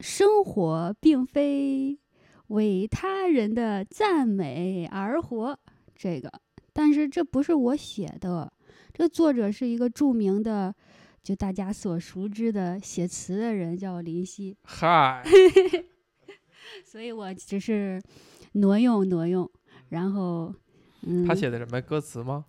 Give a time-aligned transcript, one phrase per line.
[0.00, 1.98] 生活并非
[2.48, 5.58] 为他人的赞美而活，
[5.94, 6.32] 这个，
[6.72, 8.52] 但是这不是我写的，
[8.92, 10.74] 这个作者是一个著名的，
[11.22, 15.24] 就大家所熟知的写词的人，叫林夕，嗨，
[16.86, 18.00] 所以我只是
[18.52, 19.50] 挪用挪用，
[19.88, 20.54] 然后，
[21.02, 22.44] 嗯，他写的什么歌词吗？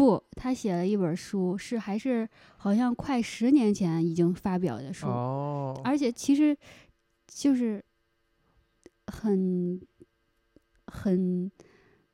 [0.00, 2.26] 不，他写了一本书，是还是
[2.56, 6.56] 好像快十年前已经发表的书，哦，而且其实
[7.26, 7.84] 就是
[9.08, 9.78] 很
[10.86, 11.52] 很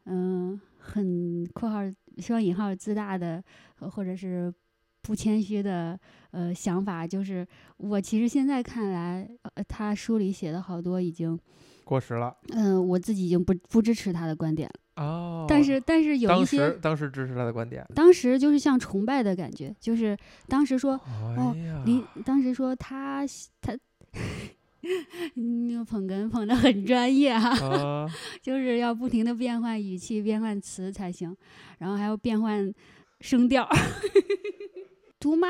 [0.07, 1.79] 嗯、很（括号
[2.19, 3.41] 双引号）自大的，
[3.79, 4.53] 呃或者是
[5.01, 5.97] 不谦虚的
[6.33, 7.47] 呃想法，就是
[7.77, 11.39] 我其实现在看来，呃，他书里写的好多已经，
[11.85, 12.37] 过时了。
[12.49, 17.87] 嗯、我自己已经不不支持他的观点了，哦，但是但是有一当些时当时支持他的观点。
[17.95, 20.17] 当时就是像崇拜的感觉，就是
[20.49, 23.25] 当时说哦哎呀，林，当时说他
[23.61, 23.77] 他，
[25.35, 28.09] 嗯，捧哏捧的很专业哈、啊，
[28.41, 31.37] 就是要不停的变换语气、变换词才行，
[31.79, 32.73] 然后还要变换
[33.21, 33.69] 声调。
[35.21, 35.49] 读吗？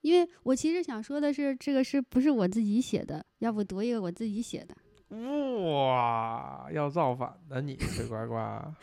[0.00, 4.76] 因为我其实想说的是，这个诗不是我自己写的，要不读一个我自己写的。
[5.12, 8.74] 哇，要造反的你，水呱呱。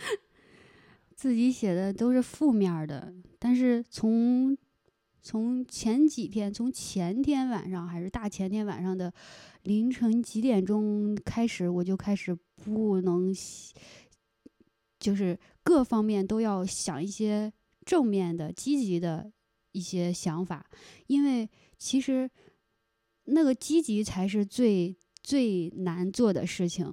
[1.16, 4.58] 自己写的都是负面的，但是从
[5.22, 9.14] 从前几天，从前天晚上还是大前天晚上的
[9.64, 13.34] 凌晨几点钟开始，我就开始不能，
[14.98, 17.52] 就是各方面都要想一些
[17.86, 19.30] 正面的、积极的
[19.74, 20.66] 一些想法，
[21.08, 22.30] 因为其实
[23.26, 24.96] 那个积极才是最
[25.30, 26.92] 最难做的事情，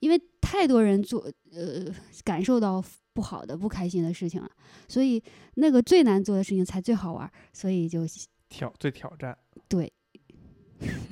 [0.00, 1.86] 因为太多人做呃
[2.22, 4.50] 感受到不好的、不开心的事情了，
[4.86, 5.22] 所以
[5.54, 8.00] 那个最难做的事情才最好玩儿，所以就
[8.50, 9.34] 挑最挑战，
[9.66, 9.90] 对，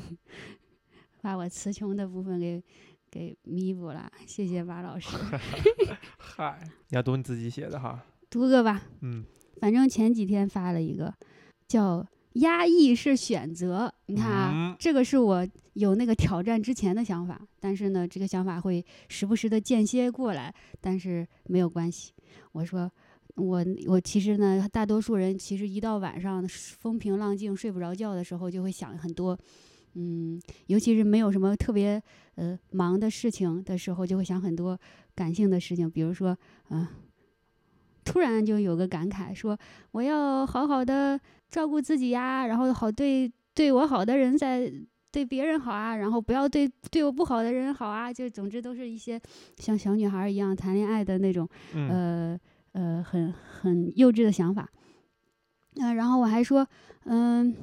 [1.23, 2.63] 把我词穷的部分给
[3.11, 5.17] 给弥补了，谢谢马老师。
[6.19, 9.25] 嗨，你要读你自己写的哈，读个吧，嗯，
[9.59, 11.15] 反正前几天发了一个
[11.67, 12.07] 叫
[12.41, 22.13] “压抑是选择”，你看啊，嗯这个是我有那个挑战之前的想法，但是呢，这个想法会时不时的间歇过来，但是没有关系。
[22.53, 22.91] 我说，
[23.37, 29.39] 我我其实呢，大多数人其实一到晚上风平浪静睡不着觉的时候，就会想很多。
[29.95, 32.01] 嗯，尤其是没有什么特别
[32.37, 34.79] 呃忙的事情的时候，就会想很多
[35.15, 36.37] 感性的事情，比如说，
[36.71, 36.87] 嗯、
[38.05, 39.59] 突然就有个感慨，说
[39.91, 41.19] 我要好好的
[41.51, 44.71] 照顾自己呀，然后好对对我好的人再
[45.11, 49.21] 对别人好啊，然后不要对对我不好的人好啊，就总之都是一些
[49.57, 52.41] 像小女孩儿一样谈恋爱的那种嗯，呃
[52.73, 54.69] 呃很很幼稚的想法。
[55.77, 56.67] 呃，然后我还说，
[57.05, 57.55] 嗯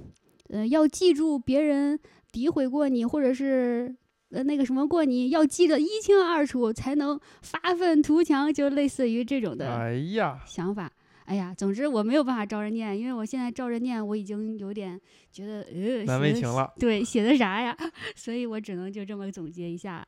[0.50, 2.00] 呃要记住别人
[2.32, 3.96] 诋毁过你，或者是
[4.32, 10.86] 呃那个什么过你，要记得一清二楚，才能发愤图强，就类似于这种的哎呀，想法。
[10.86, 10.92] 哎
[11.34, 16.72] 呀，总之我没有办法照着念，因为我现在照着念，我已经有点觉得呃难为情了。
[16.78, 17.76] 对，写的啥呀？
[18.16, 20.06] 所以我只能就这么总结一下。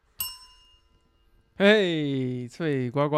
[1.56, 3.16] 嘿，脆呱呱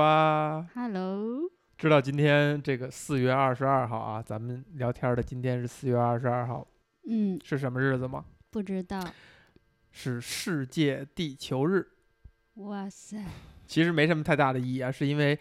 [0.74, 1.42] ，Hello，
[1.78, 6.66] 知道今天这个四月二十二号啊，咱们聊天的今天是四月二十二号，
[7.06, 8.24] 嗯，是什么日子吗？
[8.50, 9.04] 不知道。
[9.92, 11.86] 是世界地球日。
[12.56, 13.18] 哇塞，
[13.68, 15.38] 其实没什么太大的意义啊，是因为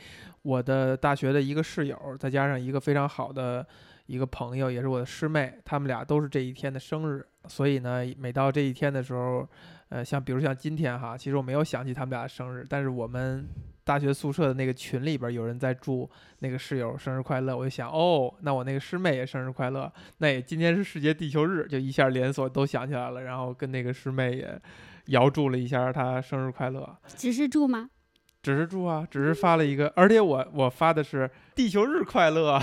[0.49, 3.67] 我的大学的一个室友，再加上一个非常好的
[4.07, 9.47] 一个朋友，也是我的师妹，他们俩都是这一天的生日，所以呢，每到这一天的时候，
[9.91, 13.47] 呃，像比如像今天哈，其实我没有想起他们俩的生日，但是我们
[13.85, 24.59] 大学宿舍的那个群里边有人在祝那个室友生日快乐，我就想，哦，那我那个师妹也生日快乐，那也今天是世界地球日，就一下连锁都想起来了，然后跟那个师妹也
[25.09, 26.97] 遥祝了一下她生日快乐。
[27.07, 27.91] 只是祝吗？
[28.49, 32.63] 只是祝啊，只是发了一个，而且我我发的是地球日快乐啊，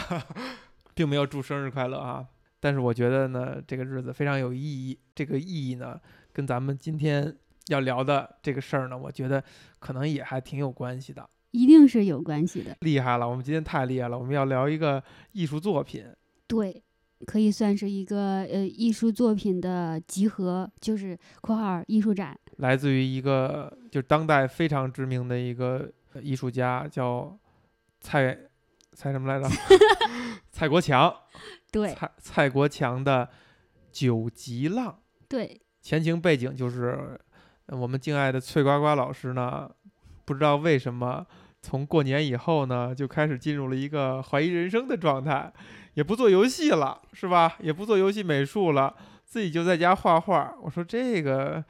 [0.96, 2.26] 并没有祝生日快乐啊。
[2.60, 4.98] 但是我觉得呢，这个日子非常有意义。
[5.14, 6.02] 这个意义呢，
[6.34, 7.32] 跟咱们今天
[7.68, 9.44] 要聊的这个事儿呢，我觉得
[9.78, 11.30] 可能也还挺有关系的。
[11.52, 12.76] 一定是有关系的。
[12.80, 14.18] 厉害了，我们今天太厉害了！
[14.18, 15.04] 我们要聊一个
[15.34, 16.04] 艺术作品，
[16.48, 16.84] 对，
[17.28, 27.38] 可以算是一个呃艺术作品的集合，就是（括号艺术展来自于一个就是当代非常知名的一个呃艺术家，叫
[28.02, 28.38] 蔡
[28.94, 29.50] 蔡什么来着？
[30.52, 31.14] 蔡国强。）。
[31.72, 33.26] 对蔡蔡国强的
[33.92, 34.88] 《九级浪》
[35.28, 37.20] 对，前情背景就是，
[37.66, 39.70] 呃我们敬爱的翠呱呱老师呢，
[40.24, 41.26] 不知道为什么
[41.62, 45.52] 从过年以后呢，就开始进入了一个怀疑人生的状态，
[45.96, 47.58] 也不做游戏了，是吧？
[47.60, 50.56] 也不做游戏美术了，自己就在家画画。
[50.62, 51.62] 我说这个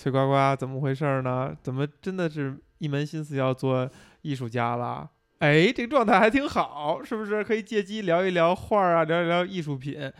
[0.00, 1.54] 崔呱呱怎么回事呢？
[1.60, 3.86] 怎么真的是一门心思要做
[4.22, 5.10] 艺术家了？
[5.40, 7.44] 哎，这个状态还挺好，是不是？
[7.44, 10.10] 可以借机聊一聊画啊，聊一聊艺术品。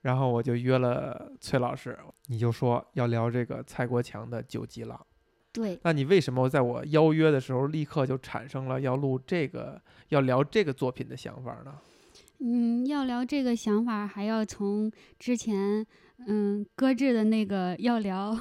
[0.00, 1.98] 然后我就约了崔老师，
[2.28, 4.96] 你就说要聊这个蔡国强的《九级狼》。
[5.52, 9.78] 对，那你为什么在我邀约的时候立刻就产生了要录这个、
[10.08, 11.74] 要聊这个作品的想法呢？
[12.38, 15.86] 嗯，要聊这个想法，还要从之前
[16.26, 18.34] 嗯搁置的那个要聊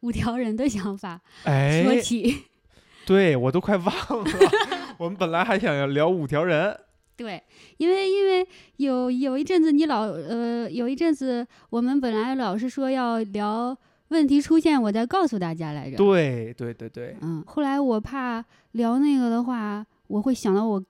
[0.00, 2.44] 五条人的想法 哎，说起。
[3.06, 3.86] 对我都快忘
[4.22, 4.30] 了，
[4.98, 6.78] 我们本来还想要聊五条人。
[7.16, 7.42] 对，
[7.78, 13.76] 因为因为有有一阵子你老呃有一阵子我们本来老是说要聊
[14.08, 15.96] 问题出现，我再告诉大家来着。
[15.96, 20.82] 对对对对，嗯，后来我怕聊那个的话，我会想到我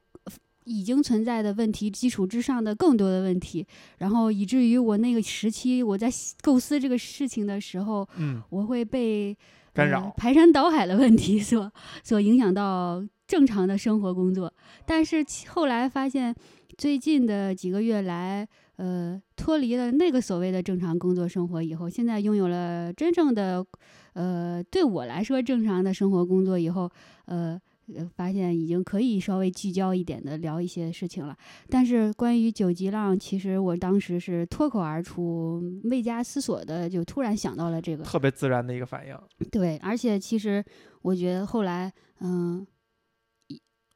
[0.64, 3.66] 已经存在的问题基础之上的更多的问题，
[3.98, 6.10] 然后以至于我那个时期我在
[6.42, 9.36] 构思这个事情的时候，嗯，我会被
[9.72, 11.72] 干扰呃、排山倒海的问题所
[12.04, 14.52] 所影响到正常的生活工作。
[14.84, 16.34] 但是后来发现，
[16.76, 18.46] 最近的几个月来，
[18.76, 23.64] 呃，脱离了那个所谓的正常工作生活以后，现在拥有了真正的，
[24.12, 26.90] 呃，对我来说正常的生活工作以后，
[27.24, 27.58] 呃。
[27.96, 31.36] 呃，发现已经可以稍微聚焦一点的聊一些事情了。
[31.68, 38.04] 但是关于九级浪，其实我当时是脱口而出，未加思索的，就突然想到了这个。
[38.04, 39.16] 特别自然的一个反应。
[39.50, 40.64] 对，而且其实
[41.02, 42.66] 我觉得后来，嗯，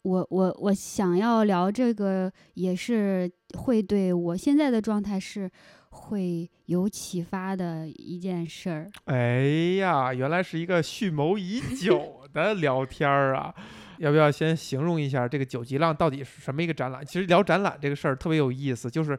[0.02, 5.50] 我我我想要聊这个，也是会对我现在的状态是
[5.90, 8.90] 会有启发的一件事儿。
[9.04, 13.54] 哎呀，原来是一个蓄谋已久的聊天儿啊！
[13.98, 17.04] 要不要先形容一下这个九级浪到底是什么一个展览？
[17.06, 19.16] 其实聊展览这个事儿特别有意思，就是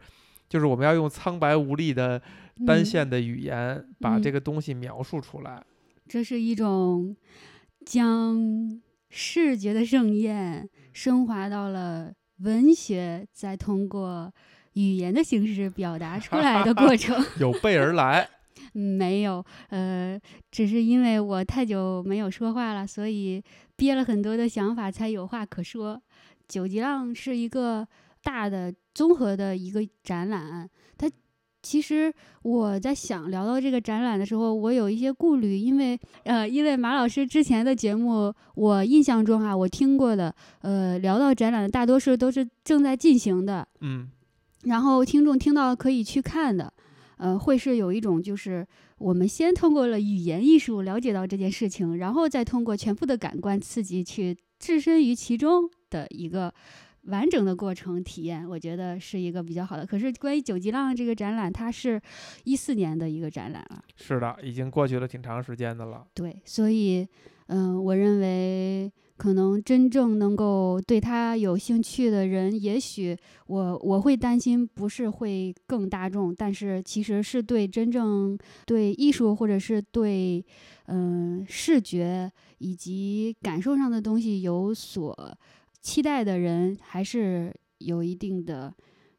[0.49, 2.21] 就是我们要用苍白无力的
[2.67, 5.63] 单嗯线的语言把嗯这个东西描述出来。
[6.07, 7.15] 这是一种
[7.85, 14.31] 将视觉的盛宴升华到了文学，再通过
[14.73, 17.15] 语言的形式表达出来的过程。
[17.39, 18.34] 有备而来，嗯
[18.73, 20.19] 没有，呃，
[20.51, 23.43] 只是因为我太久没有说话了，所以
[23.75, 26.01] 憋了很多的想法，才有话可说。
[26.47, 27.87] 九级浪是一个
[28.23, 31.09] 大的综合的一个展览，它
[31.63, 32.13] 其实
[32.43, 44.07] 我在想聊到这个展览的时候，我有一些顾虑，因为呃，因为马老师之前的节目，我印象中啊、我听过的，呃，聊到展览的大多数都是正在进行的，嗯，
[44.65, 46.71] 然后听众听到可以去看的，
[47.17, 48.65] 呃，会是有一种就是
[48.97, 56.53] 我们先通过了语言艺术了解到这件事情，然后再通过全部的感官刺激去置身于其中的一个
[57.03, 59.85] 完整的过程体验，我觉得是一个比较好的。
[59.85, 62.01] 可是关于九级浪这个展览，它是
[62.43, 66.05] 一四年的一个展览了，是的，已经过去了挺长时间的了。
[66.13, 67.07] 对，所以
[67.47, 68.91] 嗯、我认为。
[69.17, 73.15] 可能真正能够对他有兴趣的人，也许
[73.47, 80.45] 我我会担心不是会更大众，但是其实是对真正对艺术或者是对
[80.87, 85.37] 嗯、视觉以及感受上的东西有所
[85.81, 88.71] 期待的人，还是有一定的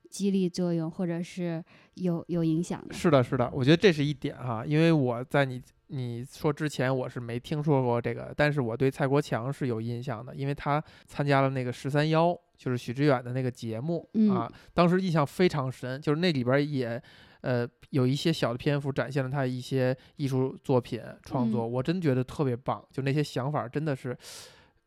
[0.08, 1.64] 激励作用，或者是
[1.94, 2.94] 有有影响的。
[2.94, 17.00] 是的，是的，我觉得这是一点哈，因为我在你你说之前我是没听说过这个，但是我对蔡国强是有印象的，因为他参加了那个十三幺，就是许知远的那个节目、嗯啊，当时印象非常深，就是那里边儿也
[17.40, 24.16] 呃有一些小的篇幅展现了他一些艺术作品创作，嗯我真觉得特别棒，就那些想法真的是。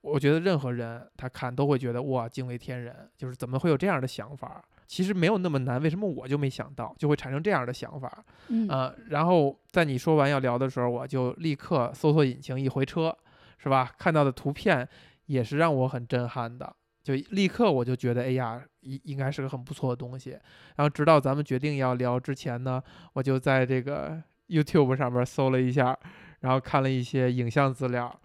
[0.02, 4.64] 我觉得任何人他看都会觉得哇惊为天人，就是怎么会有这样的想法？
[4.90, 8.26] 其实没有那么难，为什么我就没想到，就会产生这样的想法？
[8.48, 13.16] 嗯呃，然后在你说完要聊的时候，我就立刻搜索引擎一回车，
[13.60, 13.94] 是吧？
[14.00, 14.90] 看到的图片
[15.28, 20.32] 也是让我很震撼的，就立刻我就觉得，哎呀，应应该是个很不错的东西。
[20.76, 22.82] 然后直到咱们决定要聊之前呢，
[23.14, 24.20] 我就在这个
[24.50, 25.96] YouTube 上面搜了一下，
[26.40, 28.20] 然后看了一些影像资料，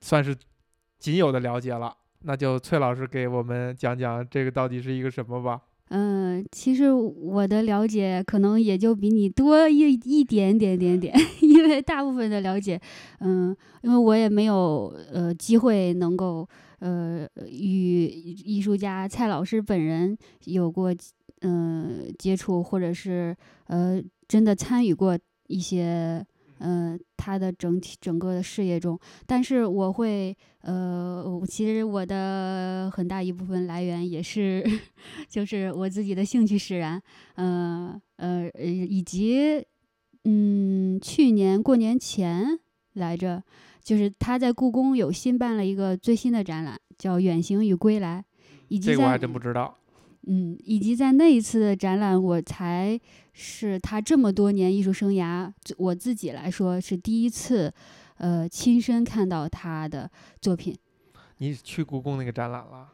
[0.00, 0.34] 算是
[0.98, 1.94] 仅有的了解了。
[2.20, 5.60] 那就崔老师给我们讲讲这个到底是一个什么吧。
[5.90, 12.80] 嗯，其实我的了解可能也就比你多一一点点点点， 因为大部分的了解，
[13.20, 16.48] 嗯，因为我也没有呃机会能够
[16.80, 20.92] 呃与艺术家蔡老师本人有过
[21.40, 21.88] 呃
[22.18, 23.36] 接触，或者是
[23.68, 25.16] 呃真的参与过
[25.46, 26.26] 一些
[26.58, 34.64] 呃他的整体整个的事业中，但是我会呃，我其实我的很大一部分来源也是
[35.28, 37.00] 就是我自己的兴趣使然，
[37.34, 39.64] 呃呃呃，以及
[40.24, 42.58] 嗯去年过年前
[42.94, 43.42] 来着，
[43.82, 48.24] 就是他在故宫有新办了一个最新的展览，叫《远行与归来》，
[48.68, 49.76] 以及在这个我还真不知道。
[50.28, 52.98] 嗯，以及在那一次的展览，我才
[53.38, 57.70] 是他这么多年艺术生涯，我自己来说是第一次，
[58.16, 60.74] 呃，亲身看到他的作品。
[61.36, 62.90] 你去故宫那个展览了？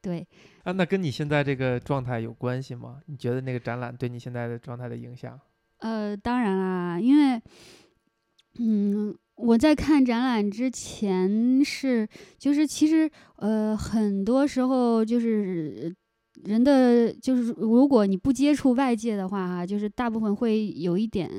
[0.00, 0.24] 对，
[0.62, 3.00] 啊，那跟你现在这个状态有关系吗？
[3.06, 5.38] 你觉得那个展览对你现在的状态的影响？
[5.78, 7.42] 呃，当然啦，因为，
[8.60, 12.08] 嗯，我在看展览之前是，
[12.38, 15.92] 就是其实，呃，很多时候就是
[16.44, 21.30] 人的，就是如果你不接触外界的话，哈，就是大部分会有一点，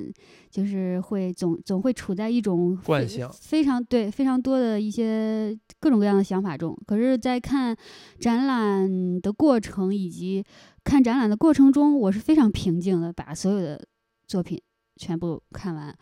[0.50, 6.78] 就是会总总会处在一种非惯性非常对非常多的一些各种各样的想法中。
[6.88, 7.76] 可是，在看
[8.20, 10.44] 展览的过程以及
[10.84, 13.86] 看展览的过程中，我是非常平静的，把所有的
[14.26, 14.62] 作品
[14.96, 15.94] 全部看完。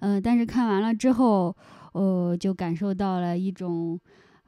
[0.00, 1.56] 呃，但是看完了之后，
[1.94, 3.98] 呃，就感受到了一种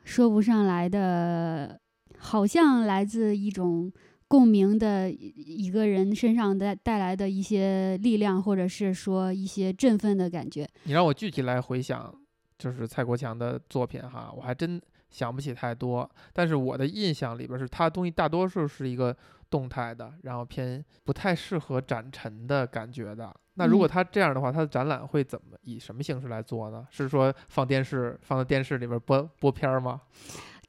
[0.05, 1.81] 说不上来的，
[2.23, 3.93] 好像来自一种
[4.29, 10.67] 共鸣的一一个人身上带带来的一些力量，或者是说一些振奋的感觉。
[10.85, 12.15] 你让我具体来回想，
[12.59, 16.09] 就是蔡国强的作品哈，我还真想不起太多。
[16.33, 19.15] 但是我的印象里边是他东西大多数是一个
[19.51, 23.35] 动态的，然后偏不太适合展陈的感觉的。
[23.55, 26.87] 那如果嗯他这样的话，他的展览会怎么以什么形式来做呢？
[26.89, 30.01] 是说放电视，放在电视里边播播片儿吗？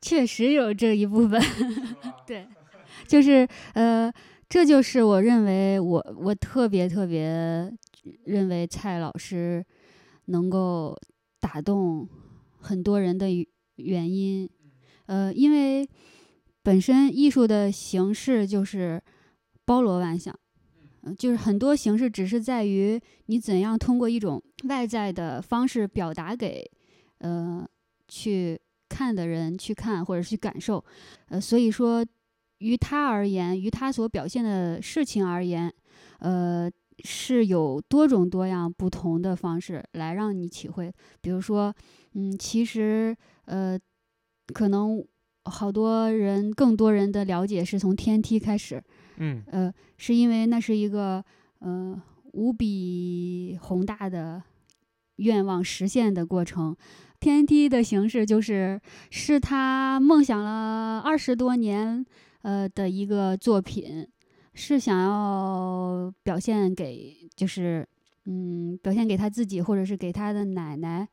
[0.03, 1.41] 确实有这一部分，
[2.27, 2.45] 对，
[3.07, 4.11] 就是呃，
[4.49, 7.73] 这就是我认为我我特别特别
[8.25, 9.65] 认为蔡老师
[10.25, 10.93] 能够
[11.39, 12.05] 打动
[12.59, 13.45] 很多人的原
[13.77, 14.49] 原因，
[15.05, 15.87] 呃，因为
[16.61, 19.01] 本身艺术的形式就是
[19.63, 20.37] 包罗万象。
[21.05, 26.69] 嗯就是很多形式只是在于你怎样通过一种外在的方式表达给，
[27.17, 27.67] 呃，
[28.07, 28.57] 去
[28.93, 30.83] 看的人去看或者去感受，
[31.29, 32.05] 呃，所以说
[32.59, 35.73] 于他而言，于他所表现的事情而言，
[36.19, 36.69] 呃，
[37.03, 40.93] 是有多种多样不同的方式来让你体会。
[41.21, 41.73] 比如说，
[42.13, 43.79] 嗯，其实呃，
[44.53, 45.03] 可能
[45.45, 48.81] 好多人更多人的了解是从天梯开始，
[49.17, 51.25] 嗯呃，是因为那是一个
[51.59, 51.99] 呃
[52.33, 54.41] 无比宏大的
[55.17, 56.75] 愿望实现的过程。
[57.23, 58.77] 天梯的形式就是
[59.09, 62.05] 是他梦想了二十多年
[62.41, 64.05] 呃的一个作品，
[64.53, 67.87] 是想要表现给就是
[68.25, 71.07] 嗯表现给他自己或者是给他的奶奶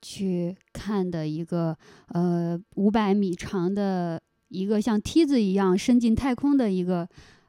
[0.00, 1.76] 去看的一个
[2.08, 7.06] 呃五百米长的一个像梯子一样伸进太空的一个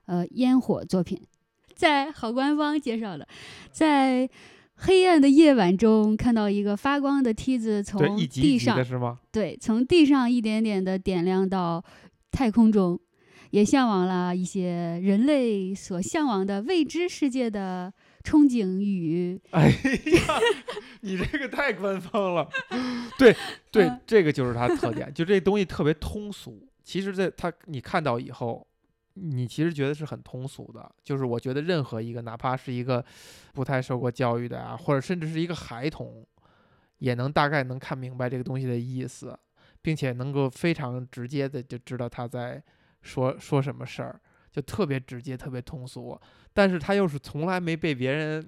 [0.08, 1.22] 呃烟火作品，
[1.74, 3.26] 在好官方介绍的，
[3.72, 4.30] 在
[4.78, 8.78] 黑暗的夜晚中看到一个发光的梯子，从地上？
[9.32, 11.84] 对，从地上一点点的点亮到
[12.32, 13.00] 太空中，
[13.50, 17.92] 也向往了一些人类所向往的未知世界的
[18.24, 20.40] 憧憬与哎呀，
[21.02, 22.48] 你这个太官方了。
[23.18, 23.36] 对
[23.72, 26.68] 对嗯，这个就是它的特点，就这东西特别通俗。
[26.84, 28.66] 其实在它你看到以后，
[29.22, 30.90] 你其实觉得是很通俗的。
[31.04, 33.04] 就是我觉得任何一个，哪怕是一个
[33.54, 36.26] 不太受过教育的啊，或者甚至是一个孩童，
[37.00, 39.38] 也能大概能看明白这个东西的意思，
[39.82, 42.62] 并且能够非常直接的就知道他在
[43.02, 44.20] 说说什么事儿，
[44.52, 46.20] 就特别直接，特别通俗。
[46.54, 48.48] 但是他又是从来没被别人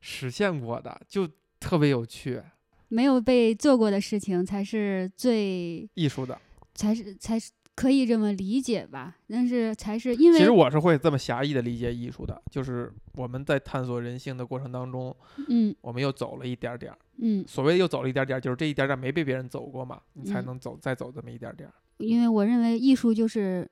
[0.00, 2.42] 实现过的，就特别有趣，
[2.88, 6.40] 没有被做过的事情，才是最艺术的。
[6.74, 7.50] 才是才是
[7.80, 9.16] 可以这么理解吧。
[9.26, 15.16] 但是才是因为其实我是会这么狭义的理解艺术的，就是我们在探索人性的过程当中，
[15.48, 16.98] 嗯我们又走了一点儿点儿。
[17.22, 21.74] 嗯，所谓又走了一点儿点儿，就是这一点儿点儿没被别人走过嘛，你才嗯能走再走这么一点儿点儿。
[21.98, 23.66] 因为我认为艺术就是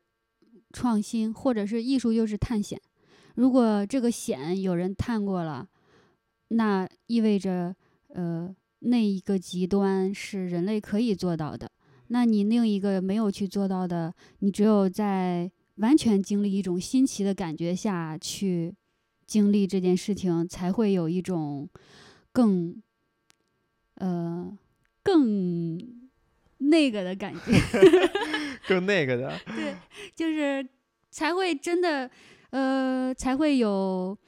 [0.72, 2.80] 创新，或者是艺术就是探险。
[3.34, 5.68] 如果这个险有人探过了，
[6.48, 7.74] 那意味着
[8.14, 11.70] 呃那一个极端是人类可以做到的。
[12.08, 18.74] 那你另一个没有去做到的，你只有在完全经历一种新奇的感觉下去
[19.26, 21.68] 经历这件事情，才会有一种
[22.32, 22.82] 更
[23.94, 24.56] 呃
[25.02, 25.78] 更
[26.58, 27.40] 那个的感觉。
[28.66, 29.74] 更那个的，对，
[30.14, 30.66] 就是
[31.10, 32.10] 才会真的，
[32.50, 34.18] 呃，才会有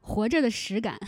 [0.00, 0.98] 活着的实感。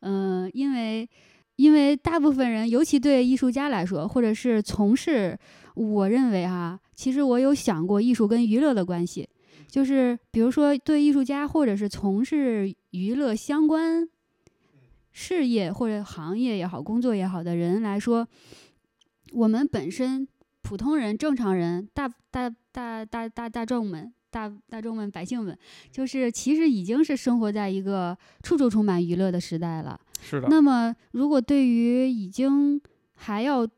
[0.00, 1.08] 嗯、 因为
[1.56, 5.38] 因为大部分人，尤其对艺术家来说，或者是从事，
[5.74, 9.28] 我认为哈、其实我有想过艺术跟娱乐的关系，
[9.68, 14.08] 就是比如说对艺术家或者是从事娱乐相关
[15.12, 18.26] 事业或者行业也好，工作也好的人来说，
[19.32, 20.26] 我们本身
[20.62, 25.56] 普通人、正常人、大大大大大大众们、大大众们、百姓们，
[25.92, 30.00] 就是其实已经是生活在一个处处充满娱乐的时代了。
[30.24, 32.80] 是的，那么，如果对于已经
[33.14, 33.68] 还要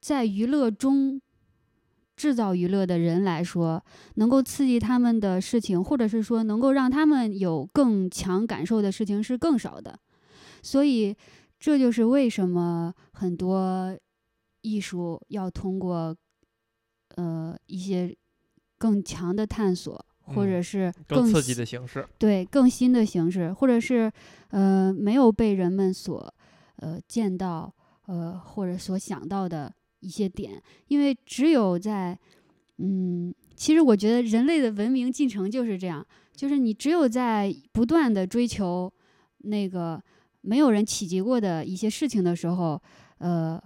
[0.00, 1.20] 在娱乐中
[2.14, 3.82] 制造娱乐的人来说，
[4.16, 9.98] 能够刺激他们的事情，或者是说能够让他们有更强感受的事情是更少的。
[10.62, 11.16] 所以，
[11.58, 13.96] 这就是为什么很多
[14.60, 16.14] 艺术要通过
[17.14, 18.14] 呃一些
[18.76, 22.06] 更强的探索，或者嗯是更刺激的形式。
[22.18, 24.10] 对更新的形式，或者是
[24.50, 26.34] 呃没有被人们所
[26.76, 27.72] 呃见到
[28.06, 32.18] 呃或者所想到的一些点，因为只有在
[32.78, 38.92] 嗯，其实我觉得人类的文明进程就是这样，就是你只有在不断的追求
[39.38, 40.00] 那个
[40.42, 42.80] 没有人企及过的一些事情的时候，
[43.18, 43.60] 呃，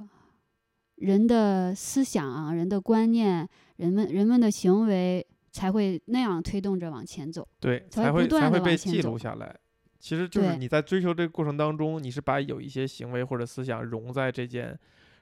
[0.97, 3.47] 人的思想、人的观念、
[3.77, 7.47] 人们人们的行为才会那样推动着往前走。
[7.61, 9.55] 对，才才会才会被记往前走录下来。
[10.03, 14.77] 其实就是你在追求这个过程当中，你是把有一些行为或者思想融在这件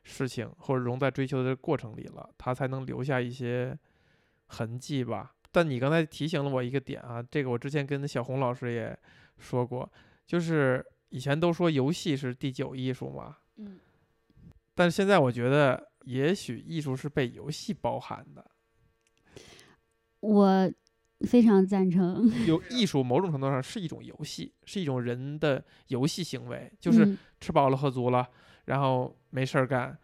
[0.04, 3.78] 事情或者融在追求的过程里了，它才能留下一些
[4.46, 5.34] 痕迹吧。
[5.52, 8.98] 但你刚才提醒了我一个点啊，这个我之前跟小红老师也
[9.36, 9.86] 说过，
[10.26, 13.78] 就是以前都说游戏是第九艺术嘛，嗯，
[14.74, 18.50] 但是现在我觉得也许艺术是被游戏包含的。
[20.20, 20.72] 我
[21.26, 28.26] 非常赞成， 有艺术某种程度上是一种游戏，是一种人的游戏行为，就是嗯吃饱了喝足了，
[28.66, 29.96] 然后没事儿干，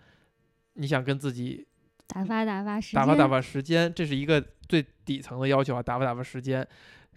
[0.74, 1.66] 你想跟自己
[2.06, 6.66] 打发打发时间，打发打发时间，这是一个最底层的要求啊，打发打发时间。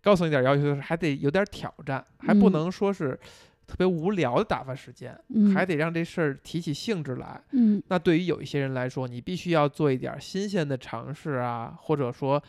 [0.02, 3.20] 高层一点要求就是还得有点挑战，还不嗯能说是
[3.68, 7.42] 特别无聊的打发时间，嗯还得让这事儿提起兴致来。
[7.52, 12.42] 嗯那对于有一些人来说，你必须要做一点儿新鲜的尝试啊，或者说，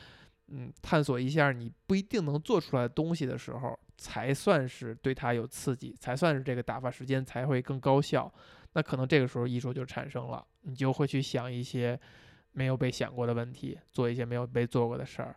[0.50, 8.32] 嗯，探索一下你不一定能做出来的东西的时候，才算是对它有刺激，才算是这个打发时间才会更高效。
[8.72, 11.98] 那可能这个时候艺术就产生了，你就会去想一些
[12.52, 15.34] 没有被想过的问题，做一些没有被做过的事儿。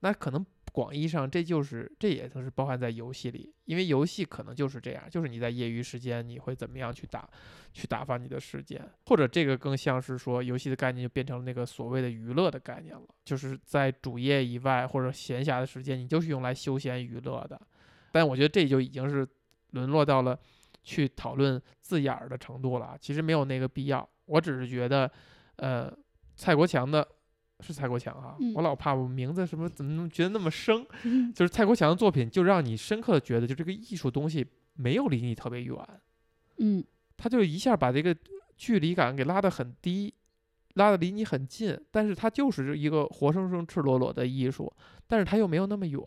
[0.00, 0.44] 那可能
[0.74, 7.30] 广义上，这就是这也都是包含在游戏里，因为游戏可能就是这样，就是你在业余时间你会怎么样去打，
[7.72, 17.60] 去打发你的时间，或者这个更像是说游戏的概念就变成了那个所谓的娱乐的概念了，就是在主业以外或者闲暇的时间，你就是用来休闲娱乐的。
[18.10, 19.24] 但我觉得这就已经是
[19.70, 20.36] 沦落到了
[20.82, 24.08] 去讨论字眼儿的程度了，其实没有那个必要。
[24.24, 25.08] 我只是觉得，
[25.54, 25.96] 呃，
[26.34, 27.06] 蔡国强的。
[27.60, 28.52] 是蔡国强啊，嗯。
[28.54, 31.32] 我老怕我名字什么怎么觉得那么生， 嗯。
[31.32, 35.76] 就是蔡国强的作品，就让你深刻的觉得，就这个艺术东西没有离你特别远，
[36.58, 36.84] 嗯。
[37.16, 38.14] 他就一下把这个
[38.56, 40.12] 距离感给拉得很低，
[40.74, 44.70] 拉得离你很近，但是它就是一个活生生、赤裸裸的艺术，
[45.06, 46.02] 但是它又没有那么远，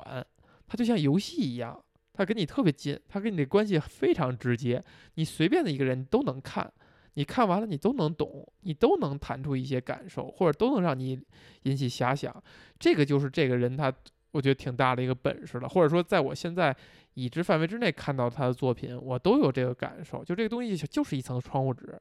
[0.68, 1.82] 它就像游戏一样，
[2.12, 4.84] 它跟你特别近，它跟你的关系非常直接，
[5.16, 6.72] 你随便的一个人都能看，
[7.18, 11.20] 你看完了你都能懂，你都能谈出一些感受，或者都能让你
[11.64, 12.32] 引起遐想，
[12.78, 13.92] 这个就是这个人他
[14.30, 16.76] 我觉得挺大的一个本事了，或者说在我现在
[17.16, 22.00] 已知范围之内看到他的作品，我都有这个感受，就这个东西就是一层窗户纸，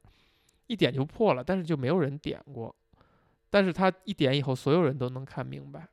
[0.67, 2.77] 一点就破了，但是就没有人点过，
[3.49, 5.89] 但是他一点以后，所有人都能看明白。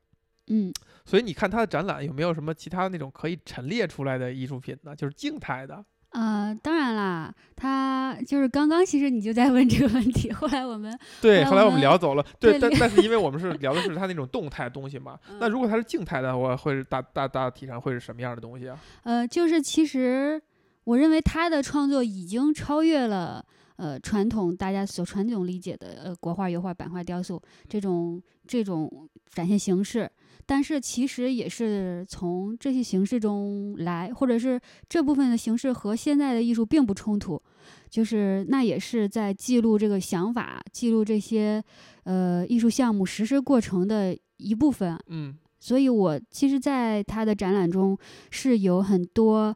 [0.48, 0.70] 嗯，
[1.06, 4.94] 所以你看他的展览有没有什么其他那种可以陈列出来的艺术品呢？
[4.94, 5.86] 就是静态的。
[6.14, 12.24] 啊，当然啦，他就是刚刚其实你就在问这个问题， 后来我们对，后来我们们聊走了。
[12.40, 18.78] 对，但但是因为我们是 聊的是他那种动态东西嘛，那嗯如果他是静态的，我会是大大大体上会是什么样的东西啊？
[19.04, 20.40] 呃，就是其实
[20.84, 23.44] 我认为他的创作已经超越了
[23.78, 30.10] 呃传统大家所传统理解的呃国画、油画、版画、雕塑这种这种展现形式，
[30.46, 37.42] 但是其实也是从这些形式中来，或者是这部分的形式和现在的艺术并不冲突，
[37.90, 41.64] 就是那也是在记录这个想法，记录这些
[42.04, 45.00] 呃艺术项目实施过程的一部分。
[45.08, 45.38] 嗯。
[45.60, 47.98] 所以我其实在他的展览中
[48.30, 49.56] 是有很多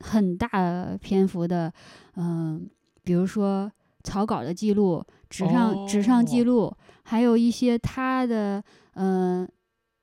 [0.00, 1.72] 很大篇幅的，
[2.16, 2.68] 嗯、
[3.06, 3.70] 比如说
[4.02, 8.60] 草稿的记录、纸上、纸上记哦录，还有一些他的
[8.94, 9.46] 呃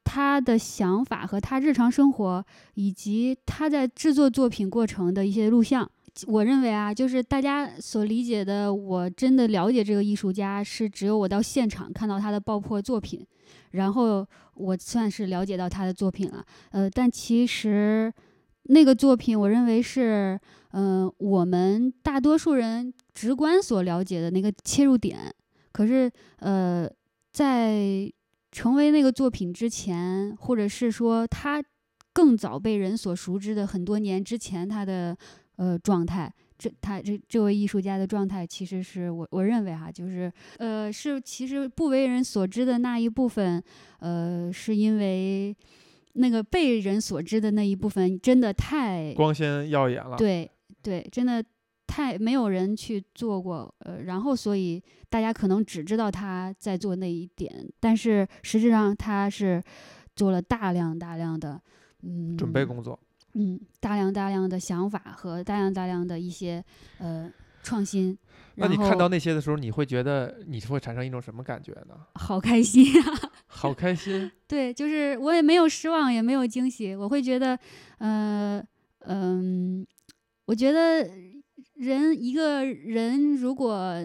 [0.05, 5.89] 他的想法和他日常生活，以及他在制作作品过程的一些录像。
[6.27, 13.25] 我认为啊，就是大家所理解的，我真的了解这个艺术家，是只有我到现场看到他的爆破作品，
[13.71, 16.45] 然后我算是了解到他的作品了。
[16.71, 18.13] 呃，但其实
[18.63, 20.39] 那个作品，我认为是，
[20.71, 25.33] 嗯、我们大多数人直观所了解的那个切入点。
[25.71, 26.89] 可是，呃，
[27.31, 28.11] 在
[28.51, 31.63] 成为那个作品之前，或者是说他
[32.13, 35.17] 更早被人所熟知的很多年之前，他的
[35.55, 43.61] 呃状态，这他这这位艺术家的状态，其实是我我认为哈，就是呃是其实不为人所知的那一部分，
[43.99, 45.55] 呃，是因为
[46.13, 50.15] 那个被人所知的那一部分真的太光鲜耀眼了。
[50.17, 50.49] 对
[50.81, 51.43] 对，真的
[51.87, 59.61] 太没有人去做过，呃，然后所以大家可能只知道他在做那一点，但是实质上他是
[60.15, 61.61] 做了大量大量的
[62.01, 62.99] 嗯准备工作，
[63.33, 66.63] 嗯大量大量的想法和大量大量的一些
[66.99, 68.17] 呃创新。
[68.55, 71.95] 那你看到那些的时候，你会觉得你会产生一种什么感觉呢？
[72.15, 73.31] 好开心啊！
[73.47, 77.57] 好开心， 对，就是我也没有失望，也没有惊喜，我会觉得，
[77.97, 78.63] 呃，
[79.07, 79.85] 嗯、
[80.45, 81.09] 我觉得
[81.75, 83.95] 人一个人如果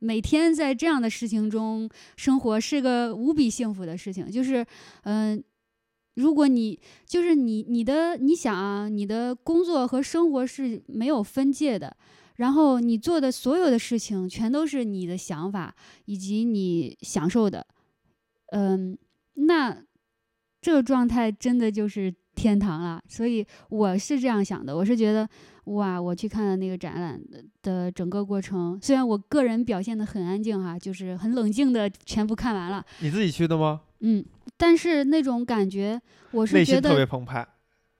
[0.00, 4.28] 每天在这样的事情中生活，是个无比幸福的事情。
[4.28, 4.66] 就是，
[5.04, 5.42] 嗯、
[6.14, 11.96] 如果你就是你你的你想啊，你的工作和生活是没有分界的。
[12.36, 15.74] 然后你做的所有的事情，全都是你的想法
[16.06, 17.66] 以及你享受的，
[18.52, 18.96] 嗯，
[19.34, 19.76] 那
[20.60, 23.02] 这个状态真的就是天堂了。
[23.08, 25.28] 所以我是这样想的，我是觉得
[25.64, 33.82] 哇，我去看了那个展览的的整个过程，虽然我个人表现的很安静哈，就是很冷静的全部看完了，你自己去的吗？
[34.00, 34.24] 嗯，
[34.56, 36.00] 但是那种感觉，
[36.32, 37.46] 我是觉得特别得澎湃。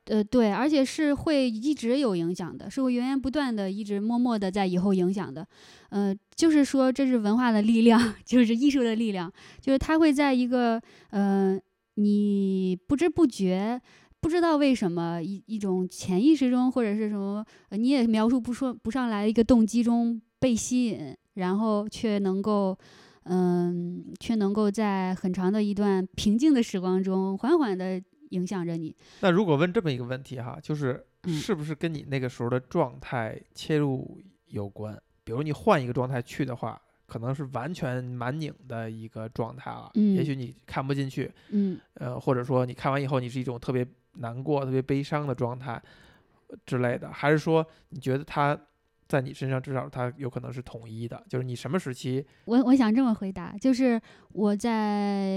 [0.06, 5.46] 呃对，而且是会一直有影响的，是会源源不断的，一直默默的在以后影响的。
[5.90, 11.58] 呃，就是说这是文化的力量， 就是艺术的力量，就是它会在一个呃
[11.94, 13.80] 你不知不觉。
[14.20, 22.78] 不知道为什么一一种潜意识中，或者是什么，呃你也描述不说不上来一个动机中被吸引，然后却能够，
[23.24, 28.00] 嗯，却能够在很长的一段平静的时光中，缓缓的
[28.32, 28.94] 影响着你。
[29.20, 35.00] 那如果问这么一个问题哈，就是嗯是不是跟你那个时候的状态切入有关？
[35.24, 39.90] 比如你换一个状态去的话，可能是完全满拧的一个状态了。
[39.94, 45.80] 嗯也许你看不进去，嗯呃，或者说你看完以后你是一种特别难过、特别悲伤的状态
[46.48, 48.58] 呃之类的，还是说你觉得它
[49.12, 51.22] 在你身上至少它有可能是统一的？
[51.28, 54.00] 就是你什么时期我我想这么回答，就是
[54.32, 55.28] 我在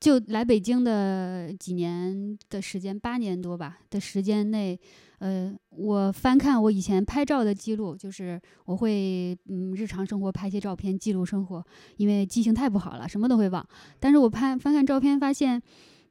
[0.00, 4.76] 就来北京的几年的时间，八年多吧的时间内，
[5.20, 11.64] 呃，我翻看我以前拍照的记录，就是我会嗯日常生活拍些照片记录生活，
[11.96, 13.64] 因为记性太不好了，什么都会忘。
[14.00, 15.62] 但是我拍翻看照片发现。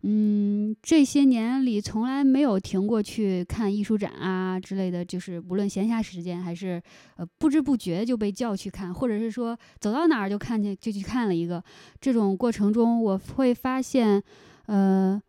[0.04, 6.82] 嗯，这些年里从来没有停过去看艺术展啊之类的，就是无论闲暇时间还是
[7.18, 11.62] 呃不知不觉就被叫去看，或者是说走到哪儿就看见就去看了一个。
[12.00, 14.24] 这种过程中，我会发现，
[14.68, 15.22] 呃，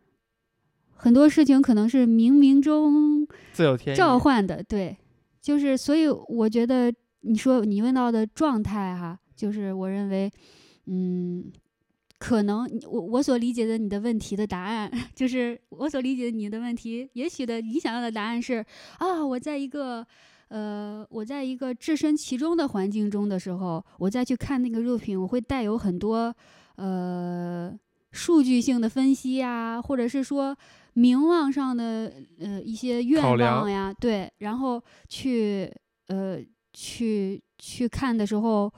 [0.95, 3.93] 很多事情可能是冥冥中自有天？
[3.93, 4.95] 召唤的，对，
[5.41, 10.31] 就是所以我觉得你说你问到的状态哈，就是我认为，
[10.85, 11.51] 嗯。
[12.21, 18.63] 可能你我我所理解的你的问题的答案，就是我所理解的你的问题，也许的你想要的答案是
[18.99, 20.05] 啊，我在一个
[20.49, 26.31] 呃，我在一个置身其中的环境中的时候，我再去看那个作品，我会带有很多
[26.75, 27.75] 呃
[28.11, 30.55] 数据性的分析呀，或者是说
[30.93, 34.79] 名望上的呃一些愿望呀，对，然后
[35.09, 35.73] 去
[36.05, 36.37] 呃
[36.71, 38.71] 去去看的时候。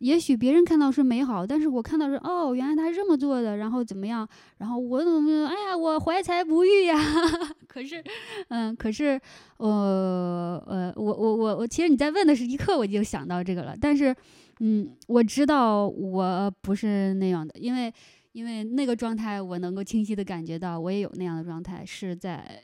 [0.00, 4.28] 也许别人看到是美好，但是我看到是哦，原来他是这么做的，然后怎么样？
[4.58, 6.98] 然后我怎么哎呀，我怀才不遇呀？
[7.66, 8.02] 可是，
[8.48, 9.20] 嗯，可是，
[9.58, 14.14] 呃呃，我我我我，其实你在问的是一刻我就想到这个了，但是，
[14.60, 17.92] 嗯，我知道我不是那样的，因为
[18.32, 22.62] 因为那个状态我能够清晰的感觉到，我也有那样的状态是在。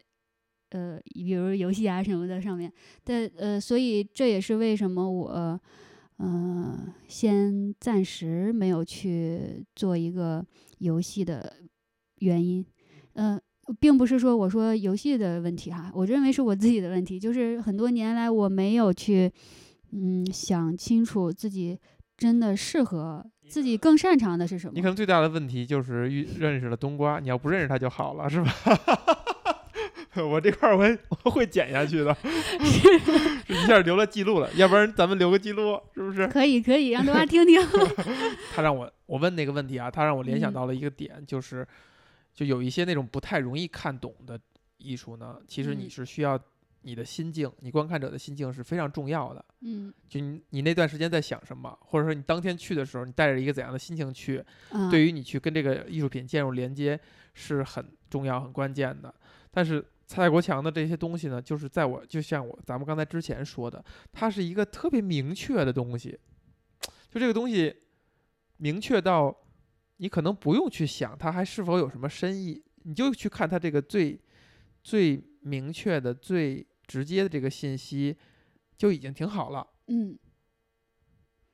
[0.74, 2.72] 呃，比如游戏啊什么的上面，
[3.04, 5.60] 但呃，所以这也是为什么我，
[6.18, 10.44] 呃，先暂时没有去做一个
[10.78, 11.52] 游戏的
[12.16, 12.64] 原因，
[13.14, 13.40] 呃，
[13.80, 19.32] 并不是说我说游戏的问题哈，我认为是我自己的问题，就是很多年来我没有去，
[19.90, 21.78] 嗯，想清楚自己
[22.16, 24.86] 真的适合自己更擅长的是什么你可。
[24.86, 28.52] 能最大的问题就是遇认识了冬瓜，你要不认识他就好了，是吧？
[30.22, 36.26] 我这块儿我会我会剪下去的， 是一下留了记录了，要不然咱们留个记录，是不是？
[36.28, 37.60] 可以可以，让大家听听。
[38.54, 41.66] 他让我我问那个问题啊，他让我联想嗯到了一个点，就是
[42.34, 44.38] 就有一些那种不太容易看懂的
[44.78, 46.38] 艺术呢，其实你嗯是需要
[46.82, 49.44] 你的心境，你观看者的心境是非常重要的。
[49.62, 56.98] 嗯就你你那段时间在想什么，或者说你当天去的时候，你带着一个怎样的心情去，啊，对于你去跟这个艺术品建入连接
[57.32, 59.14] 是很重要、很关键的。
[59.54, 66.18] 但是蔡国强的这些东西呢，就是在我就像我咱们刚才之前说的，它是一个特别明确的东西，
[67.10, 67.74] 就这个东西
[68.58, 69.34] 明确到
[69.96, 74.20] 你可能不用去想它还是否有什么深意，你就去看它这个最
[74.82, 78.14] 最明确的、最直接的这个信息，
[78.76, 79.66] 就已经挺好了。
[79.86, 80.18] 嗯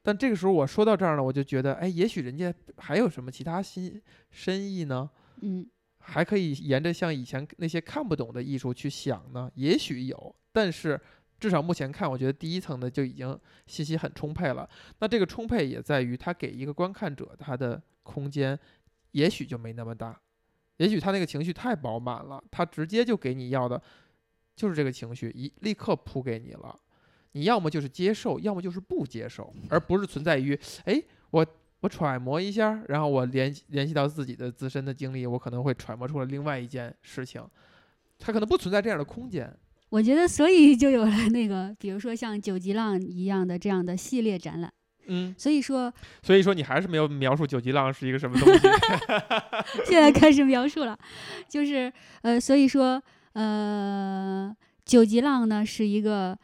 [0.03, 5.09] 但这个时候我说到这儿呢，我就觉得，哎，也许人家还有什么其他新深意呢？
[5.43, 5.65] 嗯
[6.11, 9.51] 还可以沿着像以前那些看不懂的艺术去想呢？
[9.57, 10.99] 也许有，但是
[11.39, 14.69] 至少目前看，我觉得第一层的就已经信息很充沛了。
[15.01, 18.59] 那这个充沛也在于他给一个观看者他的空间，
[19.13, 20.19] 也许就没那么大，
[20.79, 23.81] 也许他那个情绪太饱满了，他直接就给你要的
[24.57, 26.75] 就是这个情绪，一立刻扑给你了。
[27.33, 31.47] 你要么就是接受，要么就是不接受，而不是存在于，哎，我
[31.81, 37.43] 我揣摩一下，然后我联联系到自己的自身的经历，我可能会揣摩出了另外一件事情，
[38.19, 39.55] 它可能不存在这样的空间。
[39.91, 44.73] 我觉得所以就有了 那个，比如说像九级浪一样的这样的系列展览。
[45.11, 45.91] 嗯，所以说
[46.23, 48.61] 所以说你还是没有描述九级浪是一个什么东西。
[49.87, 50.99] 现在开始描述了，
[51.49, 56.39] 就是呃，所以说呃，九级浪呢是一个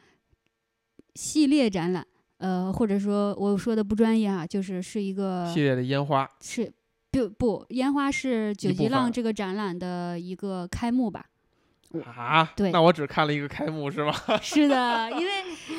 [1.14, 2.06] 系列展览，
[2.44, 6.70] 呃，或者说我说的不专业啊，就是是一个系列的烟花，是
[7.10, 11.24] 不不烟花是九级浪这个展览的一个开幕吧？
[12.04, 14.12] 啊，对那我只看了一个开幕是吗？
[14.42, 15.32] 是的，因为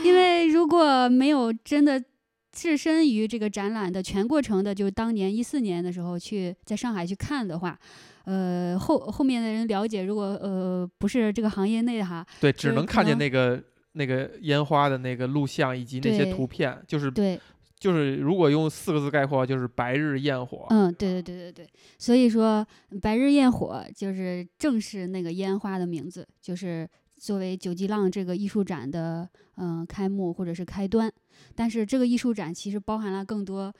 [0.03, 2.03] 因为如果没有真的
[2.51, 7.77] 置身于这个展览的全过程的，就当年一四年的时候去在上海去看的话，
[8.23, 13.61] 呃，后后面的人了解，如果呃不是这个行业内的哈，对，只能看见那个
[13.95, 17.39] 那个烟花的那个录像以及那些图片，就是对，
[17.79, 20.67] 就是如果用四个字概括，就是白日焰火。
[20.69, 22.65] 嗯，对对对对对，所以说
[23.01, 31.11] 白日焰火就是正是那个烟花的名字，就是作为九级浪这个艺术展的嗯、呃开幕或者是开端。
[31.53, 33.73] 但是这个艺术展其实包含了更多，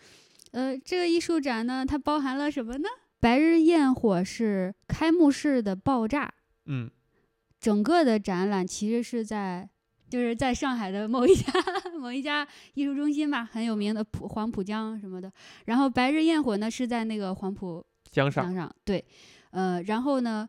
[0.51, 2.87] 呃，这个艺术展呢，它包含了什么呢？
[3.19, 6.31] 白日焰火是开幕式的爆炸，
[6.65, 6.89] 嗯，
[7.59, 9.67] 整个的展览其实是在
[10.07, 11.51] 就是在上海的某一家
[11.99, 15.31] 某一家艺术中心吧，很有名的浦黄浦江什么的。
[15.65, 19.03] 然后白日焰火呢是在那个黄浦江上江上，对，
[19.49, 20.47] 呃，然后呢，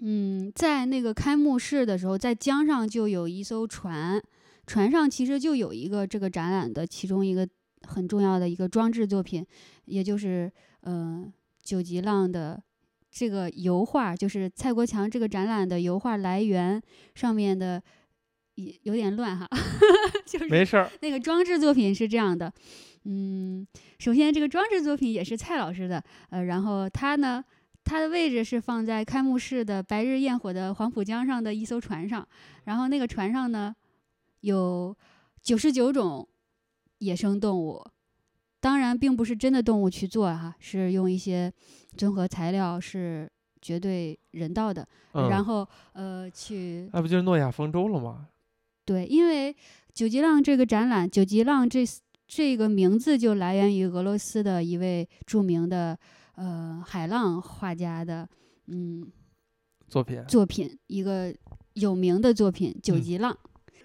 [0.00, 4.22] 嗯，在那个开幕式的时候，在江上就有一艘船，
[4.66, 7.48] 船上其实就有一个这个展览的其中一个
[7.88, 9.44] 很重要的一个装置作品，
[9.86, 11.24] 也就是呃
[11.62, 12.62] 九级浪的
[13.10, 16.80] 这个油画，就是蔡国强这个展览的油画来源
[17.14, 17.82] 上面的。
[18.56, 19.48] 也有点乱哈，
[20.26, 22.52] 就是没事儿，那个装置作品是这样的，
[23.04, 23.66] 嗯，
[23.98, 27.44] 首先这个装置作品也是蔡老师的，呃，然后他呢，
[27.84, 32.26] 他的位置是放在开幕式的白日焰火的黄浦江上的一艘船上，
[32.64, 33.74] 然后那个船上呢
[34.40, 34.96] 有
[35.42, 36.26] 九十九种
[36.98, 37.84] 野生动物，
[38.58, 41.52] 当然并不是真的动物去做哈、是用一些
[41.96, 48.28] 综合材料是绝对人道的，嗯，然后呃去那不就是诺亚方舟了吗？
[48.86, 49.54] 对，因为
[49.92, 51.84] 九级浪这个展览，九级浪这
[52.26, 55.98] 这个名字就来源于俄罗斯的一位著名的
[56.36, 58.26] 呃海浪画家的
[58.68, 59.10] 嗯
[59.88, 61.34] 作品，作品，一个
[61.74, 63.32] 有名的作品《九嗯级浪》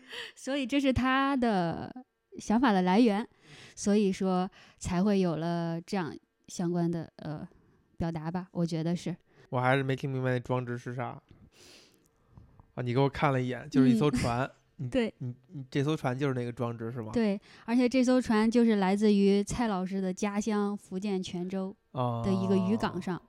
[0.35, 1.93] 所以这是他的
[2.37, 3.27] 想法的来源，
[3.75, 6.15] 所以说才会有了这样
[6.47, 7.47] 相关的呃
[7.97, 9.15] 表达吧，我觉得是。
[9.49, 11.21] 我还是没听明白那装置是啥。
[12.73, 14.51] 啊，你给我看了一眼，就是一艘嗯船，
[14.89, 17.11] 对你你这艘船就是那个装置是吗？
[17.13, 21.75] 对，而且这艘船就是来自于蔡老师的家乡福建泉州。
[21.91, 23.21] 啊的一个渔港上，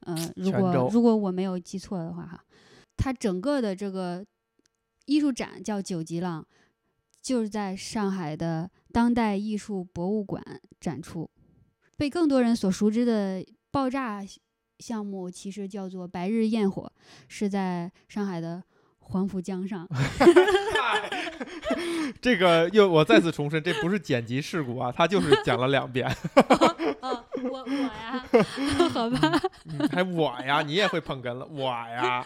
[0.00, 2.44] 呃，如果如果我没有记错的话哈，
[2.96, 4.26] 它整个的这个
[5.06, 6.44] 艺术展叫九级浪，
[7.22, 10.42] 就是在上海的当代艺术博物馆
[10.80, 11.30] 展出。
[11.96, 14.26] 被更多人所熟知的爆炸
[14.80, 16.92] 项目，其实叫做白日焰火，
[17.28, 18.60] 是在上海的
[19.10, 19.86] 黄浦江上。
[22.20, 26.06] 这个又我再次重申，这不是剪辑事故啊，他就是讲了两遍。
[27.00, 28.24] 哦，我我呀，
[28.92, 29.40] 好吧。
[29.66, 32.22] 嗯还我呀，你也会捧哏了，我呀，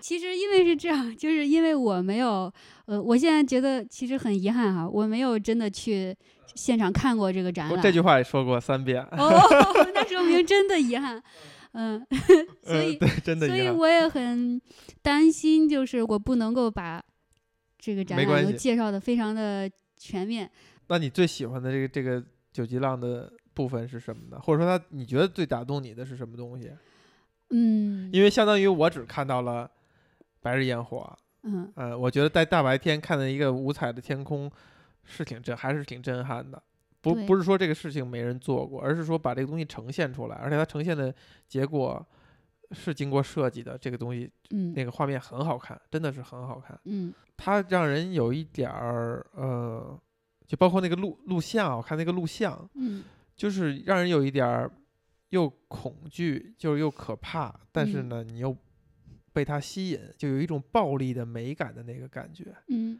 [0.00, 2.52] 其实因为是这样，就是因为我没有，
[2.86, 6.14] 呃，我现在觉得其实很遗憾哈，我没有真的去
[6.54, 7.76] 现场看过这个展览。
[7.76, 9.02] 我这句话也说过三遍。
[9.12, 9.40] 哦，
[9.94, 11.22] 那说明真的遗憾。
[11.74, 12.04] 嗯，
[12.64, 13.46] 所以、真的。
[13.46, 14.60] 所以我也很
[15.02, 17.02] 担心，就是我不能够把
[17.78, 20.50] 这个展览都介绍的非常的全面。
[20.88, 24.40] 那你最喜欢的这个这个九级浪的部分是什么呢？
[24.40, 26.70] 或者说他你觉得最打动你的是什么东西？
[27.50, 29.70] 嗯因为相当于我只看到了
[30.40, 34.50] 白日焰火，嗯呃，我觉得在大白天看到一个五彩的天空
[35.04, 36.62] 是挺震，还是挺震撼的。
[37.04, 41.14] 不不是说这个事情没人做过，而是说把这个东西呈现出来，而且它呈现的
[41.46, 42.04] 结果
[42.72, 43.76] 是经过设计的。
[43.78, 46.78] 这个东西嗯那个画面很好看，真的是很好看。
[46.84, 50.00] 嗯它让人有一点儿呃，
[50.46, 53.04] 就包括那个录录像，我看那个录像，嗯
[53.36, 54.70] 就是让人有一点儿
[55.30, 58.56] 又恐惧，就是又可怕，但是嗯呢，你又
[59.32, 62.54] 被它吸引，就有一种暴力的美感的那个感觉。
[62.68, 62.98] 嗯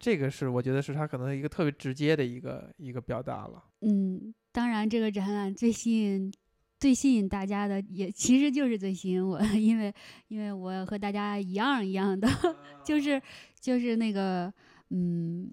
[0.00, 3.62] 这个是我觉得是他可能一个特别直接的一个一个表达了。
[3.82, 6.32] 嗯，当然这个展览最吸引。
[6.80, 9.94] 最吸引大家的也其实就是最吸引我， 因为
[10.28, 12.26] 因为我和大家一样一样的，
[12.82, 13.20] 就是
[13.60, 14.50] 就是那个
[14.88, 15.52] 嗯，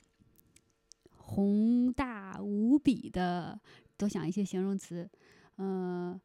[1.17, 3.59] 宏大无比的，
[3.97, 5.05] 多想一些形容词，
[5.57, 6.17] 嗯、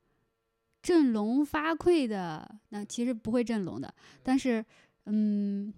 [0.80, 4.64] 振聋发聩的，那其实不会振聋的，但是
[5.06, 5.74] 嗯，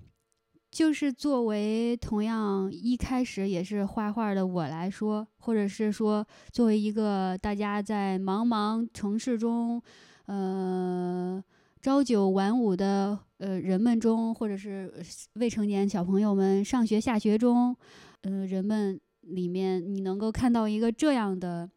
[0.74, 9.80] 就是作为同样一开始也是画画的我来说，或者是说作为一个大家在茫茫城市中，
[10.26, 11.42] 呃。
[11.80, 17.76] 朝九晚五的呃人们中，或者是呃未成年小朋友们上学下学中，
[18.22, 21.70] 呃人们里面，你能够看到一个这样的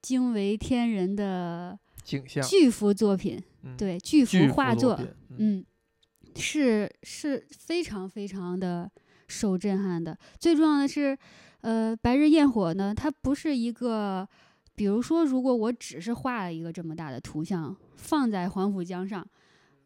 [0.00, 5.64] 惊为天人的景象，巨幅作品，嗯，对巨巨幅画作，作，嗯，嗯，
[6.36, 8.90] 是是非常非常的
[9.26, 10.16] 受震撼的。
[10.38, 11.16] 最重要的是，
[11.62, 14.28] 呃，白日焰火呢，它不是一个，
[14.74, 19.26] 比如说，如果我只是画了一个这么大的图像放在黄浦江上，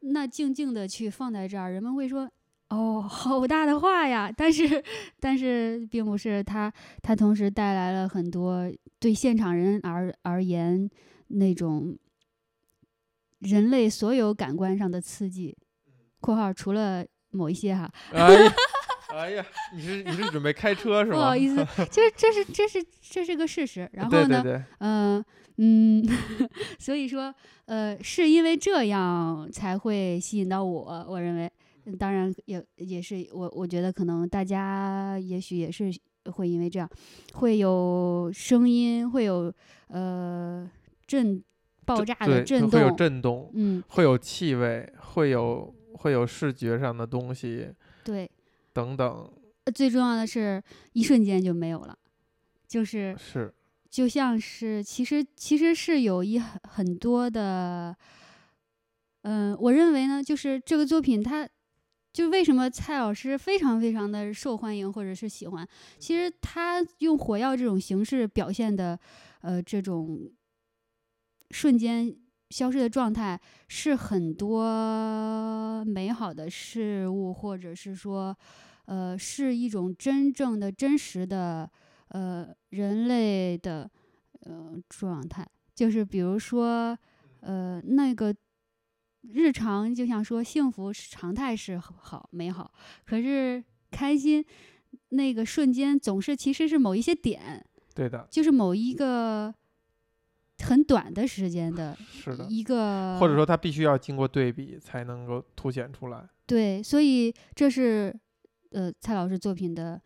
[0.00, 2.30] 那静静的去放在这儿，人们会说。
[2.70, 4.30] 哦，好大的画呀！
[4.30, 4.80] 但是，
[5.18, 10.88] 但是并不是它，它同时带来了很多对现场人而而言
[11.26, 11.98] 那种
[13.40, 15.56] 人类所有感官上的刺激
[16.20, 18.52] （括号除了某一些哈），哎呀，
[19.14, 21.16] 哎呀，你是你是准备开车是吗？
[21.16, 21.56] 不好意思，
[21.90, 23.88] 就是这是这是这是个事实。
[23.92, 25.24] 然后呢，嗯
[25.56, 26.04] 嗯，
[26.78, 27.34] 所以说，
[27.66, 31.06] 呃，是因为这样才会吸引到我。
[31.08, 31.50] 我认为，
[31.86, 35.90] 嗯当然也也是我我觉得可能大家也许也是
[36.32, 36.88] 会因为这样，
[37.34, 39.52] 会有声音，会有
[39.88, 40.70] 呃
[41.06, 41.42] 震
[41.84, 47.72] 爆炸的震动会有动，震动，嗯，会有气味，会有会有视觉上的东西
[48.04, 48.30] 对。
[48.72, 49.32] 等等，
[49.64, 51.98] 呃最重要的是，一瞬间就没有了，
[52.68, 53.52] 就是是
[53.88, 57.96] 就像是其实其实是有一很很多的，
[59.22, 61.48] 嗯、我认为呢，就是这个作品它。
[62.12, 65.64] 就为什么蔡老师非常非常的受欢迎或者是喜欢？
[66.00, 68.98] 其实他用火药这种形式表现的，
[69.42, 70.28] 呃，这种
[71.52, 72.12] 瞬间
[72.50, 78.36] 消失的状态，是很多美好的事物，或者是说，
[78.86, 81.70] 呃，是一种真正的、真实的，
[82.08, 83.90] 呃，人类的，
[84.40, 85.46] 呃，状态。
[85.74, 86.98] 就是比如说，
[87.40, 88.34] 呃，那个
[89.22, 92.70] 日常就像说幸福是常态是好美好，
[93.06, 94.44] 可是开心
[95.10, 99.54] 那个瞬间总是其实是某一些点，对的，就是某一个
[100.62, 106.28] 很短的时间的 是的，一个，或者说它必须要经过对比才能够凸显出来。
[106.46, 108.14] 对，所以这是
[108.70, 110.00] 呃蔡老师作品的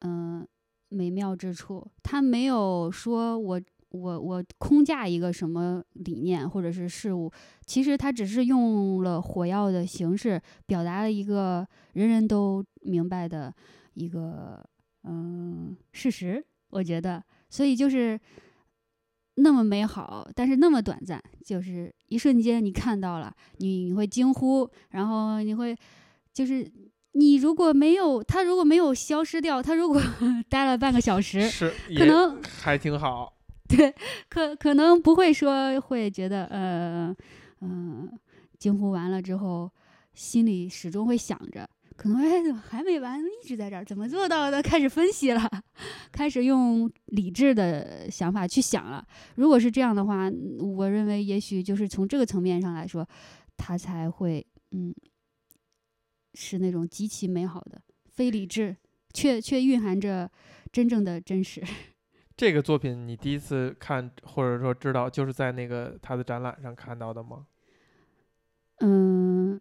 [0.00, 0.46] 嗯、呃
[0.88, 7.32] 美妙之处，他没有说我我我空架一个什么理念或者是事物，
[7.64, 13.54] 其实他只是用了火药的形式表达了一个人人都明白的
[13.94, 14.62] 一个
[15.04, 18.20] 嗯、事实，我觉得，所以就是。
[19.36, 25.76] 那么美好，但是那么短暂，就是一瞬间你看到了，你你会惊呼，然后你会，
[26.32, 26.70] 就是
[27.12, 30.00] 你如果没有他如果没有消失掉，他如果
[30.50, 33.32] 待了半个小时，是，可能还挺好。
[33.68, 33.94] 对，
[34.28, 37.16] 可可能不会说会觉得呃
[37.60, 38.18] 嗯、呃
[38.58, 39.70] 惊呼完了之后，
[40.14, 44.62] 心里始终会想着，可能哎怎么还没完，一直在这儿，怎么做到的？
[44.62, 45.40] 开始分析了，
[46.10, 49.06] 开始用理智的想法去想了。
[49.36, 53.06] 如果是这样的话，我认为也许就是从这个层面上来说，
[53.56, 54.94] 他才会嗯
[56.34, 57.80] 是那种极其美好的
[58.10, 58.76] 非理智，
[59.12, 60.30] 却却蕴含着
[60.72, 61.62] 真正的真实。
[62.34, 67.46] 这个作品你第一次看或者说知道，就是在那个他的展览上看到的吗？
[68.78, 69.60] 嗯，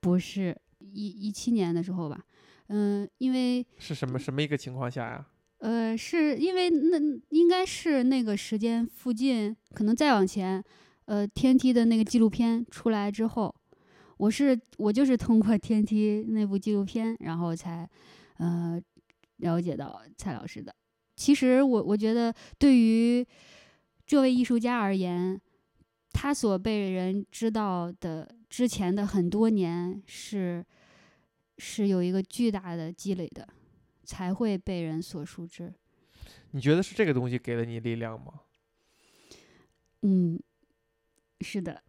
[0.00, 0.56] 不是
[0.92, 2.24] 一一七年的时候吧？
[2.68, 5.26] 嗯，因为是什么什么一个情况下呀？
[5.58, 6.98] 呃，是因为那
[7.30, 10.62] 应该是那个时间附近，可能再往前，
[11.06, 13.54] 呃，天梯的那个纪录片出来之后，
[14.18, 17.88] 我是我就是通过天梯那部纪录片，然后才
[18.36, 18.80] 呃
[19.38, 20.74] 了解到蔡老师的。
[21.16, 23.26] 其实我我觉得对于
[24.06, 25.40] 这位艺术家而言，
[26.12, 30.64] 他所被人知道的之前的很多年是
[31.58, 33.46] 是有一个巨大的积累的。
[34.04, 35.70] 才会被人所熟知。
[36.52, 38.40] 你觉得是这个东西给了你力量吗？
[40.00, 40.40] 嗯，
[41.42, 41.82] 是的，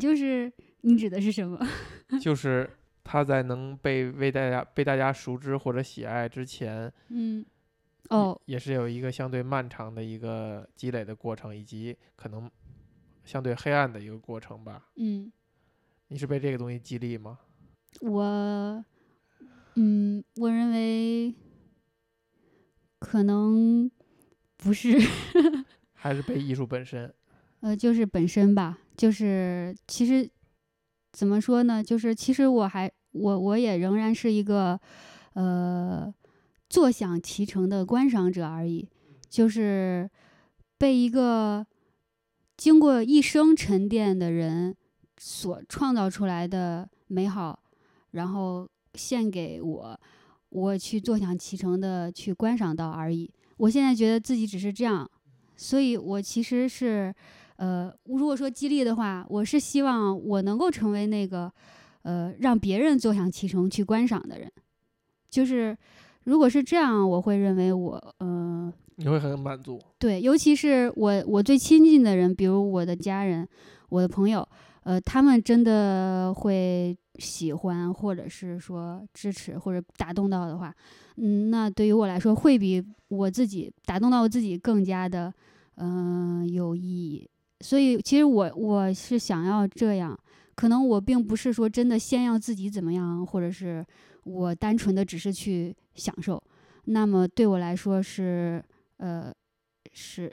[0.00, 1.64] 就是你指的是什么？
[2.20, 2.68] 就是
[3.04, 7.46] 他在能被为大家被大家熟知或者喜爱之前，嗯，
[8.10, 12.50] 哦，也是有一个相对漫长的一个积累的过程，以及可能
[13.22, 14.88] 相对黑暗的一个过程吧。
[14.96, 15.30] 嗯，
[16.08, 17.38] 你是被这个东西激励吗？
[18.00, 18.84] 我，
[19.76, 21.34] 嗯，我认为。
[23.04, 23.90] 可能
[24.58, 24.96] 不是，
[25.92, 27.12] 还是被艺术本身。
[27.58, 30.30] 呃，就是本身吧，就是其实
[31.12, 31.82] 怎么说呢？
[31.82, 34.80] 就是其实我还我我也仍然是一个
[35.32, 36.14] 呃
[36.70, 38.88] 坐享其成的观赏者而已，
[39.28, 40.08] 就是
[40.78, 41.66] 被一个
[42.56, 44.76] 经过一生沉淀的人
[45.18, 47.64] 所创造出来的美好，
[48.12, 50.00] 然后献给我。
[50.50, 53.30] 我去坐享其成的去观赏到而已。
[53.56, 55.10] 我现在觉得自己只是这样，
[55.56, 57.14] 所以我其实是，
[57.56, 61.50] 呃，如果说激励的话，我是希望我能够成为那个，
[62.02, 64.52] 呃，让别人坐享其成去观赏的人。
[65.30, 65.74] 就是
[66.24, 69.80] 如果是这样，我会认为我，呃，你会很满足。
[69.98, 73.48] 对，尤其是我我最亲近的人，比如我的家人、
[73.88, 74.46] 我的朋友。
[74.84, 80.74] 呃，他们真的会喜欢，或者是说支持，或者打动到的话，
[81.16, 85.32] 嗯，那对于我来说，会比我自己打动到我自己更加的，
[85.76, 87.28] 嗯，有意义。
[87.60, 90.18] 所以，其实我我是想要这样，
[90.54, 93.84] 可能我并不是说真的先要自己怎么样，或者是
[94.24, 96.42] 我单纯的只是去享受。
[96.86, 98.64] 那么对我来说是，
[98.96, 99.32] 呃，
[99.92, 100.32] 是。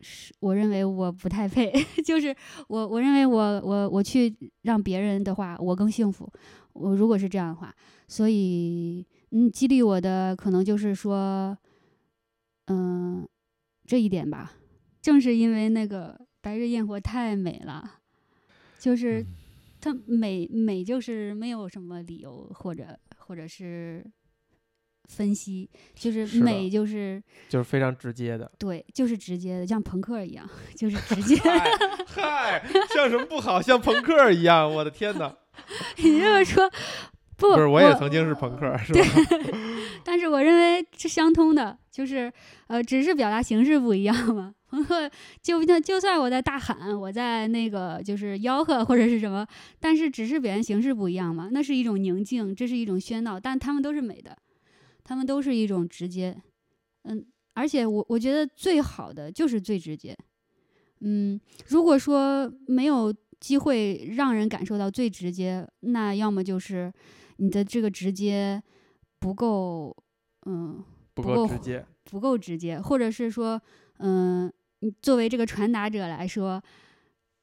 [0.00, 1.72] 是，我认为我不太配，
[2.04, 2.34] 就是
[2.68, 6.30] 我，我认为我，我，我去让别人的话，我更幸福。
[6.72, 7.74] 我如果是这样的话，
[8.08, 11.56] 所以，嗯，激励我的可能就是说，
[12.66, 13.26] 嗯，
[13.86, 14.52] 这一点吧。
[15.02, 17.98] 正是因为那个白日焰火太美了，
[18.78, 19.24] 就是
[19.80, 24.04] 它美美，就是没有什么理由或者或者是。
[25.10, 31.36] 分析就是美，就是就是非常直接的，对，就是直接的，像朋克一样， 就是直接。
[32.06, 32.62] 嗨，
[32.94, 33.60] 像什么不好？
[33.60, 35.34] 像朋克一样，我的天哪！
[35.96, 36.70] 你这么说，
[37.36, 39.00] 不，不是，我也曾经是朋克，是吧？
[40.04, 42.32] 但是我认为是相通的，就是
[42.68, 44.54] 呃，只是表达形式不一样嘛。
[44.68, 45.10] 朋克
[45.42, 49.44] 就就就算我在大喊，我在那个就是吆喝或者是什么，
[49.80, 51.48] 但是只是表现形式不一样嘛。
[51.50, 54.36] 那是一种宁静，这是一种喧闹，但他们都是美的。
[55.10, 56.40] 他们都是一种直接，
[57.02, 60.16] 嗯，而且我我觉得最好的就是最直接，
[61.00, 66.92] 嗯，如果说没有机会让人感受到最直接，那要么就是
[67.38, 68.62] 你的这个直接
[69.18, 69.96] 不够，
[70.46, 70.80] 嗯，
[71.12, 73.60] 不够直接，不够直接，或者是说，
[73.98, 74.48] 嗯，
[74.78, 76.62] 你作为这个传达者来说，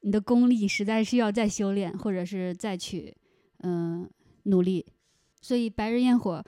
[0.03, 3.13] 你的功力实在是要再修炼，或者是再去，
[3.57, 4.09] 嗯，
[4.43, 4.85] 努力，
[5.41, 6.41] 所以白日焰火。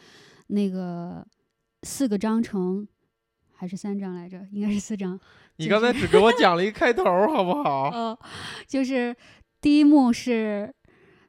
[0.49, 1.25] 那个
[1.83, 2.87] 四个章程
[3.53, 4.45] 还是三章来着？
[4.51, 5.19] 应该是四章。
[5.55, 7.89] 你刚才只给我讲了一开头，好不好？
[7.89, 8.19] 哦，
[8.67, 9.15] 就是
[9.59, 10.73] 第一幕是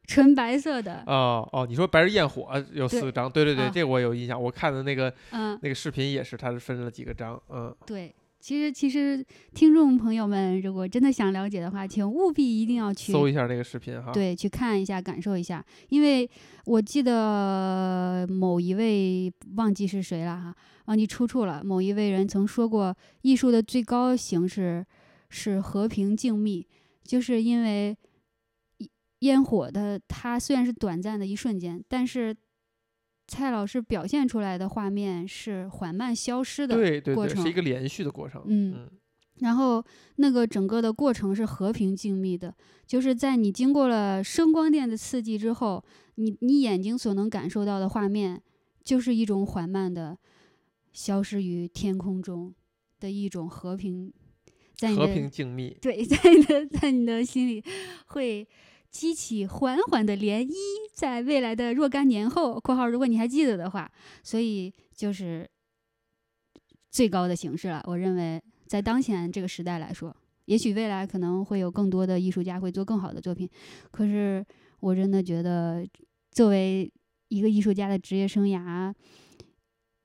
[0.07, 1.03] 纯白色的。
[1.07, 3.31] 哦哦，你说白日焰火有四个章？
[3.31, 4.41] 对对对，这我有印象。
[4.41, 7.41] 我看的那个嗯那个视频也是，它是分了几个章。
[7.49, 8.15] 嗯，对。
[8.41, 9.23] 其实，其实
[9.53, 14.11] 听众朋友们，如果真的想了解的话，请务必一定要去搜一下那个视频哈。
[14.13, 15.63] 对，去看一下，感受一下。
[15.91, 16.29] 因为
[16.65, 21.63] 我记得某一位忘记是谁了哈，忘记出处了。
[21.63, 24.87] 某一位人曾说过，艺术的最高形式
[25.29, 26.65] 是和平静谧，
[27.05, 27.95] 就是因为
[29.19, 32.35] 烟火的它虽然是短暂的一瞬间，但是。
[33.31, 36.75] 蔡老师表现出来的画面是缓慢消失的
[37.15, 38.43] 过程，是一个连续的过程。
[38.47, 38.91] 嗯，
[39.39, 39.83] 然后
[40.17, 42.53] 那个整个的过程是和平静谧的，
[42.89, 45.85] 就是在你经过了声光电的刺激之后，
[46.17, 48.43] 你你眼睛所能感受到的画面，
[48.83, 50.19] 就是一种缓慢的
[50.93, 52.53] 消失于天空中，
[52.99, 54.13] 的一种和平，
[54.75, 57.63] 在你和的平静谧，对，在你的在你的心里
[58.07, 58.47] 会
[58.91, 60.53] 激起缓缓的涟漪，
[60.93, 63.91] 在未来的若干年后（括号如果你还记得的话），
[64.23, 65.49] 所以就是
[66.91, 67.83] 最高的形式了。
[67.87, 70.15] 我认为，在当前这个时代来说，
[70.47, 73.49] 也许未来可能会有更多的艺术家会做更好的作品，
[73.91, 74.45] 可是
[74.81, 75.87] 我真的觉得，
[76.33, 76.93] 作为
[77.29, 78.93] 一个艺术家的职业生涯。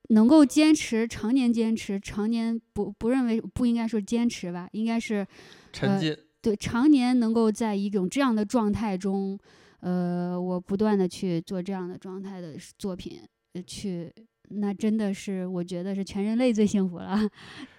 [0.09, 5.25] 能够坚持，常年坚持，常年不不认为不应该说坚持吧，应该是
[5.73, 6.15] 沉浸。
[6.45, 9.35] 对，常年能够在一种这样的状态中，
[9.79, 13.19] 呃，我不断的去做这样的状态的作品，
[13.53, 14.13] 呃，去，
[14.49, 17.19] 那真的是我觉得是全人类最幸福了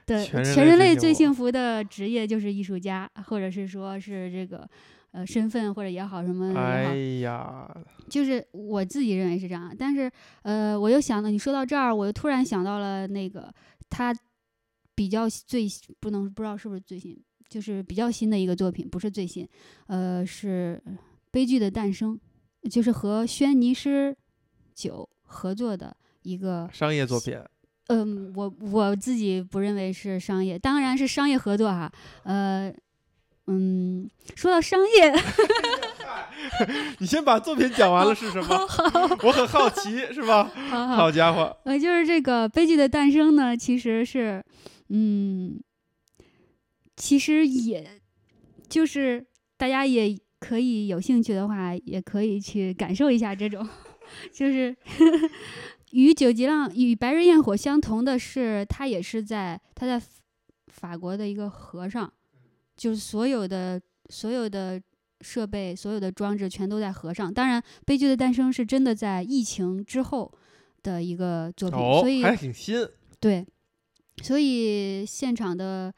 [0.05, 4.69] 对，全人类最幸福的职业就是艺术家，或者是说是这个。
[5.12, 7.75] 呃，身份或者也好，什么也好，哎呀，
[8.11, 9.75] 就是我自己认为是这样。
[9.79, 10.11] 但是，
[10.43, 13.51] 呃，我又想到你说到这儿，我又突然想到了那个
[13.89, 14.14] 他
[14.95, 15.67] 比较最
[16.01, 19.49] 不能不知道是不是最新，就是比较新的一个作品，不是最新，
[19.86, 20.82] 呃，是
[21.30, 22.18] 《悲剧的诞生》，
[22.70, 24.16] 就是和轩尼诗
[24.74, 27.38] 酒合作的一个商业作品。
[27.88, 31.90] 嗯，我我自己不认为是商业，当然是商业合作哈。
[32.24, 32.72] 呃，
[33.47, 35.14] 嗯，说到商业，
[36.99, 38.59] 你先把作品讲完了是什么？
[39.22, 40.51] 我很好奇， 是吧？
[40.68, 44.44] 好好好家伙，呃，就是这个悲剧的诞生呢，其实是，
[44.88, 45.57] 嗯，
[46.97, 48.01] 其实也
[48.68, 49.24] 就是
[49.57, 53.66] 大家也可以有兴趣的话，也可以去感受一下这种，
[54.32, 54.74] 就是
[55.92, 60.03] 与九级浪与白日焰火相同的是，它也是在它在
[60.68, 62.12] 法国的一个河上，
[62.76, 63.80] 就是所有的
[64.11, 64.80] 所有的
[65.22, 67.32] 设备、所有的装置全都在河上。
[67.32, 70.30] 当然，悲剧的诞生是真的在疫情之后
[70.82, 72.86] 的一个作品，哦所以，还挺新。
[73.18, 73.47] 对，
[74.22, 75.92] 所以现场的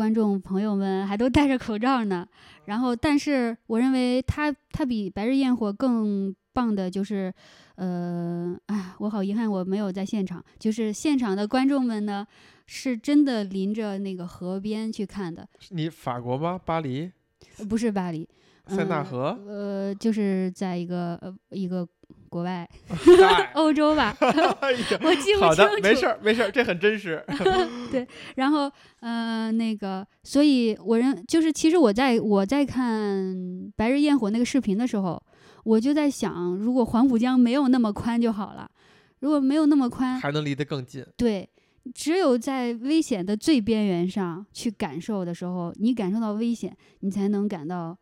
[0.00, 2.26] 观众朋友们还都戴着口罩呢。
[2.64, 7.30] 然后，但是我认为它它比《白日焰火》更棒的就是，
[7.74, 10.42] 呃，哎，我好遗憾我没有在现场。
[10.58, 12.26] 就是现场的观众们呢，
[12.64, 16.58] 是真的临着那个河边去看的，你法国吗？
[16.64, 17.12] 巴黎、
[17.58, 18.26] 呃不是巴黎。
[18.68, 19.38] 塞纳嗯河？
[19.46, 21.86] 呃，就是在一个呃一个
[22.30, 22.66] 国外
[23.54, 24.56] 欧洲吧，哎呀，
[25.02, 25.54] 我记不清楚。
[25.56, 27.22] 的，没事儿，没事儿，这很真实。
[27.90, 28.06] 对
[28.36, 28.70] 然后，
[29.00, 33.34] 呃，那个，所以我认就是，其实我在我在看
[33.76, 35.20] 《白日焰火》那个视频的时候，
[35.64, 38.70] 我就在想，如果黄浦江没有那么宽就好了。
[39.18, 41.04] 如果没有那么宽，还能离得更近。
[41.16, 41.46] 对，
[41.92, 47.98] 只有在危险的最边缘上去感受的时候，你感受到危险，你才能感到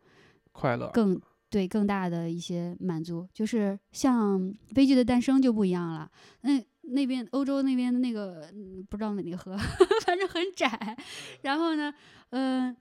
[0.53, 1.19] 快乐，更
[1.49, 3.27] 对更大的一些满足。
[3.33, 6.09] 就是像悲剧的诞生就不一样了，
[6.41, 8.51] 那那边欧洲那边的那个
[8.89, 9.57] 不知道哪个河，
[10.05, 10.97] 反正很窄。
[11.41, 11.93] 然后呢，
[12.29, 12.75] 嗯、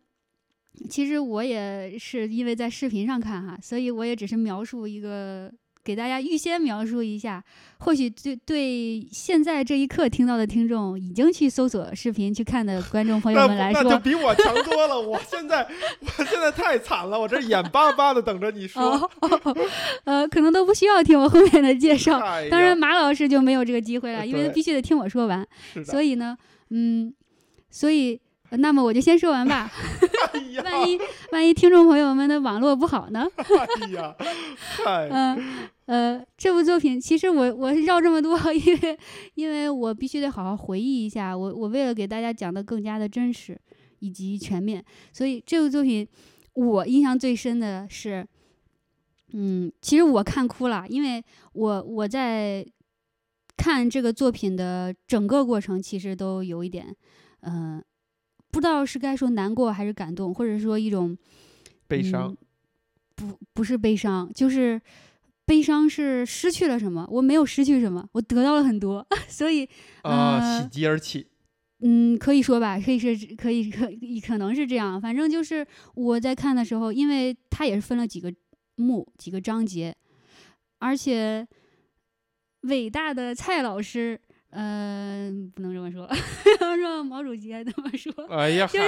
[0.88, 5.52] 其实我也是因为在视频上看哈，所以我也只是描述一个。
[5.89, 7.43] 给大家预先描述一下，
[7.78, 15.01] 或许对对现在这一刻听到的听众，已经去搜索视频去看的观众朋友们来说，那就比我强多了。
[15.01, 15.66] 我现在，
[16.18, 18.82] 我现在太惨了，我这眼巴巴的等着你说。
[18.82, 19.11] 哦，
[20.05, 22.18] 呃，可能都不需要听我后面的介绍。
[22.18, 25.49] 哎当然，马老师就没有这个机会了，因为他必须得听我说完。
[25.86, 26.36] 所以呢，
[26.68, 27.11] 嗯，
[27.70, 28.20] 所以、呃
[28.51, 29.70] 那么我就先说完吧。
[30.32, 30.99] 哎，万一
[31.32, 33.26] 万一听众朋友们的网络不好呢？
[33.36, 34.14] 哎呀，
[34.76, 38.99] 太嗯呃这部作品其实我我绕这么多， 因为
[39.34, 41.36] 因为我必须得好好回忆一下。
[41.36, 43.59] 我我为了给大家讲的更加的真实
[44.01, 46.07] 以及全面，所以这部作品
[46.55, 48.26] 我印象最深的是，
[49.32, 51.22] 嗯，其实我看哭了，因为
[51.53, 52.66] 我我在
[53.57, 56.94] 看这个作品的整个过程，其实都有一点，
[57.42, 57.82] 嗯、
[58.51, 61.16] 不知道是该说难过还是感动，或者说一种
[61.86, 62.36] 悲伤嗯。
[63.14, 64.80] 不不是悲伤，就是
[65.44, 69.64] 悲伤是失去了什么，我没有失去什么，我得到了很多， 所以
[70.03, 71.26] 啊，呃喜极而泣。
[71.80, 78.32] 嗯，可以说吧，可以是可以可以可能是这样，反正就是我在看的时候，因为它也是分了几个
[78.76, 79.96] 幕几个章节，
[80.78, 81.46] 而且
[82.62, 84.20] 伟大的蔡老师。
[84.51, 86.09] 呃，不能这么说，
[86.99, 88.86] 让毛主席还这么说，哎呀，就是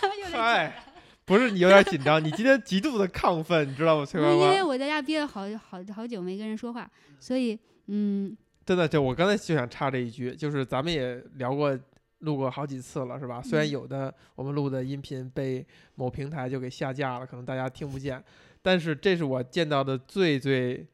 [0.00, 0.84] 嗨 有点嗨，
[1.24, 4.50] 不是你有点紧张，你今天极度的亢奋，你知道吗，崔因妈因？
[4.50, 6.90] 为我在家憋了好好好久没跟人说话，
[7.20, 8.36] 所以嗯，
[8.66, 11.78] 真的，就我刚才就想插这一句，就是咱们也聊过。
[12.22, 13.42] 录过好几次了，是吧？
[13.42, 18.22] 虽然嗯有的我们录的音频被某平台就给下架了，可能大家听不见，
[18.62, 20.86] 但是这是我见到的最最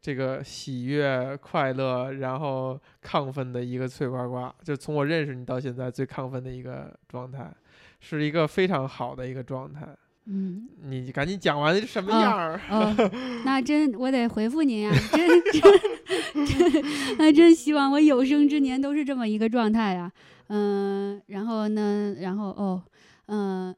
[0.00, 7.52] 这个喜悦、快乐，然后亢奋的一个脆瓜瓜，就从我认识你到现在最亢奋的一个状态，
[8.00, 9.86] 是一个非常好的一个状态。
[10.28, 12.60] 嗯，你赶紧讲完这什么哦样儿？
[12.68, 13.10] 哦，
[13.46, 16.84] 那真我得回复您呀，真真真，
[17.16, 20.10] 那真希望我有生之年都是这么一个状态啊。
[20.48, 22.82] 嗯，然后呢，然后哦，
[23.26, 23.72] 嗯，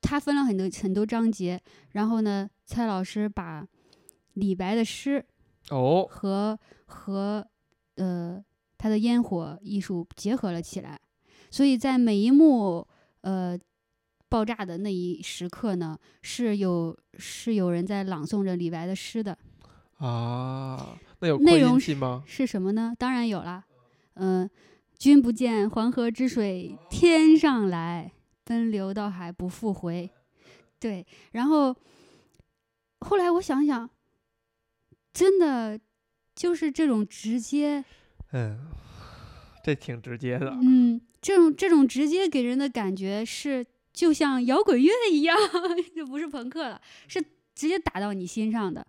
[0.00, 1.60] 他分了很多很多章节，
[1.90, 3.66] 然后呢，蔡老师把
[4.34, 5.24] 李白的诗
[5.70, 7.46] 哦，和和
[7.96, 8.42] 呃
[8.76, 11.00] 他的烟火艺术结合了起来，
[11.50, 12.86] 所以在每一幕
[13.22, 13.58] 呃
[14.28, 19.38] 爆炸的那一时刻呢，是有是有人在朗诵着李白的诗的，
[19.98, 22.22] 啊，那有内容吗？
[22.26, 22.94] 是什么呢？
[22.98, 23.64] 当然有啦，
[24.14, 24.50] 嗯、
[24.98, 28.12] 君不见黄河之水天上来，
[28.44, 30.10] 奔流到海不复回。
[30.80, 31.74] 对，然后
[33.00, 33.88] 后来我想想，
[35.14, 35.80] 真的
[36.34, 37.84] 就是这种直接，
[38.32, 38.58] 嗯，
[39.64, 40.50] 这挺直接的。
[40.60, 45.38] 嗯，这种这种直接给人的感觉是就像摇滚乐一样，
[45.94, 47.22] 就不是朋克了，是
[47.54, 48.84] 直接打到你心上的。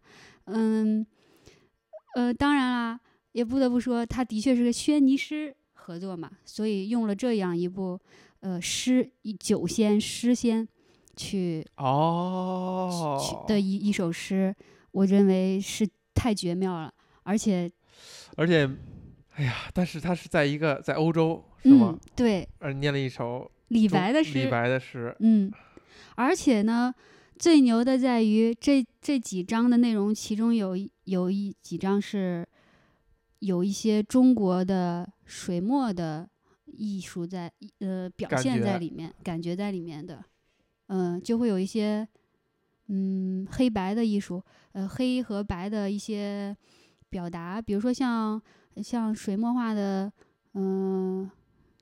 [0.46, 1.06] 嗯，
[2.16, 3.00] 呃，当然啦，
[3.32, 8.00] 也不得不说，他的确是个轩尼诗合作嘛，所以用了这样一部
[8.40, 10.68] 呃诗一酒仙诗仙
[11.16, 14.56] 去去哦，的一一首诗，
[14.92, 16.92] 我认为是太绝妙了，
[17.24, 17.70] 而且
[18.38, 18.68] 而且，
[19.36, 25.52] 哎呀，但是他是在一个在欧洲是吗嗯？，对而念了一首李白的诗，李白的诗，嗯，
[26.16, 26.94] 而且呢，
[27.38, 32.48] 最牛的在于这这几章的内容，其中有一有一几章是
[33.40, 36.28] 有一些中国的水墨的
[36.66, 40.24] 艺术在呃表现在里面，感觉在里面的，
[40.88, 42.08] 嗯、就会有一些
[42.88, 46.56] 嗯黑白的艺术，呃黑和白的一些
[47.10, 48.42] 表达，比如说像
[48.84, 50.12] 像水墨画的
[50.54, 51.30] 嗯、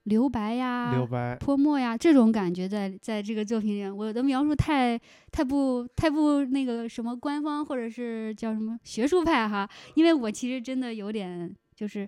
[0.03, 4.99] 留白呀，留白，泼墨呀，这种感觉在在这个作品里，我的描述太
[5.31, 12.07] 太不太不那个什么官方或者是叫什么学术派哈，因为我其实真的有点就是，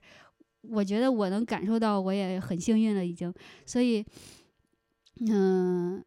[0.61, 3.33] 我觉得我能感受到，我也很幸运了已经，
[3.65, 4.03] 所以，
[5.29, 6.03] 嗯、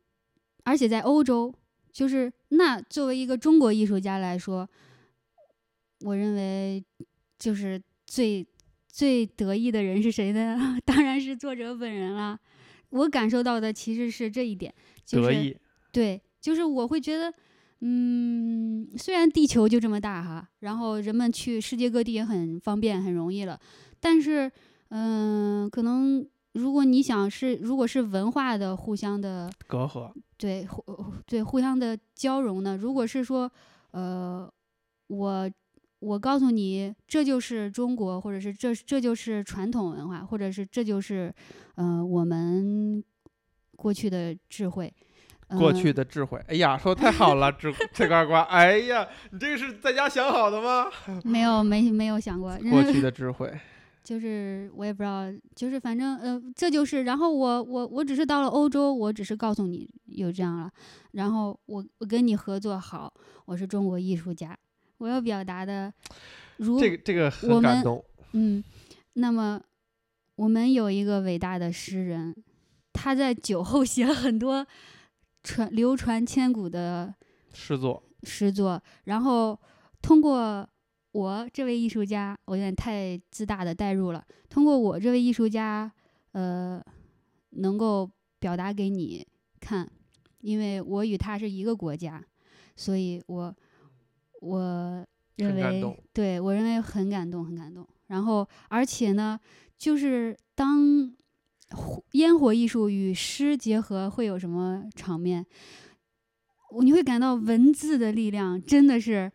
[0.65, 1.55] 而且在欧洲，
[1.99, 4.69] 就是那作为一个中国艺术家来说，
[6.03, 6.81] 我认为
[7.41, 8.47] 就是最
[8.87, 10.79] 最得意的人是谁呢？
[10.87, 12.39] 当然是作者本人啦。
[12.91, 14.73] 我感受到的其实是这一点，
[15.05, 15.57] 就是得意，
[15.91, 17.35] 对，就是我会觉得，
[17.81, 23.59] 嗯，虽然地球就这么大哈，然后人们去世界各地也很方便、很容易了，
[23.99, 24.49] 但是，
[24.91, 26.25] 嗯、可能
[26.55, 30.83] 如果你想是，如果是文化的互相的隔阂，对互
[31.27, 33.51] 对互相的交融呢，如果是说，
[33.93, 34.51] 呃，
[35.09, 35.51] 我
[36.01, 41.33] 我告诉你，这就是中国，或者是这这就是传统文化，或者是这就是
[41.75, 43.03] 呃我们
[43.77, 44.93] 过去的智慧，
[45.49, 46.43] 过去呃的智慧。
[46.49, 48.43] 哎呀，说太好了，智脆瓜瓜。
[48.43, 50.87] 哎呀，你这个是在家想好的吗？
[51.25, 53.53] 没有没没有想过，过去的 智慧，
[54.09, 60.71] 就是我也不知道，就是反正呃，这就是，然后我我我只是到了欧洲，我只是告诉你有这样了，
[61.13, 63.13] 然后我我跟你合作好，
[63.45, 64.59] 我是中国艺术家，
[64.97, 65.93] 我要表达的，
[66.57, 68.03] 如这个这个我很感们动。
[68.33, 68.65] 嗯，
[69.13, 69.61] 那么
[70.37, 72.35] 我们有一个伟大的诗人，
[72.95, 74.67] 他在酒后写了很多
[75.43, 77.15] 传流传千古的
[77.53, 79.61] 诗作，诗作，然后
[80.01, 80.67] 通过
[81.13, 84.25] 我这位艺术家，我有点太自大的代入了。
[84.49, 85.91] 通过我这位艺术家，
[86.33, 86.83] 呃，
[87.51, 89.27] 能够表达给你
[89.61, 89.91] 看，
[90.41, 92.23] 因为我与他是一个国家，
[92.77, 93.57] 所以我
[94.41, 95.07] 我
[95.37, 97.87] 认为对我认为很感动，很感动。
[98.09, 99.39] 然后，而且呢，
[99.77, 101.15] 就是当
[101.71, 105.45] 火烟火艺术与诗结合，会有什么场面？
[106.71, 109.31] 我你会感到文字的力量真的是，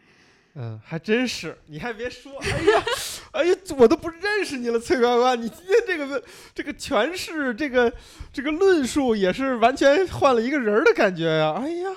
[0.56, 1.58] 嗯，还真是。
[1.66, 2.84] 你还别说，哎呀，
[3.32, 5.34] 哎呀，我都不认识你了，翠瓜瓜。
[5.34, 6.24] 你今天这个
[6.54, 7.92] 这个诠释，这个
[8.32, 11.54] 这个论述，也是完全换了一个人儿的感觉呀。
[11.58, 11.90] 哎呀，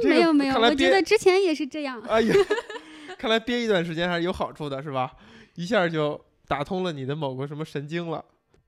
[0.00, 2.00] 这个没有没有，我觉得之前也是这样。
[2.08, 2.34] 哎呀，
[3.18, 5.10] 看来憋一段时间还是有好处的，是吧？
[5.56, 8.24] 一下就打通了你的某个什么神经了。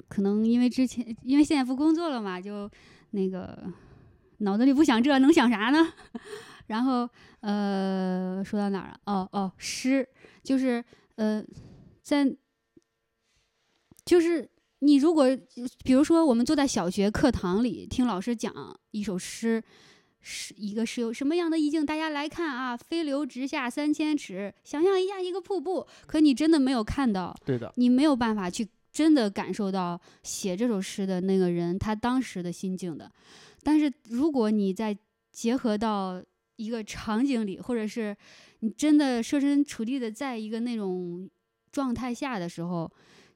[0.09, 2.69] 可能因为之前因为现在不工作了嘛，就
[3.13, 3.57] 那个
[4.39, 5.93] 脑子里不想这，能想啥呢？
[6.67, 7.09] 然后
[7.41, 9.01] 呃，说到哪儿了？
[9.05, 10.09] 哦哦，诗
[10.43, 10.85] 就是
[11.17, 11.45] 呃，
[12.03, 12.35] 在
[14.05, 14.49] 就是
[14.81, 15.27] 你如果
[15.85, 18.53] 比如说我们坐在小学课堂里听老师讲
[18.91, 19.63] 一首诗，
[20.21, 21.85] 是一个是有什么样的意境？
[21.85, 33.11] 大家来看啊，飞流直下三千尺，想象一下一个瀑布，可你真的没有看到，对的，你没有办法去真的感受到写这首诗的那个人他当时的心境的。
[33.63, 34.97] 但是如果你再
[35.31, 36.23] 结合到
[36.63, 38.17] 一个场景里，或者是
[38.61, 41.29] 你真的设身处地的在一个那种
[41.73, 42.91] 状态下的时候，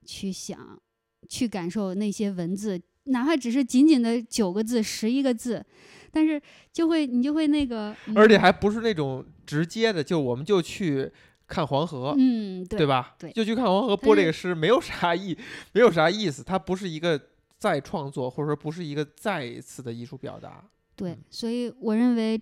[0.05, 0.81] 去想，
[1.29, 5.65] 去感受那些文字，哪怕只是仅仅的九个字、十一个字，
[6.13, 6.41] 但是
[6.73, 11.11] 就会你就会那个，而且还不是那种直接的，就我们就去
[11.47, 13.15] 看黄河，嗯，对吧？
[13.19, 15.37] 对就去看黄河播这个诗，没有啥意，
[15.73, 17.21] 没有啥意思，它不是一个
[17.59, 20.65] 再创作，或者说不是一个再一次的艺术表达。
[20.95, 22.41] 对嗯，所以我认为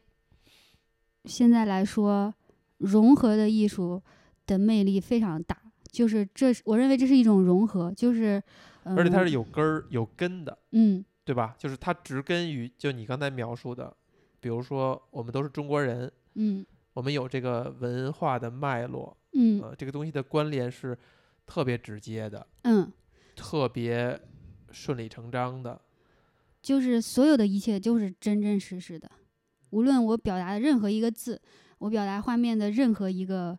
[1.24, 2.34] 现在来说，
[2.78, 4.02] 融合的艺术
[4.46, 5.56] 的魅力非常大。
[5.90, 8.42] 就是这是，我认为这是一种融合，就是，
[8.82, 11.54] 嗯、而且它是有根儿、有根的，嗯对吧？
[11.56, 13.96] 就是它植根于就你刚才描述的，
[14.40, 20.98] 比如说我们都是中国人，嗯我们有这个文化的脉络，嗯呃，这个东西的关联是
[21.46, 22.92] 特别直接的，嗯，
[23.36, 24.20] 特别
[24.72, 25.80] 顺理成章的。
[26.60, 29.08] 就是所有的一切就是真真实实的，
[29.74, 31.40] 无论我表达的任何一个字，
[31.78, 33.58] 我表达画面的任何一个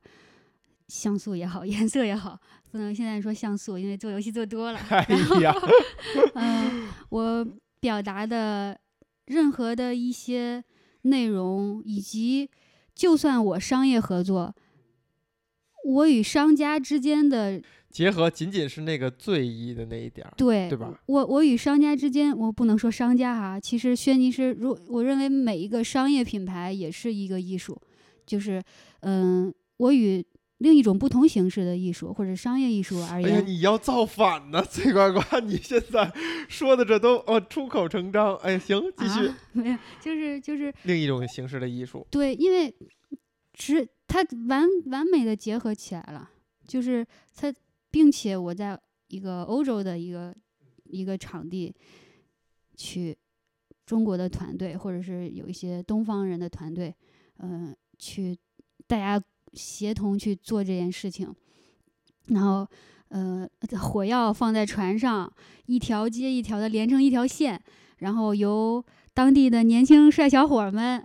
[0.88, 2.40] 像素也好， 颜色也好，
[2.72, 4.80] 不能现在说像素，因为做游戏做多了。
[5.10, 5.68] 然后，
[6.36, 7.46] 嗯，我
[7.82, 8.80] 表达的
[9.26, 10.64] 任何的一些
[11.02, 12.50] 内容，以及
[12.94, 14.56] 就算我商业合作，
[15.84, 17.62] 我与商家之间的
[17.96, 20.94] 结合仅仅是那个醉意的那一点儿，对对吧？
[21.06, 27.82] 我我与商家之间，我不能说商家哈，其实轩尼诗，如我认为每一个商业品牌也是一个艺术，
[28.26, 28.62] 就是
[29.00, 30.22] 嗯，我与
[30.58, 35.40] 另一种不同形式的艺术或者商业艺术而哎呀，你要造反呢， 崔呱呱！
[35.40, 36.12] 你现在
[36.50, 38.36] 说的这都哦出口成章。
[38.44, 39.28] 哎，行，继续。
[39.28, 42.76] 啊、 没有，就是就是另一种形式的艺术，对，因为
[43.54, 44.20] 只它
[44.50, 46.30] 完完美的结合起来了，
[46.68, 47.54] 就是它，
[47.96, 48.78] 并且我在
[49.08, 50.36] 一个欧洲的一个
[50.84, 51.74] 一个场地
[52.76, 53.18] 去
[53.86, 56.94] 中国的团队，或者是有一些东方人的团队，
[57.38, 58.38] 嗯、去
[58.86, 61.34] 大家协同去做这件事情，
[62.26, 62.68] 然后
[63.08, 63.48] 呃，
[63.80, 65.34] 火药放在船上，
[65.66, 67.64] 一条接一条的连成一条线，
[68.00, 68.84] 然后由
[69.14, 71.02] 当地的年轻帅小伙们，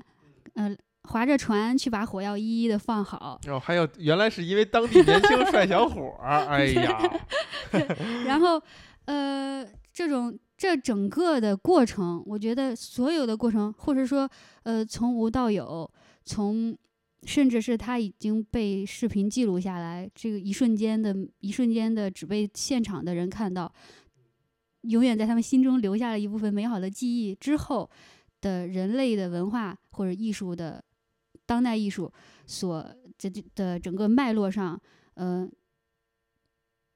[0.54, 0.76] 呃，
[1.10, 6.98] 划着船去把火药一一的放好，哦，还有原来是因为当地年轻帅小伙儿， 哎呀，
[8.26, 8.62] 然后
[9.06, 14.30] 呃，这种这整个的过程，我觉得所有的过程，或者说
[14.62, 15.90] 呃，从无到有，
[16.24, 16.76] 从
[17.24, 23.72] 甚至是他已经被视频记录下来，这个一瞬间的一瞬间的只被现场的人看到，
[24.82, 27.90] 永远在他们心中留下了一部分美好的记忆之后
[28.40, 30.82] 的人类的文化或者艺术的
[31.50, 32.12] 当代艺术
[32.46, 34.80] 所这这的整个脉络上，
[35.14, 35.50] 呃，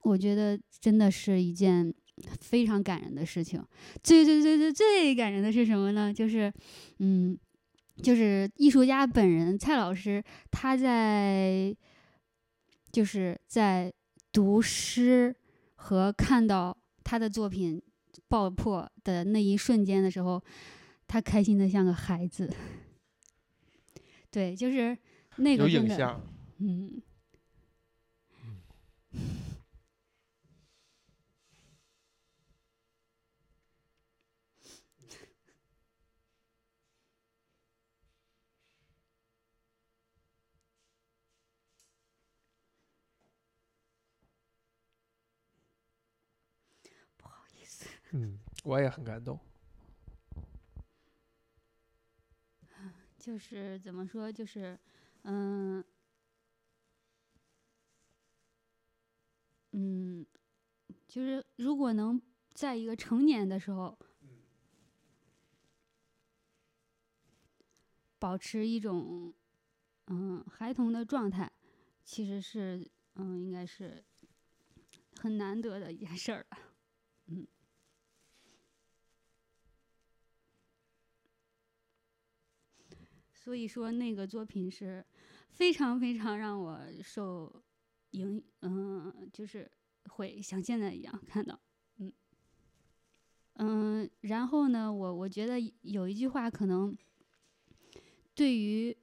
[0.02, 1.92] 我觉得真的是一件
[2.40, 3.61] 非常感人的事情。
[4.00, 6.14] 最最最最最感人的是什么呢？
[6.14, 6.52] 就是，
[7.00, 7.36] 嗯，
[8.00, 11.76] 就是艺术家本人蔡老师，他在
[12.92, 13.92] 就是在
[14.30, 15.34] 读诗
[15.74, 17.82] 和看到他的作品
[18.28, 20.40] 爆破的那一瞬间的时候，
[21.09, 22.48] 他开心的像个孩子。
[24.35, 24.99] 对，就是
[25.37, 26.20] 那个真的，影像，
[26.59, 27.01] 嗯。
[47.16, 49.39] 不好意思，嗯，我也很感动。
[53.25, 54.79] 就是怎么说，就是，
[55.22, 55.83] 嗯，
[59.72, 60.27] 嗯，
[61.09, 62.20] 就是如果能
[62.53, 63.99] 在一个成年的时候，
[68.18, 69.33] 保持一种
[70.09, 71.51] 嗯孩童的状态，
[72.05, 74.05] 其实是嗯应该是
[75.18, 76.59] 很难得的一件事儿了。
[77.29, 77.47] 嗯。
[83.45, 85.05] 所以说，那个作品是
[85.51, 87.62] 非常非常让我受
[88.12, 89.70] 影，嗯、就是
[90.09, 91.61] 会像现在一样看到，
[91.99, 92.11] 嗯
[93.57, 96.97] 嗯，然后呢，我我觉得有一句话可能
[98.34, 98.97] 对于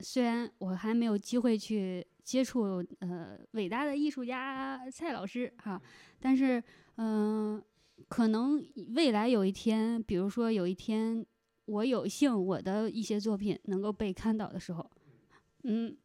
[0.00, 5.80] 虽然我还没有机会去接触呃伟大的艺术家蔡老师哈，
[6.18, 6.60] 但是
[6.96, 7.62] 嗯、
[8.08, 8.60] 可能
[8.96, 11.24] 未来有一天，比如说有一天。
[11.70, 14.90] 我有幸我的一些作品能够被看到的时候，
[15.62, 15.96] 嗯，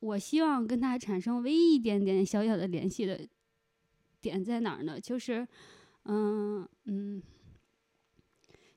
[0.00, 3.20] 我希望跟他产生唯一一点点小小的联系的
[4.20, 4.98] 点在哪儿呢？
[4.98, 5.46] 就是，
[6.04, 7.22] 嗯嗯，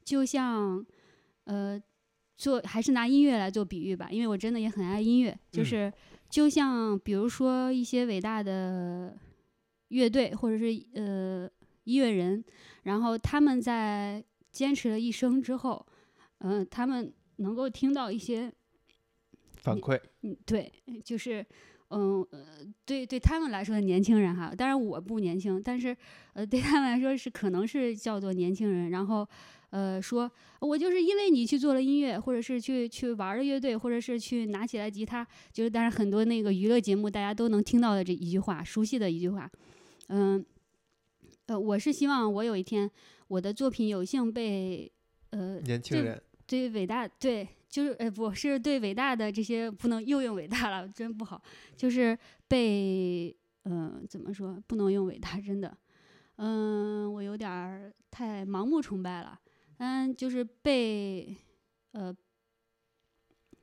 [0.03, 0.85] 就像
[1.45, 1.81] 呃，
[2.37, 5.65] 做还是拿音乐来做比喻吧，因为我真的也很爱音乐，就嗯。
[5.65, 5.93] 是
[6.29, 9.17] 就像比如说一些伟大的
[9.87, 11.49] 乐队或者是呃
[11.85, 12.43] 音乐人，
[12.83, 15.85] 然后他们在坚持了一生之后，
[16.39, 18.51] 嗯、他们能够听到一些
[19.57, 20.71] 反馈，嗯，对，
[21.03, 21.45] 就是，
[21.89, 22.45] 嗯呃，
[22.85, 25.95] 对对他们来说的年轻人哈，当然我不年轻，但是
[26.33, 29.27] 呃，对他们来说是可能是叫做年轻人，然后
[29.71, 30.29] 呃说，
[30.61, 39.49] 我就是因为你去做了音乐，或者是去去玩了乐队，或者是去拿起来吉他，就是当然很多那个娱乐节目大家都能听到的这一句话，熟悉的一句话，
[40.07, 40.45] 嗯，呃，
[41.57, 42.89] 我是希望我有一天
[43.29, 44.91] 我的作品有幸被
[45.29, 51.41] 呃这年轻人，对伟大，对，就是呃，不是对伟大的这些不能又用伟大了，真不好，
[51.77, 55.77] 就是被呃、怎么说，不能用伟大，真的，
[56.37, 59.39] 嗯、我有点儿太盲目崇拜了，
[59.77, 61.35] 嗯，就是被
[61.91, 62.15] 呃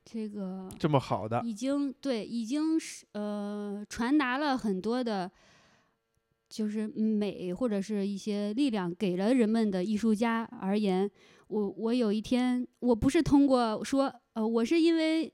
[0.05, 5.29] 这个这么好的，已经对，已经是呃传达了很多的，
[6.49, 11.09] 就是美或者是一些力量给了人们的艺术家而言，
[11.47, 15.31] 我我有一天我不是通过说呃我是因为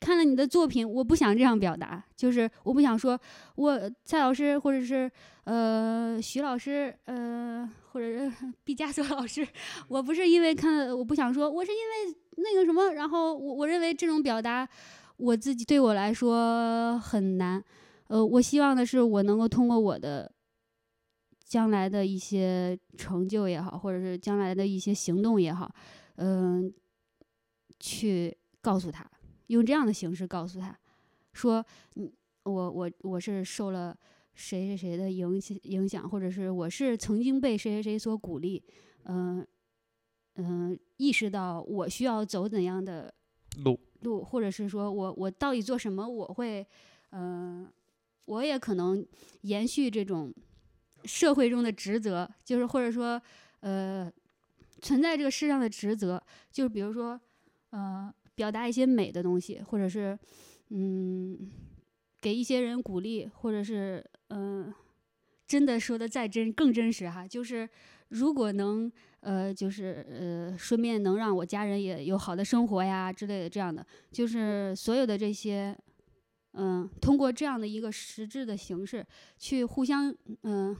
[0.00, 3.18] 看了你的作品，我不想这样表达，就是我不想说
[3.56, 5.10] 我蔡老师或者是
[5.44, 8.32] 呃徐老师呃或者是
[8.64, 9.46] 毕加索老师，
[9.88, 14.68] 我不是因为看我不想说我是因为那个什么，然后我我认为这种表达
[15.18, 17.62] 我自己对我来说很难，
[18.12, 20.30] 呃，我希望的是我能够通过我的
[21.46, 25.74] 将来的一些成就也好，或者是将来的一些行动也好，
[26.16, 26.70] 嗯、
[27.80, 29.10] 去告诉他，
[29.46, 30.78] 用这样的形式告诉他，
[31.32, 31.64] 说，
[31.96, 33.96] 嗯，我我我是受了
[34.34, 38.62] 谁谁谁的影响影响，或者是我是曾经被谁谁谁所鼓励，
[39.04, 39.46] 嗯、
[40.34, 43.14] 嗯、意识到我需要走怎样的
[43.64, 46.66] 路，路，或者是说我我到底做什么，我会，
[47.12, 47.66] 嗯、
[48.24, 49.04] 我也可能
[49.42, 50.32] 延续这种
[51.04, 53.20] 社会中的职责，就是或者说，
[53.60, 54.10] 呃，
[54.80, 57.20] 存在这个世上的职责，就是比如说，
[57.70, 60.18] 呃，表达一些美的东西，或者是，
[60.70, 61.50] 嗯，
[62.20, 64.72] 给一些人鼓励，或者是，嗯、
[65.46, 67.68] 真的说的再真更真实哈，就是
[68.08, 68.90] 如果能。
[69.22, 75.78] 呃，就是呃，顺便能让我家人也有好的生活呀之类的，这样的，就是所有的这些，
[76.52, 79.06] 嗯、通过这样的一个实质的形式
[79.38, 80.76] 去互相，嗯、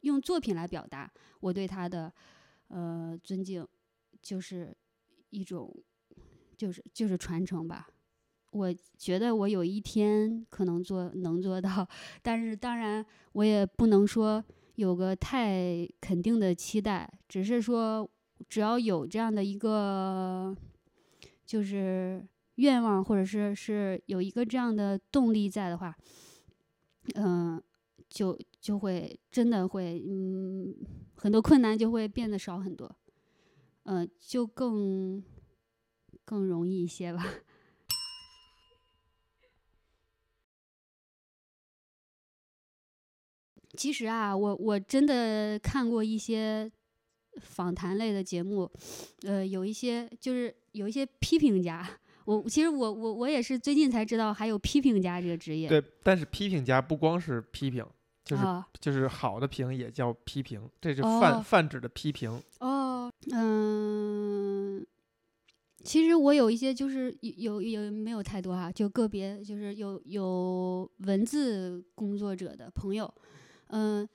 [0.00, 1.10] 用作品来表达
[1.40, 2.12] 我对他的
[2.68, 3.66] 呃尊敬，
[4.20, 4.76] 就是
[5.30, 5.72] 一种，
[6.56, 7.88] 就是就是传承吧。
[8.50, 11.88] 我觉得我有一天可能做能做到，
[12.22, 14.44] 但是当然我也不能说
[14.76, 18.08] 有个太肯定的期待，只是说
[18.48, 20.56] 只要有这样的一个
[21.44, 22.24] 就是
[22.56, 25.96] 愿望，或者是是有一个这样的动力在的话，
[27.14, 27.60] 嗯、
[28.08, 30.72] 就就会真的会，嗯，
[31.16, 32.96] 很多困难就会变得少很多，
[33.84, 35.22] 嗯、就更
[36.24, 37.24] 更容易一些吧。
[43.76, 46.70] 其实啊，我我真的看过一些
[47.40, 48.70] 访谈类的节目，
[49.22, 51.98] 呃，有一些就是有一些批评家。
[52.24, 55.68] 我其实我我我也是最近才知道还有批评家这个职业。
[55.68, 57.84] 对，但是批评家不光是批评，
[58.24, 62.42] 就是、啊就是好的评也叫批评，这是泛、哦泛指的批评。
[62.60, 64.86] 哦，嗯，
[65.82, 73.12] 其实我有一些就是有有有没有太多哈，就个别就是有有文字工作者的朋友，
[73.68, 74.08] 嗯、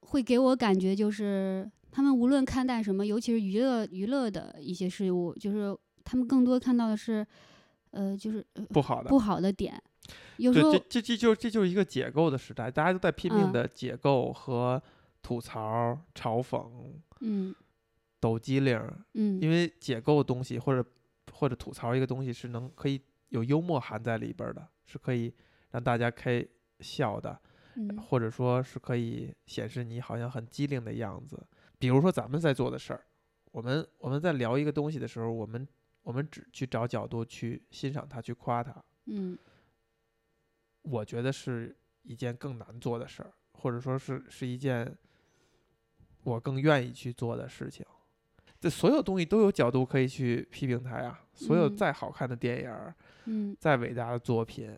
[0.00, 5.76] 会给我感觉就是他们无论看待什么，尤其是娱乐娱乐的一些事物，就是
[6.08, 7.26] 他们更多看到的是，
[7.90, 9.78] 呃，就是呃不好的，不好的点，
[10.38, 13.52] 有时对，候这这这就这就是一个解构的时代，大家都在拼命嗯。
[13.52, 14.82] 的解构和
[15.20, 16.66] 吐槽、嘲讽、
[17.20, 17.54] 嗯。
[18.18, 19.38] 抖机灵儿，嗯。
[19.38, 20.82] 因为解构东西或者
[21.30, 22.98] 或者吐槽一个东西是能可以
[23.28, 25.34] 有幽默含在里边儿的，是可以
[25.72, 26.42] 让大家开
[26.80, 27.38] 笑的，
[27.76, 27.98] 嗯。
[27.98, 31.46] 或者说是可以显示你好像很机灵的样子。
[31.78, 33.04] 比如说咱们在做的事儿，
[33.52, 35.66] 我们我们在聊一个东西的时候，我们
[36.08, 39.36] 我们只去找角度去欣赏它，去夸它，嗯
[40.80, 44.96] 我觉得是一件更难做的事儿，或者说是是一件
[46.22, 47.84] 我更愿意去做的事情。
[48.58, 51.20] 这所有东西都有角度可以去批评它呀。
[51.34, 52.94] 所有嗯再好看的电影儿，
[53.26, 54.74] 嗯再伟大的作品，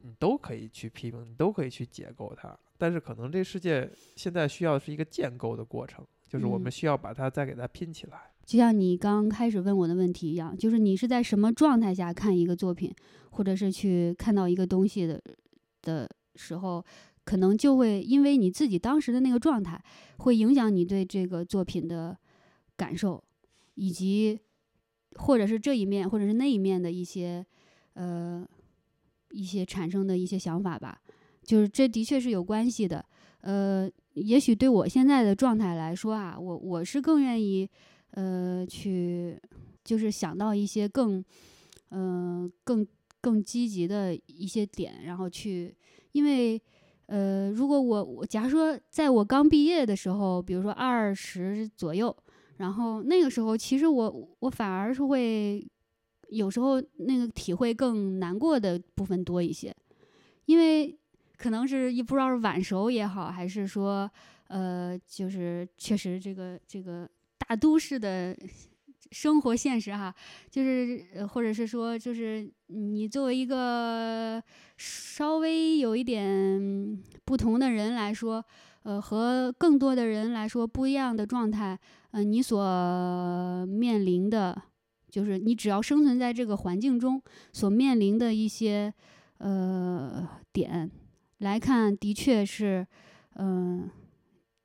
[0.00, 2.58] 你都可以去批评，你都可以去解构它。
[2.76, 8.32] 但是可能这世界现在需要的是一个建构的过程，就是我们嗯需要把它再给它拼起来。
[8.44, 12.94] 就像你刚开始问我的问题一样，就是你是在什么状态下看一个作品，
[13.30, 15.20] 或者是去看到一个东西的
[15.80, 16.84] 的时候，
[17.24, 19.82] 可能就会因为你自己当时的那个状态，
[20.18, 22.16] 会影响你对这个作品的
[22.76, 23.22] 感受，
[23.76, 24.38] 以及
[25.16, 27.44] 或者是这一面，或者是那一面的一些
[27.94, 28.46] 呃
[29.30, 31.00] 一些产生的一些想法吧。
[31.42, 33.04] 就是这的确是有关系的。
[33.40, 37.68] 呃，也许对我现在的状态来说啊，我我是更愿意。
[38.14, 39.36] 呃，去
[39.82, 41.22] 就是想到一些更，
[41.88, 42.86] 呃，更
[43.20, 45.74] 更积极的一些点，然后去，
[46.12, 46.60] 因为，
[47.06, 52.16] 呃，如果我我假如说在我刚毕业的时候，比如说二十左右，
[52.58, 55.68] 然后那个时候，其实我我反而是会
[56.28, 59.74] 有时候那个体会更难过的部分多一些，
[60.46, 60.96] 因为
[61.36, 64.08] 可能是也不知道是晚熟也好，还是说，
[64.46, 67.10] 呃，就是确实这个这个。
[67.56, 68.36] 都市的
[69.10, 70.12] 生活现实哈，
[70.50, 74.42] 就是呃或者是说，就是你作为一个
[74.76, 78.44] 稍微有一点不同的人来说，
[78.82, 81.78] 呃，和更多的人来说不一样的状态，
[82.10, 84.60] 呃，你所面临的，
[85.10, 88.92] 就是你只要生存在这个环境中所面临的一些
[89.38, 90.90] 呃点
[91.38, 92.84] 来看，的确是，
[93.36, 93.88] 嗯、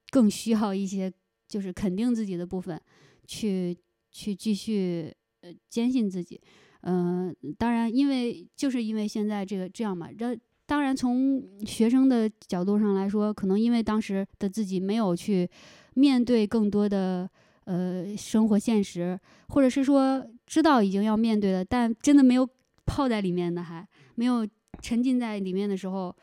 [0.10, 1.14] 更需要一些。
[1.50, 2.80] 就是肯定自己的部分，
[3.26, 3.76] 去
[4.12, 6.40] 去继续呃坚信自己，
[6.82, 10.38] 嗯、当然，因为就是因为现在这个这样嘛，这
[10.68, 15.50] 当然从学生的角度上来说，可能因为当时的自己没有去
[15.96, 17.28] 面对更多的
[17.66, 22.48] 呃生活现实，或者是说知道已经要面对了，但真的没有
[22.86, 24.48] 泡在里面的，还没有
[24.82, 26.16] 沉浸在里面的时候，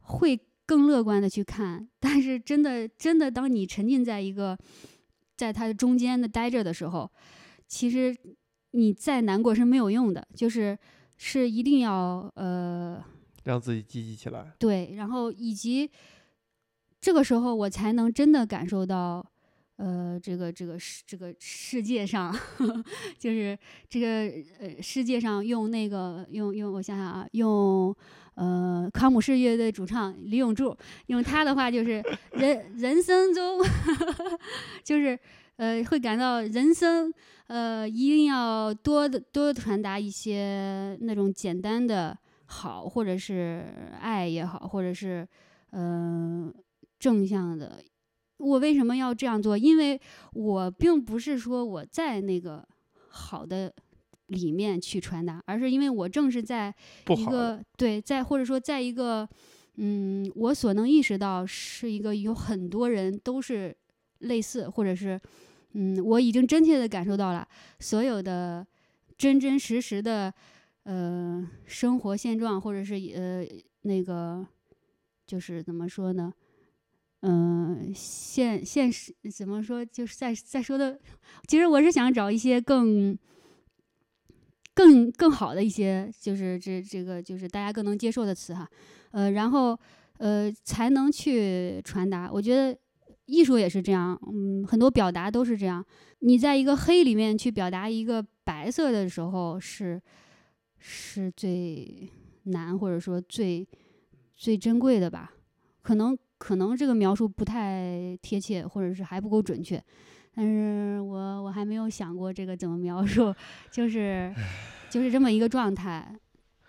[0.00, 0.38] 会。
[0.66, 4.58] 更乐观的去看，但是真的，真的，当你沉浸在一个，
[5.36, 7.08] 在它的中间的待着的时候，
[7.68, 8.14] 其实
[8.72, 10.76] 你再难过是没有用的，就是
[11.16, 13.00] 是一定要呃
[13.44, 14.52] 让自己积极起来。
[14.58, 15.88] 对，然后以及
[17.00, 19.24] 这个时候我才能真的感受到，
[19.76, 22.84] 呃，这个这个世这个世界上，呵 呵
[23.16, 23.56] 就是
[23.88, 24.06] 这个
[24.58, 27.96] 呃世界上用那个用用我想想啊，用。
[28.36, 30.76] 呃，康姆士乐队主唱李永柱
[31.06, 33.60] 用他的话就是人人生中，
[34.84, 35.18] 就是
[35.56, 37.10] 呃会感到人生
[37.46, 42.14] 呃一定要多多传达一些那种简单的
[42.44, 43.64] 好，或者是
[43.98, 45.26] 爱也好，或者是
[45.70, 46.52] 呃
[46.98, 47.82] 正向的。
[48.36, 49.56] 我为什么要这样做？
[49.56, 49.98] 因为
[50.34, 52.68] 我并不是说我在那个
[53.08, 53.72] 好的。
[54.28, 56.74] 里面去传达，而是因为我正是在
[57.16, 59.28] 一个对，在或者说在一个，
[59.76, 63.76] 嗯，我所能意识到是一个有很多人都是
[64.18, 65.20] 类似，或者是，
[65.74, 67.46] 嗯，我已经真切的感受到了
[67.78, 68.66] 所有的
[69.16, 70.34] 真真实实的，
[70.82, 73.46] 呃，生活现状，或者是呃
[73.82, 74.44] 那个，
[75.24, 76.32] 就是怎么说呢？
[77.20, 79.84] 嗯、呃，现现实怎么说？
[79.84, 80.98] 就是在在说的，
[81.46, 83.16] 其实我是想找一些更。
[84.76, 88.68] 更更好的一些，就是这这个就是大家更能接受的词哈，
[89.12, 89.76] 呃，然后
[90.18, 92.30] 呃才能去传达。
[92.30, 92.78] 我觉得
[93.24, 95.82] 艺术也是这样，嗯，很多表达都是这样。
[96.18, 99.98] 你在一个黑里面去表达一个白色的时候，是
[100.78, 102.10] 是最
[102.44, 103.66] 难或者说最
[104.36, 105.32] 最珍贵的吧？
[105.80, 109.82] 可能可能这个描述不太贴切，或者是还不够准确。
[110.36, 113.34] 但是我我还没有想过这个怎么描述，
[113.70, 114.30] 就是
[114.90, 116.14] 就是这么一个状态。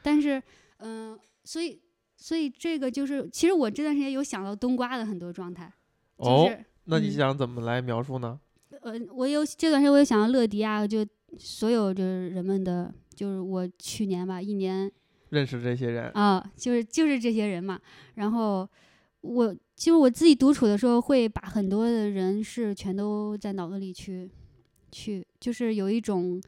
[0.01, 0.41] 但是，
[0.77, 1.77] 嗯、呃，所以
[2.15, 5.69] 所以这个就是，其实我这段时间有想到冬瓜的很多状态。
[6.17, 8.39] 就是、哦，那你嗯想怎么来描述呢？
[8.81, 11.05] 呃，我有这段时间我有想到乐迪啊，就
[11.37, 14.89] 所有就是人们的，就是我去年吧，一年
[15.29, 17.77] 认识这些人啊，就是就是这些人嘛。
[18.15, 18.67] 然后
[19.21, 24.29] 我其实我自己独处的时候，会把很多的人事全都在脑子里去
[24.91, 26.41] 去，就是有一种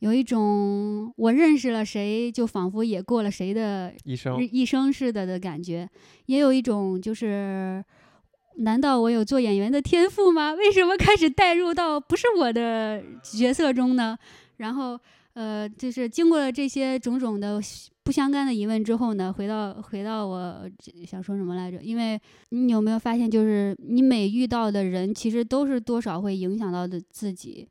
[0.00, 5.88] 有一种我认识了谁，就仿佛也过了谁的一生一生似的的感觉，
[6.26, 7.84] 也有一种就是。
[8.60, 10.52] 难道我有做演员的天赋吗？
[10.54, 14.18] 为什么开始带入到不是我的角色中呢？
[14.56, 14.98] 然后，
[15.34, 17.60] 呃，就是经过了这些种种的
[18.08, 20.66] 不相干的疑问之后呢，回到回到我
[21.06, 21.78] 想说什么来着？
[21.82, 27.68] 因为你有没有发现，就是你每遇到的人，其实都是多少会影响到的自己，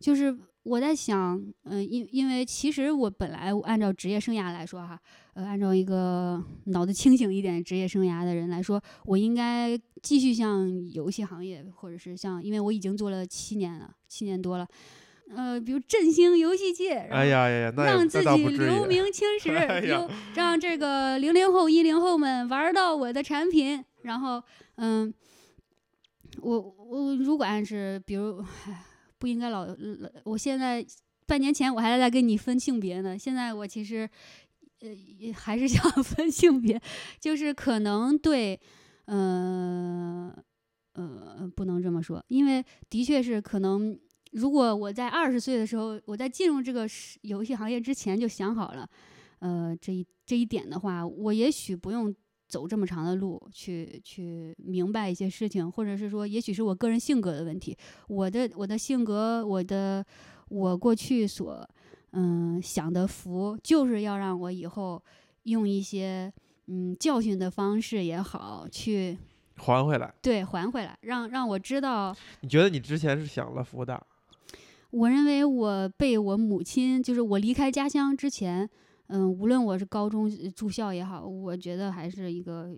[0.00, 5.00] 就是我在想，嗯、因因为其实我本来按照职业生涯来说哈，
[5.34, 14.66] 呃，按照一个脑子清醒一点职业生涯的人来说，我应该继续向游戏行业，或者是像，因为我已经做了七年了，七年多了，
[15.34, 18.86] 呃，比如振兴游戏界，哎呀呀让自己留。
[18.86, 23.84] 名青史，哎呀有让这个零零后、一零后们玩到我的产品。
[24.02, 24.42] 然后，
[24.76, 25.12] 嗯，
[26.40, 28.84] 我我如果按是，比如，唉
[29.18, 29.74] 不应该老，老
[30.24, 30.84] 我现在
[31.26, 34.08] 半年前我还在跟你分性别呢，现在我其实，
[34.80, 36.80] 呃，也还是想 分性别，
[37.20, 38.60] 就是可能对，
[39.06, 40.32] 呃。
[40.98, 43.98] 呃，不能这么说，因为的确是可能
[44.36, 46.86] 如果我在二十岁的时候，我在进入这个
[47.22, 48.86] 游戏行业之前就想好了，
[49.38, 52.14] 呃，这一这一点的话，我也许不用
[52.46, 57.74] 走这么长的路去去明白一些事情，或者是说，也许是我个人性格的问题，
[58.08, 60.04] 我的我的性格，我的
[60.48, 61.66] 我过去所
[62.12, 65.02] 嗯享的福，就是要让我以后
[65.44, 66.30] 用一些
[66.66, 69.16] 嗯教训的方式也好，去
[69.56, 70.14] 还回来。
[70.20, 72.14] 对还回来，让让我知道。
[72.42, 74.06] 你觉得你之前是享了福的？
[74.96, 78.68] 我认为我被我母亲，就是我离开家乡之前，
[79.08, 82.74] 嗯，无论我是高中呃住校也好，我觉得还是一个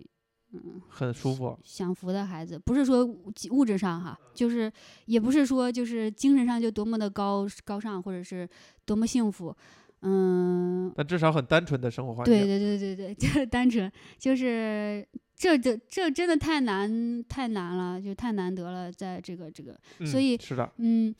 [0.51, 1.57] 嗯很舒服。
[1.63, 4.69] 享福的孩子，不是说物物质上哈，就是
[5.05, 8.47] 也不是说就是精神上就多么的高高尚，或者是
[8.85, 9.55] 多么幸福，
[10.01, 12.33] 嗯，但至少很单纯的生活环境。
[12.33, 15.07] 对对对对对， 就是单纯，就是
[15.37, 20.69] 这这这真的太难太难了，就太难得了，在这个这个，嗯所以是的。
[20.77, 21.15] 嗯，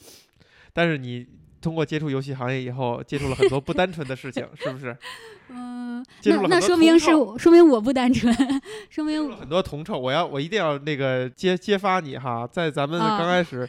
[0.73, 1.25] 但是你
[1.61, 4.95] 通过接触游戏行业以后，接触了很多不单纯的事情，是不是？
[5.51, 7.07] 嗯，接触了那那说明是
[7.37, 8.33] 说明我不单纯，
[8.89, 13.67] 说明很多铜臭，我要我一定要那个揭揭发你哈，在咱们啊刚开始，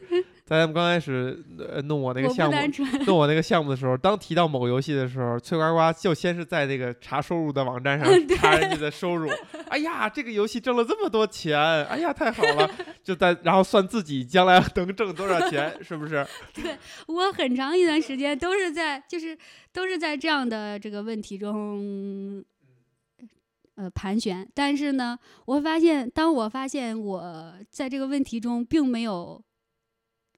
[0.51, 2.57] 在咱们刚开始呃弄我那个项目。
[3.07, 9.31] 弄我那个项目的时候，当提到某个游戏的时候，翠呱呱就先是在那个查收入的网站上查人家的收入。
[9.69, 12.69] 哎呀，这个游戏挣了这么多钱，哎呀，太好了！
[13.05, 16.27] 就在然后算自己将来能挣多少钱，是不是？
[16.53, 16.77] 对
[17.07, 19.39] 我很长一段时间都是在，就是
[19.73, 22.45] 都是在这样的这个问题中，
[23.77, 24.49] 呃盘旋。
[24.53, 29.41] 但是呢，我发现，当我发现我在这个问题中并没有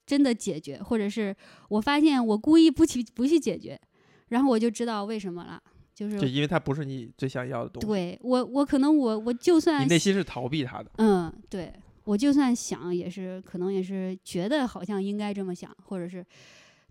[0.07, 1.34] 真的解决，或者是
[1.68, 3.80] 我发现我故意不去不去解决，
[4.28, 5.62] 然后我就知道为什么了。
[5.94, 10.90] 就是就因为它不是你最想要的东西，对我，我可能我我就算你内心是逃避它的。
[10.96, 11.70] 嗯，对
[12.05, 16.24] 我就算想也是，可能也是觉得好像应该这么想，或者是，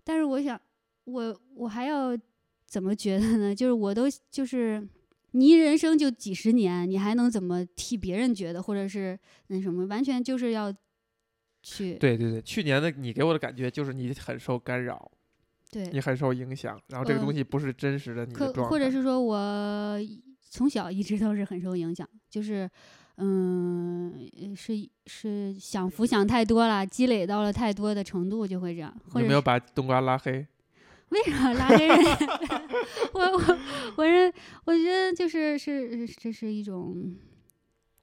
[0.04, 0.58] 但是我想，
[1.04, 2.16] 我我还要
[2.64, 3.54] 怎么觉得呢？
[3.54, 4.88] 就是我都就是
[5.32, 9.84] 你一人生就几十年，你还能怎么替别人觉得，或者是那什么？
[9.86, 10.72] 完全就是要
[11.62, 15.10] 去对对对，去年的你给我的感觉就是你很受干扰，
[15.70, 18.70] 对你很受影响，然后这个东嗯西不是真实的你的可状态。
[18.70, 19.98] 或者是说我
[20.50, 22.68] 从小一直都是很受影响，就是
[23.18, 24.74] 嗯是
[25.06, 30.44] 是享福享太多了，积累到了太多的程度就会这样，或者有没有把冬瓜拉黑？
[31.10, 31.98] 为啥拉黑人？
[33.12, 33.58] 我我
[33.96, 34.32] 我是
[34.64, 37.14] 我觉得就是是这是一种。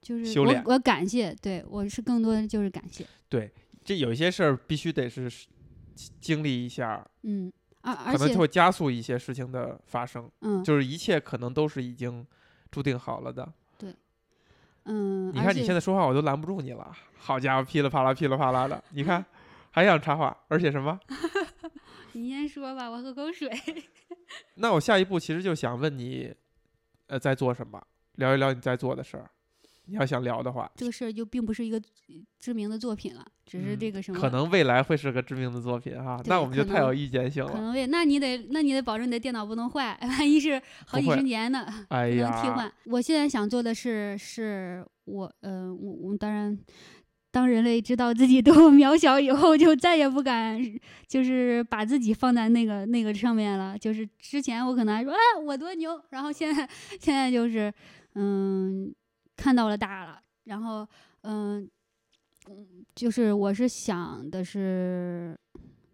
[0.09, 3.51] 就是我我感谢，对我是更多的就是感谢，对，
[3.83, 5.29] 这有一些事儿必须得是
[6.19, 7.51] 经历一下，嗯，
[7.81, 12.25] 而而且可能就会加速一些事情的发生，嗯就是一切可能都是已经
[12.71, 13.47] 注定好了的。
[13.77, 13.93] 对
[14.85, 16.91] 嗯，你看你现在说话，我都拦不住你了。
[17.15, 19.23] 好家伙，噼里啪啦，噼里啪啦的， 你看
[19.69, 20.99] 还想插话，而且什么？
[22.13, 23.47] 你先说吧，我喝口水。
[24.55, 26.33] 那我下一步其实就想问你，
[27.05, 27.79] 呃，在做什么？
[28.15, 29.29] 聊一聊你在做的事儿。
[29.89, 37.51] 你要想聊的话，这个事儿就并不是一个呃知名的作品了，只是嗯这个什么，可能未来会是个知名的作品哈，对那我们就太有预见性了。
[37.51, 42.71] 可能为那你得那你得保证你的电脑不能坏，万一是好几十年呢，哎不能替，换。
[42.85, 46.57] 我现在想做的是，是我呃，我我当然。
[47.31, 50.59] 当人类知道自己多么 渺小以后，就再也不敢，
[51.07, 53.77] 就是把自己放在那个那个上面了。
[53.77, 56.67] 就是之前我可能还说，哎，我多牛，然后现在
[56.99, 57.71] 现在就是，
[58.15, 58.91] 嗯，
[59.39, 60.85] 看到了大了，然后
[61.21, 61.65] 嗯
[62.49, 65.39] 嗯，就是我是想的是，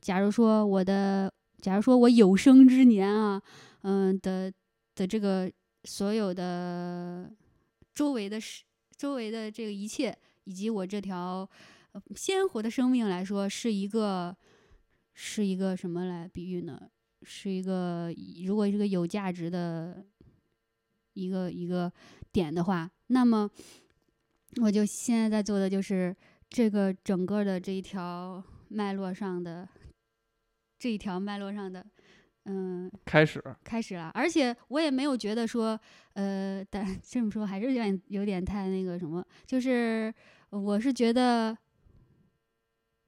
[0.02, 1.32] 假如说我的，
[1.62, 3.40] 假如说我有生之年啊，
[3.84, 4.52] 嗯、的
[4.96, 5.52] 的这个
[5.84, 7.32] 所有的
[7.94, 8.64] 周围的事，
[8.98, 11.48] 周围的这个一切，以及我这条
[12.16, 14.36] 鲜活的生命来说，是一个
[15.14, 16.90] 是一个什么来比喻呢？
[17.22, 18.12] 是一个
[18.48, 20.04] 如果是个有价值的
[21.14, 21.92] 一个一个
[22.32, 23.50] 点的话，那么
[24.62, 26.16] 我就现在在做的就是
[26.50, 29.68] 这个整个的这一条脉络上的
[30.80, 31.86] 这一条脉络上的，
[32.46, 34.12] 嗯，开始，开始了。
[34.14, 35.80] 而且我也没有觉得说，
[36.14, 40.14] 呃，但 这么说还是有点有点太那个什么，就是
[40.50, 41.58] 我是觉得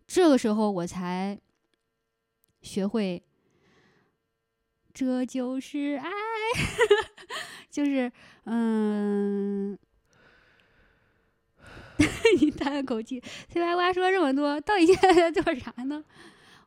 [0.05, 1.39] 这个时候我才
[2.61, 3.23] 学会，
[4.93, 6.09] 这就是爱，
[7.71, 8.11] 就是
[8.45, 9.77] 嗯。
[12.39, 13.19] 你叹了口气，
[13.49, 16.03] 崔白瓜说这么多，到底现在在做啥呢？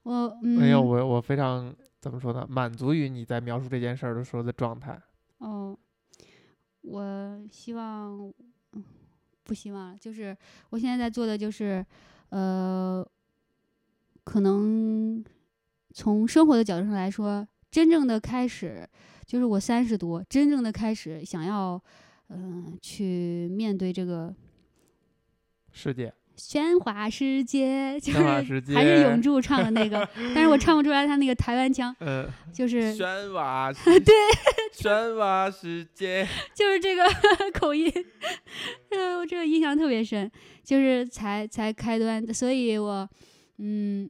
[0.03, 2.47] 我没有，我我非常怎么说呢？
[2.49, 4.99] 满足于你在描述这件事儿的时候的状态。
[5.39, 5.79] 哦，
[6.81, 8.33] 我希望，
[9.45, 10.37] 不希望，就是
[10.71, 11.85] 我现在在做的就是，
[12.31, 13.07] 呃，
[14.25, 15.23] 可能
[15.93, 18.89] 从生活的角度上来说，真正的开始
[19.27, 21.81] 就是我三十多，真正的开始想要，
[22.31, 24.35] 嗯，去面对这个。
[25.73, 28.19] 世界，喧哗世界，就是
[28.75, 34.15] 还是永驻唱的那个， 但是我唱不出来他那个台湾腔，嗯，就是喧哗， 对，
[34.75, 37.05] 喧哗世界，就是这个
[37.53, 37.93] 口音，
[38.91, 40.31] 呃，我这个印象特别深，
[40.65, 43.09] 就是才才开端，所以我，
[43.59, 44.09] 嗯，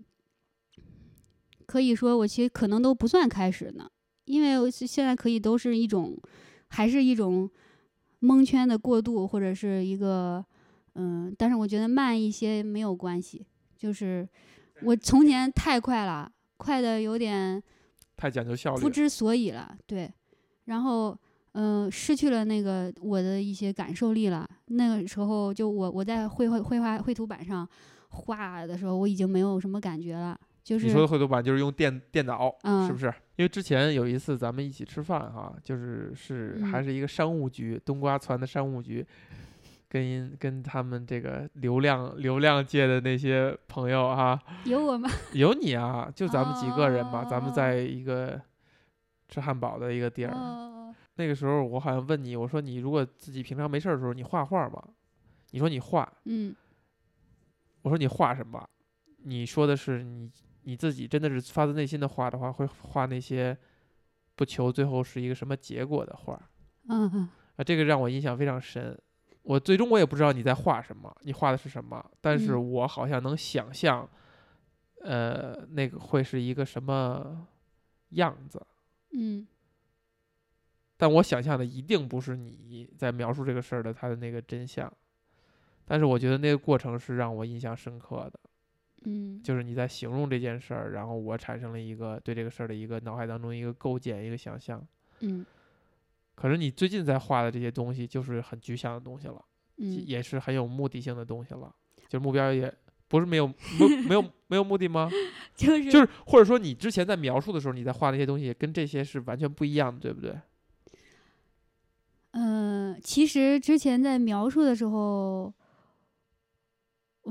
[1.67, 3.91] 可以说我其实可能都不算开始呢，
[4.25, 6.17] 因为我现在可以都是一种，
[6.69, 7.51] 还是一种
[8.21, 10.45] 蒙圈的过渡，或者是一个。
[10.95, 13.47] 嗯，但是我觉得慢一些没有关系，
[13.77, 14.29] 就是
[14.83, 17.63] 我从前太快了，快的有点
[18.17, 19.77] 太讲究效率，不知所以了。
[19.87, 20.13] 对，
[20.65, 21.17] 然后
[21.53, 24.49] 嗯，失去了那个我的一些感受力了。
[24.67, 27.69] 那个时候就我我在绘绘绘画绘图板上
[28.09, 30.39] 画的时候，我已经没有什么感觉了。
[30.63, 32.55] 就是你说的绘图板就是用电电脑，
[32.87, 33.07] 是不是？
[33.37, 39.05] 因为之前有一次咱们一起吃饭哈，就是是还是一个商务局，冬瓜攒的商务局。
[39.93, 45.11] 跟跟他们这个流量流量界的那些朋友哈， 有我吗？
[45.35, 47.25] 有你啊，就咱们几个人吧。
[47.29, 48.41] 咱们在一个
[49.29, 50.33] 吃汉堡的一个地儿。
[51.17, 54.81] 那个时候我好像问你，我说你如果自己平常没事儿的时候，你画画吗？
[55.51, 56.11] 你说你画。
[56.27, 56.55] 嗯。
[57.83, 58.65] 我说你画什么？
[59.25, 60.31] 你说的是你
[60.63, 63.59] 你自己真的是发自内心的画的话，会画那些
[64.37, 66.41] 不求最后是一个什么结果的画。
[66.89, 67.29] 嗯嗯。
[67.57, 68.97] 啊，这个让我印象非常深。
[69.51, 74.09] 我最终我也不知道你在画什么，你画的是什么，但是我好像能想象，
[75.03, 77.49] 呃，那个会是一个什么
[78.11, 78.65] 样子，
[79.11, 79.45] 嗯，
[80.97, 84.89] 但我想象的一定不是你在描述这个事儿的它的那个真相，
[85.85, 88.39] 但是我觉得那个过程是让我印象深刻的，
[89.03, 94.87] 嗯，就是你在形容这件事儿，然后我产生了一个对这个事儿的一个脑海当中一个构建，一个想象，
[95.23, 95.45] 嗯。
[96.41, 99.45] 可是你最近在画的这些东西，就是很具象的东西了，
[99.77, 101.71] 嗯，也是很有目的性的东西了。
[102.09, 102.73] 就是目标也
[103.09, 103.55] 不是没有没
[104.09, 105.11] 没有 没有目的吗？
[105.55, 110.35] 就是就是，或者说你之前在描述的时候，你在画那些东西，跟这些是完全不一样的，对不对？
[112.31, 115.53] 嗯，其实之前在描述的时候。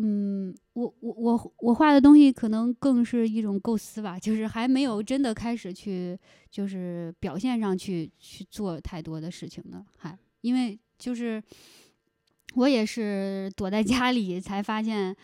[0.01, 6.17] 嗯，我我我我画的东西可能更是一种构思吧，就是还没有真的开始去，
[6.49, 11.43] 就是表现上去去做太多的事情呢，还因为就是
[12.55, 15.15] 我也是躲在家里才发现，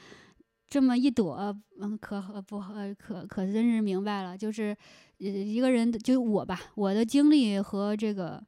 [0.67, 2.59] 这么一躲，嗯，可不
[2.97, 4.75] 可可真是明白了，就是
[5.19, 8.43] 一个人的就我吧，我的精力和这个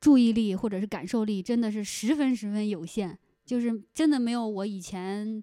[0.00, 3.18] 注意力或者是感受力真的是十分十分有限。
[3.44, 5.42] 就是真的没有我以前，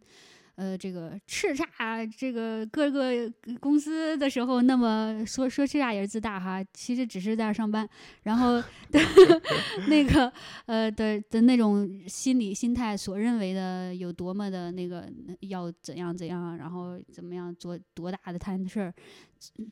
[0.56, 7.88] 呃，这个叱咤这个各个公司的时候那么说说叱咤也是自大哈，其实只是在那上班，
[8.24, 8.62] 然后
[9.88, 10.32] 那个
[10.66, 15.10] 呃的的那种心理心态所认为的有多么的那个
[15.42, 18.94] 要怎样怎样，然后怎么样做多大的摊事儿，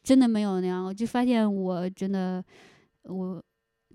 [0.03, 2.43] 真的没有那样，我就发现我真的
[3.03, 3.43] 我。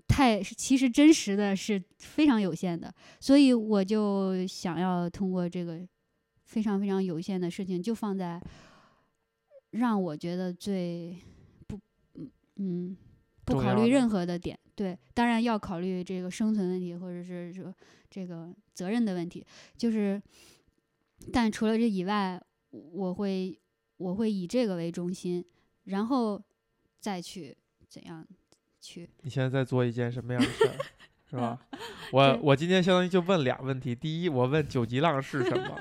[0.07, 5.79] 太其实真实的是非常有限的，所以我就想要通过这个
[6.43, 8.39] 非常非常有限的事情，就放在
[9.71, 11.17] 让我觉得最
[11.67, 11.79] 不
[12.57, 12.95] 嗯
[13.43, 14.59] 不考虑任何的点。
[14.75, 17.73] 对，当然要考虑这个生存问题，或者是说
[18.09, 19.45] 这个责任的问题。
[19.77, 20.21] 就是，
[21.31, 22.39] 但除了这以外，
[22.69, 23.59] 我会
[23.97, 25.43] 我会以这个为中心，
[25.85, 26.41] 然后
[26.99, 27.55] 再去
[27.87, 28.27] 怎样。
[29.21, 30.75] 你现在在做一件什么样的事儿，
[31.29, 31.57] 是吧？
[32.11, 35.75] 我我今天相当于就问俩问题：第一，我问九级浪是什么；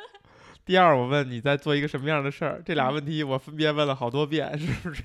[0.64, 2.62] 第二，我问你在做一个什么样的事儿。
[2.64, 5.02] 这俩问题我分别问了好多遍，是不是？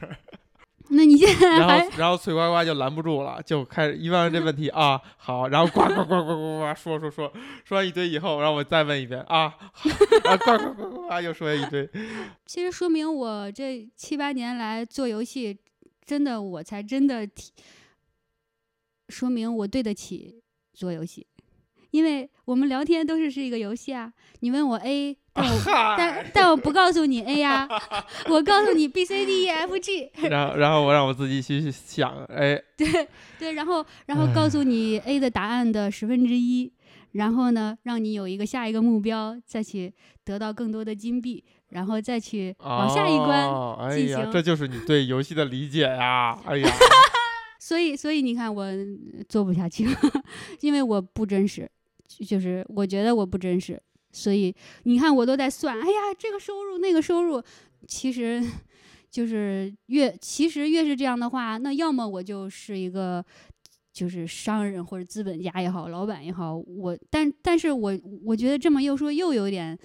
[0.89, 7.33] 那你你现在然还后然后翠呱呱就拦不住了，就开始一问这问题啊，好，然后呱呱呱呱呱呱说说说
[7.65, 9.89] 说完一堆以后，然后我再问一遍啊，好，
[10.23, 11.89] 然后呱呱呱呱呱又说一堆，
[12.45, 15.57] 其实说明我这七八年来做游戏，
[16.05, 17.51] 真的我才真的体，
[19.09, 20.41] 说明我对得起
[20.73, 21.25] 做游戏，
[21.91, 24.11] 因为我们聊天都是是一个游戏啊。
[24.41, 25.61] 你问我 A，但我
[25.97, 27.67] 但，但我不告诉你 A 呀、
[28.29, 33.07] 我告诉你 B C D E F G， 然后然后我让我自己去想，哎，对
[33.39, 36.71] 对，然后然后告诉你 A 的答案的十分之一，
[37.13, 39.93] 然后呢，让你有一个下一个目标，再去
[40.23, 43.47] 得到更多的金币，然后再去往下一关。
[43.47, 46.69] 哦哎呀，进行这就是你对游戏的理解呀，哎呀，
[47.67, 48.71] 所以，所以你看，我
[49.27, 49.85] 做不下去，
[50.61, 51.69] 因为我不真实，
[52.25, 53.77] 就是我觉得我不真实，
[54.13, 57.43] 所以你看，我都在算，哎呀，这个收入那个收入，
[57.85, 58.41] 其实
[59.11, 63.21] 就是越其实越是这样的话，那要么我就是一个
[63.91, 69.77] 就是商人或者资本家也好，老板也好，我但但是我我觉得这么又说又有点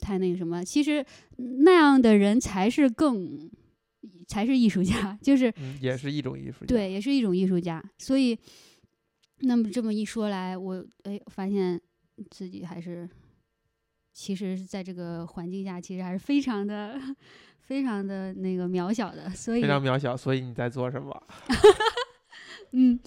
[0.00, 1.02] 太那个什么，其实
[1.38, 3.50] 那样的人才是更
[4.26, 7.82] 才是艺术家， 就是嗯，也是一种艺术家，对，也是一种艺术家。
[7.98, 8.38] 所以，
[9.40, 11.80] 那么这么一说来，我哎发现
[12.30, 13.08] 自己还是，
[14.12, 17.00] 其实是在这个环境下，其实还是非常的、
[17.60, 19.30] 非常的那个渺小的。
[19.30, 21.26] 所以非，常渺小，所以你在做什么？
[22.76, 22.98] 嗯，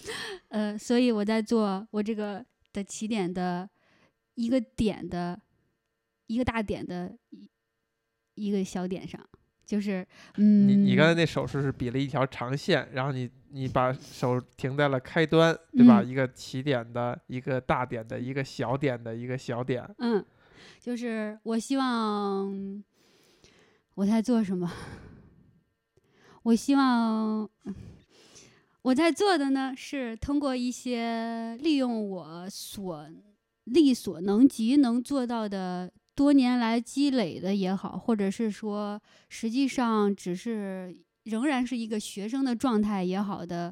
[0.48, 3.70] 呃，所以我在做我这个的起点的
[4.36, 5.42] 一个点的
[6.28, 7.50] 一个大点的一
[8.36, 9.20] 一个小点上，
[9.68, 10.04] 就是
[10.38, 16.02] 嗯，你你刚才那手势是比了一条长线，然后你你把手停在了开端，对吧？
[16.02, 19.86] 嗯一个起点的，一个大点的，一个小点的，一个小点。
[20.00, 20.26] 嗯，
[20.80, 22.84] 就是我希望
[23.96, 24.72] 我在做什么？
[26.44, 27.50] 我希望
[28.84, 33.06] 我在做的呢，是通过一些利用我所
[33.66, 39.00] 力所能及能做到的多年来积累的也好，或者是说
[39.30, 40.92] 实际上只是
[41.26, 43.72] 仍然是一个学生的状态也好的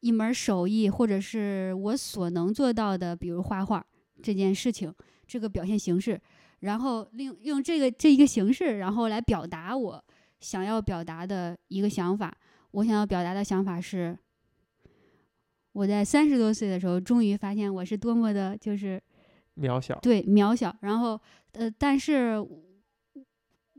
[0.00, 3.84] 一门手艺，或者是我所能做到的，比如画画
[4.22, 4.92] 这件事情。
[5.24, 6.20] 这个表现形式，
[6.60, 10.04] 然后利用这个这一个形式，然后来表达我
[10.40, 12.36] 想要表达的一个想法。
[12.72, 14.18] 我想要表达的想法是，
[15.72, 19.00] 我在三十多岁的时候，终于发现我是多么的，就是
[19.56, 20.76] 渺小，对渺小。
[20.80, 21.18] 然后
[21.52, 22.36] 呃，但是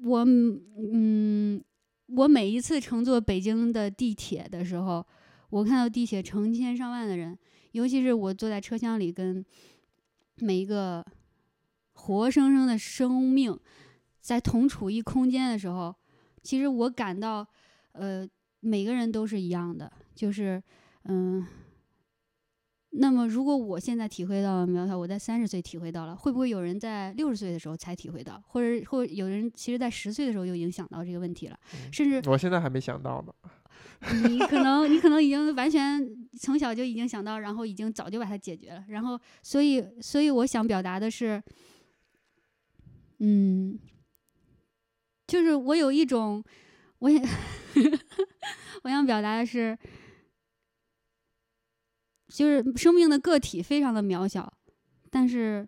[0.03, 1.63] 我嗯，
[2.07, 5.05] 我每一次乘坐北京的地铁的时候，
[5.49, 7.37] 我看到地铁成千上万的人，
[7.71, 9.43] 尤其是我坐在车厢里跟
[10.37, 11.05] 每一个
[11.93, 13.57] 活生生的生命
[14.19, 15.95] 在同处一空间的时候，
[16.41, 17.47] 其实我感到，
[17.93, 18.27] 呃，
[18.59, 20.61] 每个人都是一样的，就是，
[21.05, 21.45] 嗯。
[22.95, 33.33] 那么，如果我现在体会到了苗条，我在三十岁体会到了，会不会有人在六十岁的时候才体会到，或者或有人其实在十岁的时候就已经想到这个问题了，嗯甚至我现在还没想到呢。
[34.29, 36.05] 你可能你可能已经完全
[36.37, 38.83] 从小就已经想到，然后已经早就把它解决了。
[38.89, 41.41] 然后，所以所以我想表达的是，
[43.19, 43.79] 嗯，
[45.25, 46.43] 就是我有一种，
[46.99, 47.19] 我也
[48.83, 49.77] 我想表达的是，
[52.33, 54.51] 就是生命的个体非常的渺小，
[55.09, 55.67] 但是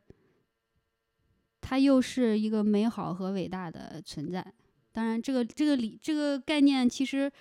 [1.61, 4.45] 它又是一个美好和伟大的存在。
[4.91, 7.31] 当然，这个这个理这个概念其实。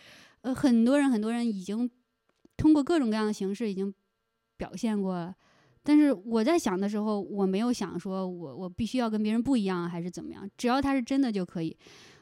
[0.45, 1.91] 呃，很多人很多人已经
[2.55, 3.91] 通过各种各样的形式已经
[4.59, 5.35] 表现过了，
[5.83, 11.75] 但是我在想的时候，我没有想说我我必须要跟别人不一样还是怎么样，只要它是真的就可以。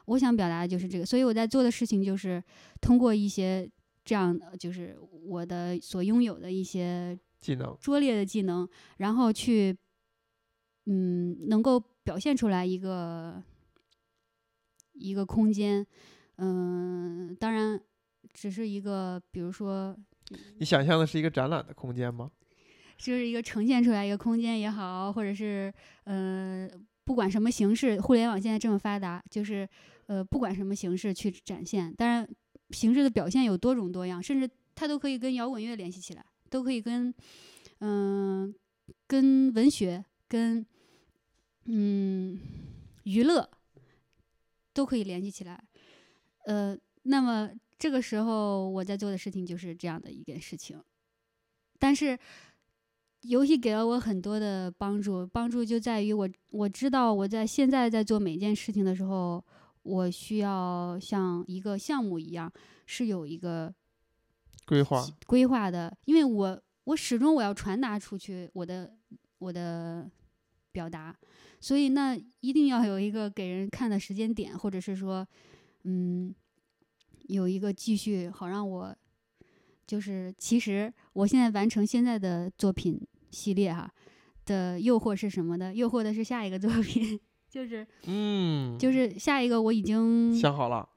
[0.05, 2.41] 我想表达的就是这个，所以我在做的事情就是
[2.79, 3.69] 通过一些
[4.03, 8.67] 这样的，就是我的所拥有的一些技能，拙劣的技能，
[8.97, 9.77] 然后去
[10.85, 13.43] 嗯，能够表现出来一个
[14.93, 15.85] 一个空间，
[16.37, 17.81] 嗯、当然。
[18.33, 19.95] 只是一个，比如说，
[20.57, 22.31] 你想象的是一个展览的空间吗？
[22.97, 25.71] 就是一个呈现出来一个空间也好，或者是
[26.05, 26.67] 呃，
[27.03, 29.67] 不管什么形式，互联网现在这么发达，就是
[30.07, 31.93] 呃，不管什么形式去展现。
[31.93, 32.27] 当然，
[32.73, 37.13] 形式的表现有多种多样，甚至它都可以跟摇滚乐联系起来，都可以跟
[37.79, 38.53] 嗯、
[39.07, 40.65] 跟文学、跟
[41.65, 42.39] 嗯
[43.03, 43.49] 娱乐
[44.73, 45.63] 都可以联系起来。
[46.45, 47.49] 呃，那么。
[47.79, 50.81] 这个时候我在做的事情就是这样的一件事情，
[51.79, 52.17] 但是
[53.23, 59.43] 游戏给了我很多的帮助，帮助就在于我我知道我在现在在做每件事情的时候，
[59.83, 62.51] 我需要像一个项目一样，
[62.85, 63.73] 是有一个
[64.65, 68.95] 规划规划的，因为我我始终我要传达出去我的
[69.39, 70.09] 我的
[70.71, 71.15] 表达，
[71.59, 75.27] 所以那一定要有一个给人看的时间点，或者是说，
[75.83, 76.33] 嗯，
[77.27, 78.95] 有一个继续好让我，
[79.85, 82.99] 就是其实我现在完成现在的作品
[83.31, 83.93] 系列哈
[84.45, 85.73] 的诱惑是什么的？
[85.73, 87.19] 诱惑的是下一个作品，
[87.53, 90.89] 就是嗯，就是下一个我已经想好了，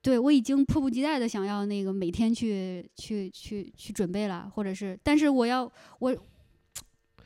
[0.00, 5.68] 对我已经迫不及待的想要那个每天去去去去准备了，或者是，但是我要
[5.98, 6.16] 我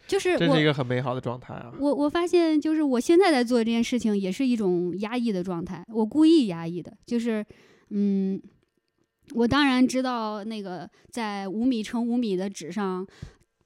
[0.07, 1.71] 就是我这是一个很美好的状态啊。
[1.79, 7.45] 我我发现就是我现在在做这件事情也是一种压抑的状态，我故意压抑的，就是
[7.91, 8.41] 嗯，
[9.35, 13.07] 我当然知道那个在五米乘五米的纸上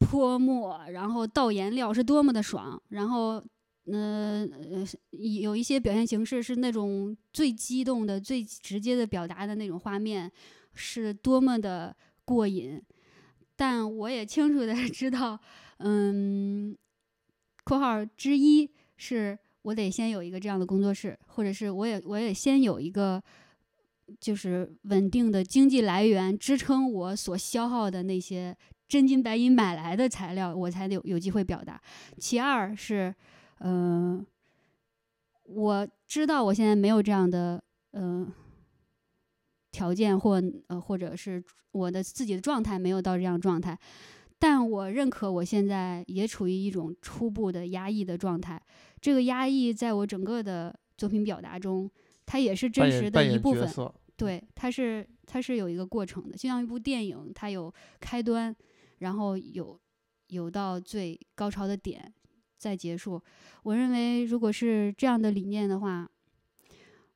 [0.01, 3.41] 泼墨，然后倒颜料是多么的爽，然后。
[3.87, 10.31] 呃呃，有一些表现形式是那种最激动的、最直接的表达的那种画面，
[10.73, 11.95] 是多么的
[12.25, 12.81] 过瘾。
[13.57, 15.39] 但我也清楚的 知道，
[15.79, 16.75] 嗯，
[17.63, 23.23] 括号之一是我得先有一个这样的工作室，或者是我也我也先有一个
[24.19, 28.57] 就是稳定的经济来源支撑我所消耗的那些
[28.89, 31.79] 真金白银买来的材料，我才有有机会表达。
[32.19, 33.15] 其二是。
[33.61, 34.25] 嗯，
[35.45, 37.63] 我知道我现在没有这样的
[37.93, 38.33] 嗯
[39.71, 43.79] 条件，或呃，或者是我的自己的状态没有到这样状态，
[44.39, 48.61] 但我认可我现在也处于一种初步的压抑的状态。
[49.01, 51.91] 这个压抑在我整个的作品表达中，
[52.25, 53.69] 它也是真实的一部分。
[54.17, 58.55] 对，它是它是有一个过程的，就像一部电影，它有开端，
[58.99, 59.79] 然后有
[60.29, 62.15] 有到最高潮的点。
[62.65, 63.21] 再结束，
[63.63, 66.09] 我认为如果是这样的理念的话，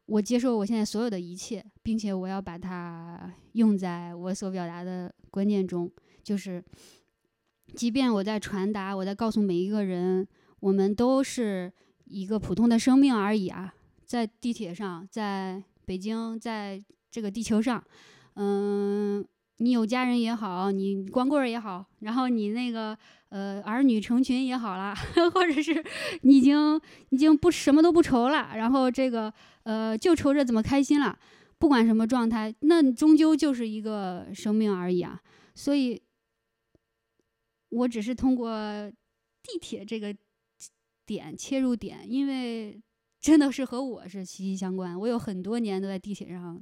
[0.04, 5.90] 我接受我现在所有的一切，并且我要把它用在我所表达的观念中。
[6.22, 6.62] 就是，
[7.74, 10.28] 即便我在传达，我在告诉每一个人，
[10.60, 11.72] 我们都是
[12.04, 13.72] 一个普通的生命而已啊，
[14.04, 17.82] 在地铁上，在北京，在这个地球上，
[18.34, 19.26] 嗯。
[19.60, 22.96] 你有家人也好，你光棍儿也好，然后你那个
[23.30, 24.94] 呃儿女成群也好啦，
[25.34, 25.84] 或者是
[26.22, 26.80] 你已经
[27.10, 29.32] 已经不什么都不愁了，然后这个
[29.64, 31.18] 呃就愁着怎么开心了，
[31.58, 35.20] 不管什么状态，那终究就是一个生命而已啊。
[35.54, 36.00] 所以，
[37.70, 38.90] 我只是通过
[39.42, 40.14] 地铁这个
[41.04, 42.80] 点切入点，因为
[43.20, 44.98] 真的是和我是息息相关。
[44.98, 46.60] 我有很多年都在地铁上。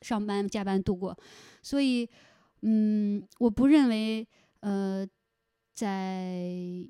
[0.00, 1.16] 上班加班度过，
[1.62, 2.08] 所以，
[2.62, 4.26] 嗯，我不认为，
[4.60, 5.06] 呃，
[5.76, 6.40] 在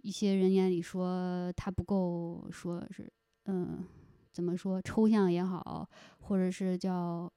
[0.00, 3.12] 一些人眼里说他不够，说是，
[3.46, 3.84] 嗯，
[4.32, 5.90] 怎么说，抽象也好，
[6.20, 7.30] 或者是叫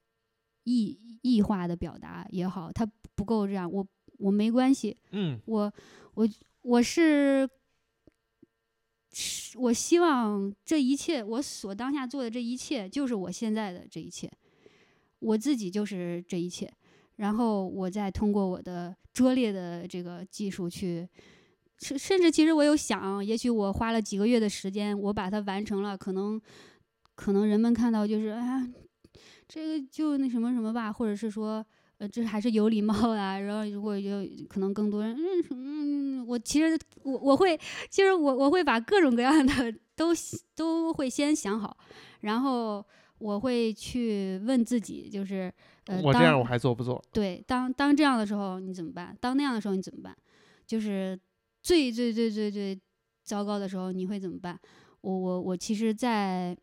[0.66, 3.88] 异异化的表达也好，他不够这样，我
[4.20, 5.74] 我没关系，嗯，我
[6.14, 6.30] 我
[6.62, 7.50] 我是，
[9.56, 14.32] 我希望这一切，我所当下做的这一切，就是我现在的这一切。
[15.18, 16.72] 我自己就是这一切，
[17.16, 21.10] 然后我再通过我的拙劣的这个技术去，
[21.80, 26.40] 甚甚至其实我有想，也许我花了几个月的时间，我把它完成了，可能
[27.16, 28.68] 可能人们看到就是啊，
[29.48, 31.66] 这个就那什么什么吧，或者是说
[31.98, 35.18] 呃这还是有礼貌啊，然后如果就可能更多人
[35.52, 37.58] 嗯，我其实我我会
[37.90, 40.08] 其实我我会把各种各样的都
[40.56, 41.78] 都会先想好，
[42.22, 42.86] 然后。
[43.20, 45.54] 我会去问自己，就是
[45.88, 47.04] 呃，我这样我还做不做？
[47.12, 49.14] 对，当当这样的时候你怎么办？
[49.20, 50.16] 当那样的时候你怎么办？
[50.66, 51.20] 就是
[51.70, 52.82] 最最最最最
[53.24, 54.60] 糟糕的时候你会怎么办？
[55.02, 56.58] 我我我其实，在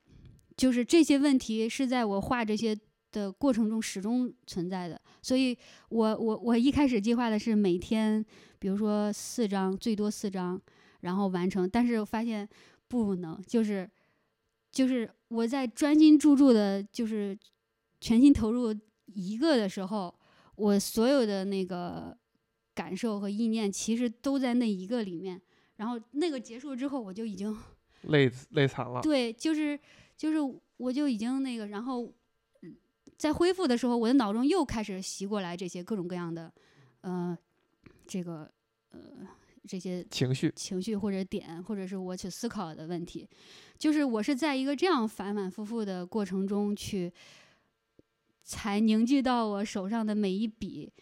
[0.57, 2.77] 就是这些问题是在我画这些
[3.13, 5.57] 的过程中始终存在的，所以
[5.91, 8.25] 我我我一开始计划的是每天，
[8.59, 10.61] 比如说四张，最多四张，
[11.03, 12.49] 然后完成，但是发现
[12.89, 13.89] 不能，就是。
[14.73, 17.39] 就是我在专心注注的，就是
[17.99, 18.77] 全心投入
[19.07, 20.15] 一个的时候，
[20.57, 22.15] 我所有的那个
[22.77, 25.41] 感受和意念，其实都在那一个里面。
[25.77, 27.57] 然后那个结束之后，我就已经
[28.09, 29.01] 累累惨了。
[29.01, 29.77] 对，就是
[30.17, 30.39] 就是
[30.77, 32.13] 我就已经那个，然后
[33.17, 36.53] 在恢复的时候，我的脑中又开始袭过来这些各种各样的，
[37.01, 37.37] 呃，
[38.07, 38.53] 这个
[38.91, 39.01] 呃。
[39.69, 43.29] 这些情绪、情绪或者点，或者是我去思考的问题，
[43.77, 47.13] 就是我是在一个这样反反复复的过程中去，
[48.45, 50.93] 才凝聚到我手上的每一笔、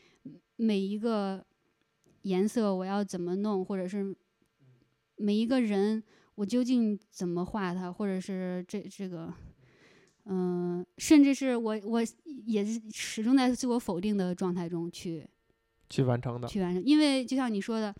[0.57, 1.45] 每一个
[2.25, 4.15] 颜色，我要怎么弄，或者是
[5.17, 6.03] 每一个人，
[6.35, 9.33] 我究竟怎么画他，或者是这这个，
[10.25, 12.03] 嗯，甚至是我我
[12.45, 15.27] 也是始终在自我否定的状态中去。
[15.89, 16.49] 去完成的。
[16.49, 16.83] 去完成。
[16.83, 17.95] 因为就像你说的，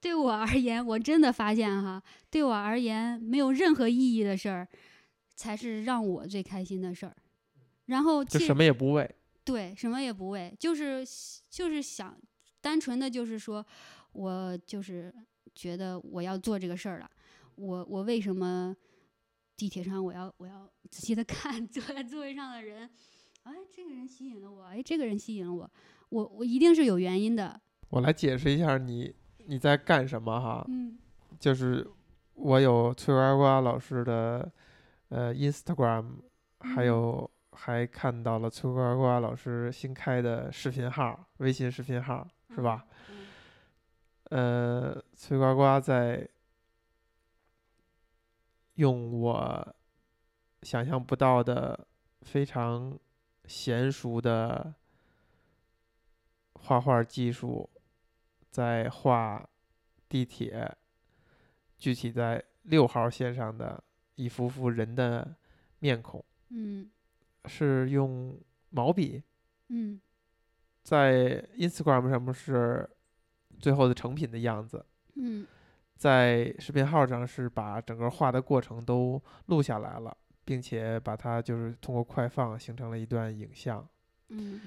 [0.00, 4.66] 对我而言，我真的发现哈，对我而言没有任何意义的事儿，
[5.34, 7.14] 才是让我最开心的事儿。
[7.86, 9.14] 然后其就什么也不为。
[9.44, 11.06] 对，什么也不为，就是
[11.48, 12.18] 就是想，
[12.66, 13.64] 单纯的就是说，
[14.10, 15.14] 我就是
[15.54, 17.08] 觉得我要做这个事儿了。
[17.54, 18.76] 我我为什么
[19.56, 22.90] 地铁上我要我要仔细的 看坐在座位上的人？
[23.44, 25.70] 哎，这个人吸引了我，哎，这个人吸引了我，
[26.08, 27.60] 我我一定是有原因的。
[27.90, 29.14] 我来解释一下你
[29.44, 30.98] 你在干什么哈，嗯
[31.38, 31.88] 就是
[32.34, 34.50] 我有崔呱呱老师的
[35.10, 36.16] 呃 Instagram，
[36.58, 42.26] 还嗯有还看到了崔呱呱老师新开的视频号，微信视频号
[42.56, 42.86] 是吧？？
[43.10, 46.28] 嗯呃，崔呱呱在
[48.74, 49.76] 用我
[50.62, 51.86] 想象不到的
[52.22, 52.98] 非常
[53.44, 54.74] 娴熟的
[56.54, 57.70] 画画技术，
[58.50, 59.48] 在画
[60.08, 60.76] 地铁，
[61.78, 63.82] 具体在六号线上的
[64.16, 65.36] 一幅幅人的
[65.78, 66.90] 面孔，嗯
[67.44, 68.36] 是用
[68.70, 69.22] 毛笔，
[69.68, 70.00] 嗯
[70.86, 72.88] 在 Instagram 上面是
[73.58, 74.86] 最后的成品的样子。
[75.16, 75.44] 嗯
[75.96, 83.84] 在视频号上是把整个画的过程都录下来了，并且把它就是通过快放形成了一段影像，
[84.28, 84.60] 嗯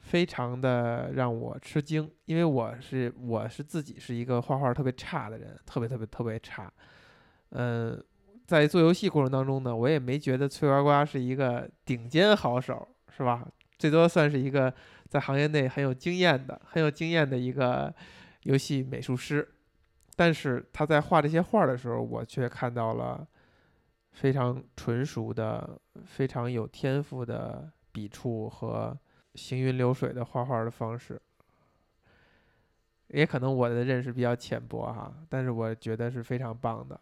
[0.00, 6.72] 非常的让我吃惊，因为我是我是自己是一个画画特别差的人，特别特别特别差。
[7.50, 8.02] 嗯，
[8.46, 13.46] 在做游戏过程当中呢，我也没觉得翠呱呱是一个顶尖好手，是吧？
[13.78, 14.72] 最多算是一个
[15.10, 17.92] 在行业内很有经验的、很有经验的一个
[18.44, 19.46] 游戏美术师。
[20.14, 23.26] 但是他在画这些画的时候，我却看到了
[24.12, 28.96] 非常纯熟的、非常有天赋的笔触和
[29.34, 31.20] 行云流水的画画的方式。
[33.08, 37.00] 也可能我的认识比较浅薄哈，但是我觉得是非常棒的。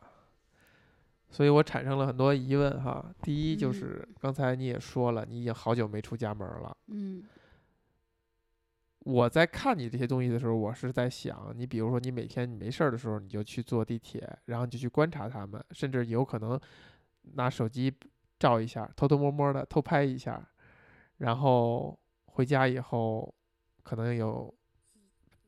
[1.28, 3.04] 所以我产生了很多疑问哈。
[3.20, 6.74] 第一就嗯是刚才你也说了，你已经好久没出家门了。
[6.86, 7.22] 嗯
[9.08, 16.60] 我在看你这些东西的时候，我是在想，你比如说你每天你没事儿的时候，你就去坐地铁，然后你就去观察他们，甚至有可能
[17.32, 17.90] 拿手机
[18.38, 20.46] 照一下，偷偷摸摸的偷拍一下，
[21.16, 23.34] 然后回家以后
[23.82, 24.54] 可能有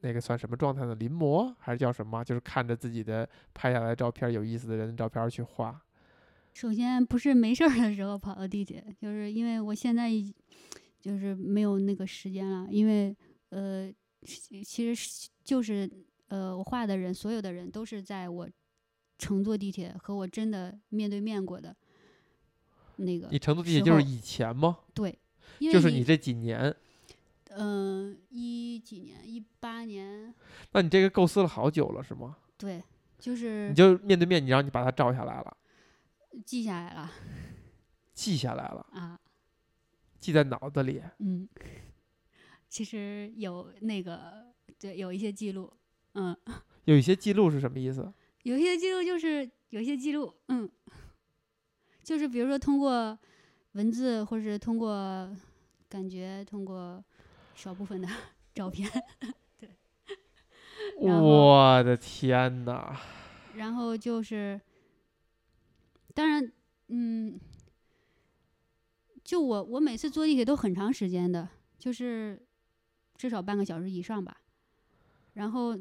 [0.01, 0.95] 那个算什么状态呢？
[0.95, 2.24] 临摹还是叫什么？
[2.24, 5.78] 就是看着自己的拍下来照片，有意思的人的照片去画。
[6.55, 10.11] 首先不是没事儿的时候跑到地铁，就是因为我现在
[10.99, 13.15] 就是没有那个时间了，因为
[13.51, 15.89] 呃，其其实就是
[16.28, 18.48] 呃，我画的人，所有的人都是在我
[19.18, 21.77] 乘坐地铁和我真的面对面过的
[22.97, 24.78] 那个你乘坐地铁就是以前吗？
[24.94, 25.18] 对，
[25.59, 26.74] 就是你这几年，
[27.51, 30.35] 嗯一几年一八年
[30.72, 32.36] 那你这个构思了好久了是吗？
[32.56, 32.82] 对，
[33.18, 35.56] 就是你就面对面，你让你把它照下来了，
[36.44, 37.10] 记下来了
[38.14, 39.18] 记下来了，啊，
[40.18, 41.02] 记在脑子里。
[41.18, 41.48] 嗯，
[42.71, 44.47] 其实有那个
[44.79, 45.71] 对有一些记录，
[46.15, 46.35] 嗯。
[46.87, 48.11] 有一些记录是什么意思？
[48.45, 50.69] 有一些记录就是有一些记录，嗯，
[52.03, 53.17] 就是比如说通过
[53.73, 55.31] 文字，或是通过
[55.89, 57.05] 感觉，通过
[57.55, 58.09] 少部分的
[58.55, 58.91] 照片，
[61.03, 62.99] 然后我的天哪！
[63.55, 64.61] 然后就是，
[66.15, 66.51] 当然，
[66.89, 67.39] 嗯，
[69.23, 71.49] 就我我每次坐地铁都很长时间的，
[71.79, 72.41] 就是
[73.21, 74.35] 至少半个小时以上吧。
[75.35, 75.77] 然后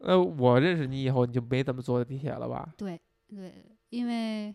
[0.00, 2.72] 呃，我认识你以后，你就没怎么坐地铁了吧？
[2.78, 2.98] 对
[3.28, 4.54] 对，因为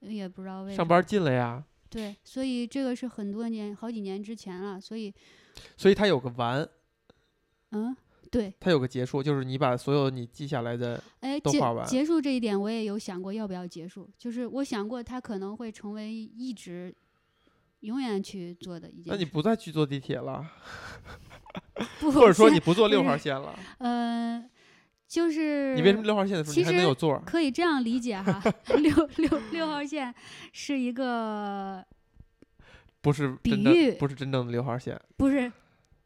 [0.00, 5.14] 也不知道为什么上班近了呀，对，所以这个是很多年、好几年之前了，所以，
[5.76, 6.68] 所以它有个完，
[7.70, 7.96] 嗯，
[8.30, 16.92] 对，它有个结束，就是你把所有你记下来的，哎，结都画完结束这一点，我也有想过要不要结束，就是我想过它可能会成为一直
[17.80, 19.10] 永远去做的一件事。
[19.10, 20.44] 那你不再去坐地铁了，
[22.00, 24.44] 不，或者说你不坐六号线了，呃，
[25.08, 27.20] 就是你为什么六号线的时候还能实有座？
[27.26, 28.42] 可以这样理解哈？
[28.78, 30.14] 六六六号线
[30.52, 31.84] 是一个
[33.00, 34.98] 不是比喻，不是真正的六号线。
[35.16, 35.50] 不是，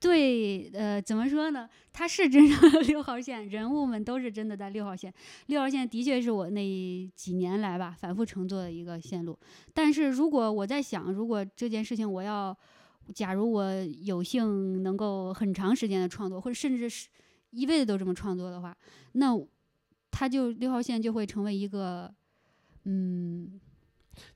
[0.00, 1.68] 对，呃，怎么说呢？
[1.92, 5.12] 它是真正的六号线，人物们都是真的在六号线。
[5.46, 9.38] 六号线的确是我那几年来吧反复乘坐的一个线路。
[9.74, 12.56] 但是如果我在想，如果这件事情我要，
[13.14, 13.72] 假如我
[14.02, 17.08] 有幸能够很长时间的创作，或者甚至是
[17.50, 18.76] 一辈子都这么创作的话，
[19.12, 19.32] 那
[20.10, 22.12] 它就六号线就会成为一个，
[22.84, 23.60] 嗯，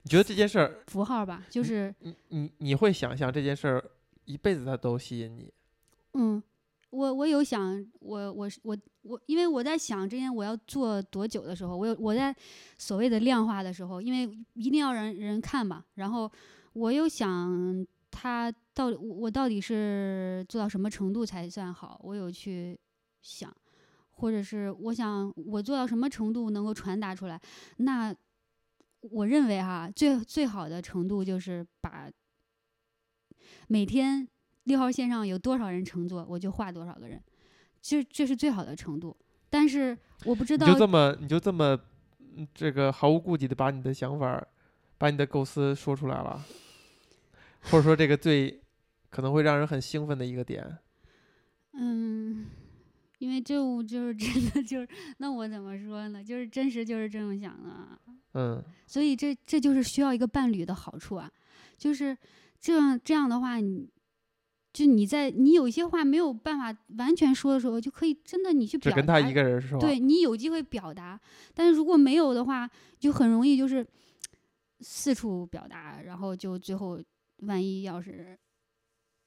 [0.03, 3.91] 你觉得这件事儿，符号吧，就是你你你会想象这件事儿
[4.25, 5.53] 一辈子它都吸引你？
[6.13, 6.41] 嗯，
[6.89, 12.33] 我我有想，我我是我我，因为我在想这件我要做多久的时候，我有我在
[12.77, 16.31] 所谓的量化的时候，因为一定要让人看嘛，然后
[16.73, 17.85] 我又想
[18.15, 22.79] 他到底我我到底是做到什么程度才算好，我有去
[23.23, 23.51] 想，
[24.11, 27.41] 或者是我想我做到什么程度能够传达出来，
[27.77, 28.15] 那
[29.01, 32.07] 我认为哈，最最好的程度就是把
[33.67, 34.27] 每天
[34.65, 37.19] 六号线上有多少人乘坐，我就画多少个人，
[37.81, 39.17] 这这是最好的程度。
[39.49, 41.77] 但是我不知道你就这么你就这么
[42.35, 44.47] 嗯这个毫无顾忌的把你的想法儿，
[44.97, 46.43] 把你的构思说出来了，
[47.71, 48.61] 或者说这个最
[49.09, 50.77] 可能会让人很兴奋的一个点，
[51.73, 52.45] 嗯，
[53.19, 54.87] 因为这我就是真的 就是，
[55.17, 56.23] 那我怎么说呢？
[56.23, 57.99] 就是真实就是这么想的啊，
[58.33, 61.31] 嗯所以这这就是需要一个伴侣的好处啊，
[61.77, 62.17] 就是
[62.59, 63.89] 这样这样的话，你
[64.71, 69.79] 就你在你有一些话没有办法完全说的时候，就可以真的你去表达，只跟他一个人说？
[69.79, 71.19] 对你有机会表达，
[71.53, 72.69] 但是如果没有的话，
[72.99, 73.85] 就很容易就是
[74.81, 76.99] 四处表达，然后就最后
[77.45, 78.37] 万一要是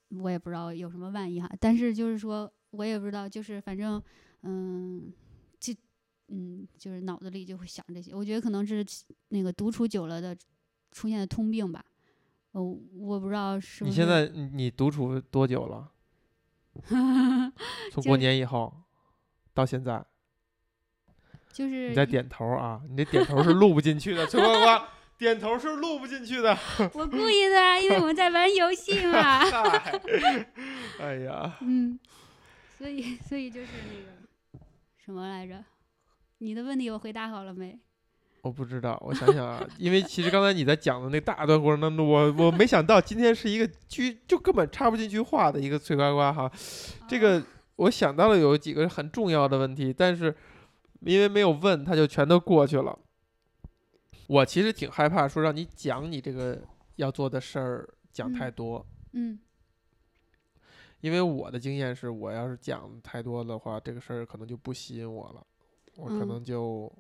[0.08, 4.02] 我也不知道有什么万一哈，但是就是说我也不知道，就是反正
[4.42, 5.12] 嗯，
[5.58, 5.72] 就
[6.28, 8.84] 嗯，就是脑子里就会想这些，我觉得可能是
[9.28, 10.36] 那个独处久了的
[10.92, 11.84] 出现的通病吧。
[12.52, 13.90] 哦，我不知道是不是。
[13.90, 15.92] 你现在你你独处多久了？
[17.90, 18.72] 从过年以后
[19.54, 20.04] 到现在，
[21.52, 22.82] 就是你在点头啊？
[22.88, 24.86] 你这点头是录不进去的，崔呱呱，
[25.18, 26.56] 点头是录不进去的。
[26.92, 29.40] 我故意的啊，因为我们在玩游戏嘛。
[31.00, 31.98] 哎呀，嗯，
[32.78, 34.64] 所以所以就是那个
[35.04, 35.64] 什么来着？
[36.38, 37.78] 你的问题我回答好了没？
[38.42, 46.50] 我不知道，我想想啊，因为其实刚才你在讲的那大段过程当中，我我没想到今天是一个居就根本插不进去话的一个脆呱呱哈。
[47.08, 47.42] 这个
[47.76, 50.32] 我想到了有几个很重要的问题，但是
[51.00, 52.96] 因为没有问，他就全都过去了。
[54.26, 56.60] 我其实挺害怕说让你讲你这个
[56.96, 59.38] 要做的事儿讲太嗯多，嗯。
[61.00, 65.46] 因为我的经验是我要是讲太多的话，这个事儿可能就不吸引我了，
[65.96, 66.90] 我可嗯能就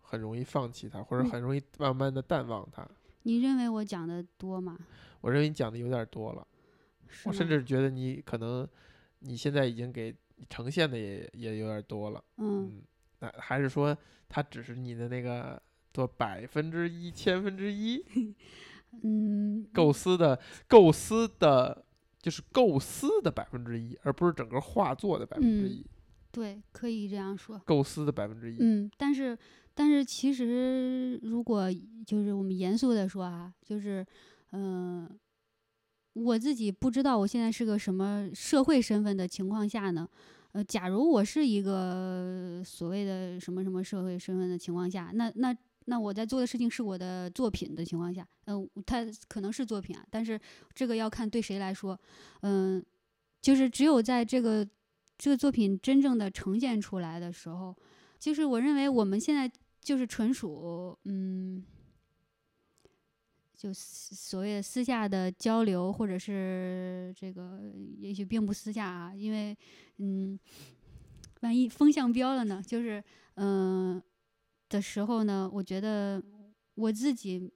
[0.00, 1.30] 很容易放弃它，或者嗯。
[1.30, 2.88] 很容易慢慢的淡忘它。
[3.22, 4.78] 你认为我讲的多吗？
[5.20, 6.46] 我认为你讲的有点多了，
[7.24, 8.66] 我甚至觉得你可能
[9.20, 10.14] 你现在已经给
[10.48, 12.24] 呈现的也也有点多了。
[12.38, 12.66] 嗯。
[12.66, 12.82] 嗯，
[13.20, 13.96] 那还是说
[14.28, 15.60] 它只是你的那个
[15.96, 18.04] 做百分之一、千分之一
[19.02, 21.86] 嗯构思的构思的，
[22.20, 25.86] 就是构思的百分之一，而不是整个画作的百分之一，
[26.30, 27.58] 对，可以这样说。
[27.64, 28.58] 构思的百分之一。
[28.60, 29.36] 嗯，但是
[29.74, 31.72] 但是其实如果
[32.06, 34.06] 就是我们严肃的说啊，就是
[34.50, 35.10] 嗯、呃
[36.12, 40.08] 我自己不知道我现在是个什么社会身份的情况下呢，
[40.52, 45.54] 呃，假如我是一个所谓的什么什么社会身份的情况下，那那
[45.86, 50.38] 那我在做的事情是我的作品的情况下，嗯、它可能是作品啊，但是
[50.74, 51.98] 这个要看对谁来说，
[52.42, 52.84] 嗯、
[53.40, 54.68] 就是只有在这个
[55.16, 57.74] 这个作品真正的呈现出来的时候，
[58.18, 59.50] 就是我认为我们现在
[59.80, 61.64] 就是纯属嗯，
[63.56, 67.60] 就所谓的私下的交流，或者是这个
[67.98, 69.56] 也许并不私下啊，因为
[69.98, 70.38] 嗯，
[71.42, 73.02] 万一风向标了呢，就是
[73.36, 74.02] 嗯、
[74.76, 76.22] 的时候呢，我觉得
[76.74, 77.50] 我自己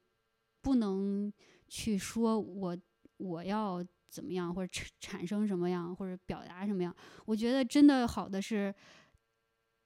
[0.63, 1.31] 不能
[1.69, 2.79] 去说我
[3.19, 6.97] 我要怎么样，或者产产生什么样，或者表达什么样。
[7.27, 8.75] 我觉得真的好的是，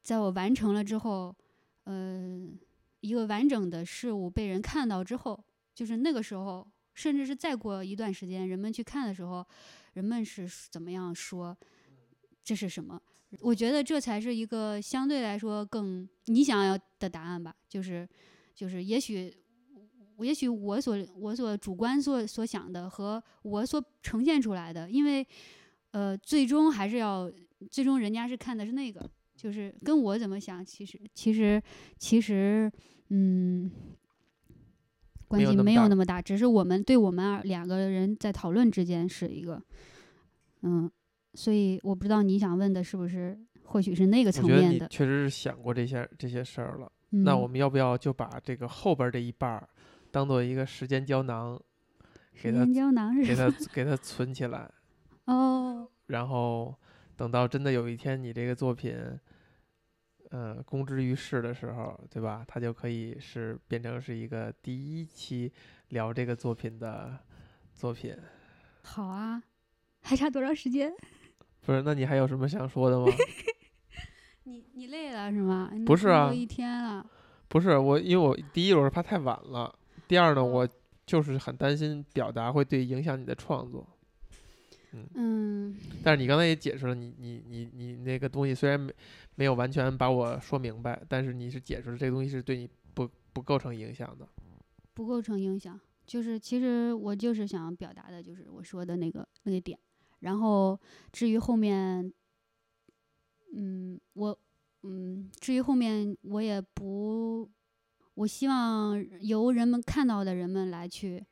[0.00, 1.34] 在我完成了之后，
[1.82, 2.48] 呃，
[3.00, 5.44] 一个完整的事物被人看到之后，
[5.74, 9.44] 就是那个时候，甚至是再过一段时间，人们去看的时候，
[9.94, 11.58] 人们是怎么样说
[12.44, 13.02] 这是什么？
[13.40, 18.08] 我觉得这才是一个相对来说更你想要的答案吧，就是
[18.54, 19.34] 就是也许。
[20.18, 25.26] 也许我所我所主观所所想的和我所呈现出来的，因为
[25.90, 27.28] 呃，最终还是要
[27.68, 31.60] 最终人家是看的是那个，就是跟我怎么想，其实其实
[31.98, 32.70] 其实
[33.08, 33.68] 嗯，
[35.26, 39.60] 关系没有那么大只是我们对我们二两个人在讨论之间是一个
[40.62, 40.88] 嗯，
[41.34, 44.86] 所以我不知道你想问的是不是，或许是那个层面的。
[44.88, 46.90] 确实是想过这些这些事儿了。
[47.10, 49.68] 嗯、那我们要不要就把这个后边儿这一半儿
[50.10, 51.60] 当做一个时间胶囊，
[52.42, 54.70] 给它时间胶囊是给什它 给它存起来，
[55.26, 56.74] 哦，然后
[57.16, 58.96] 等到真的有一天你这个作品，
[60.30, 62.44] 呃，公之于世的时候，对吧？
[62.48, 65.52] 它就可以是变成是一个第一期
[65.90, 67.18] 聊这个作品的
[67.72, 68.16] 作品。
[68.82, 69.42] 好啊，
[70.02, 70.92] 还差多长时间？
[71.64, 73.06] 不是，那你还有什么想说的吗？
[74.44, 75.70] 你你累了是吗？
[75.72, 77.04] 你不是啊一天了。
[77.48, 79.72] 不是我，因为我第一我是怕太晚了，
[80.08, 80.68] 第二呢，我
[81.06, 83.86] 就是很担心表达会对影响你的创作。
[85.14, 88.92] 嗯，但是你刚才也解释了，你你你你那个东西虽然没
[89.34, 94.28] 没有完全把我说明白，但是你是解释了这个东西是对你不不构成影响的。
[94.92, 95.78] 不构成影响。
[96.06, 99.78] 就是其实我就是想表达的，就是我说的那个那个点。
[100.24, 100.78] 然后
[101.12, 102.10] 至于后面，
[103.54, 104.38] 嗯，我
[104.82, 107.46] 嗯，至于后面我也不，
[108.14, 111.22] 我希望由人们看到的人们来去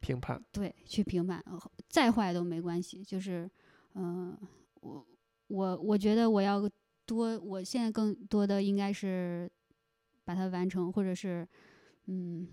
[0.00, 3.02] 评判，对去评判，呃再坏都没关系。
[3.02, 3.48] 就是
[3.94, 4.34] 嗯、
[4.80, 5.06] 我
[5.48, 6.62] 我我觉得我要
[7.04, 9.50] 多，我现在更多的应该是
[10.24, 11.46] 把它完成，或者是
[12.06, 12.48] 嗯，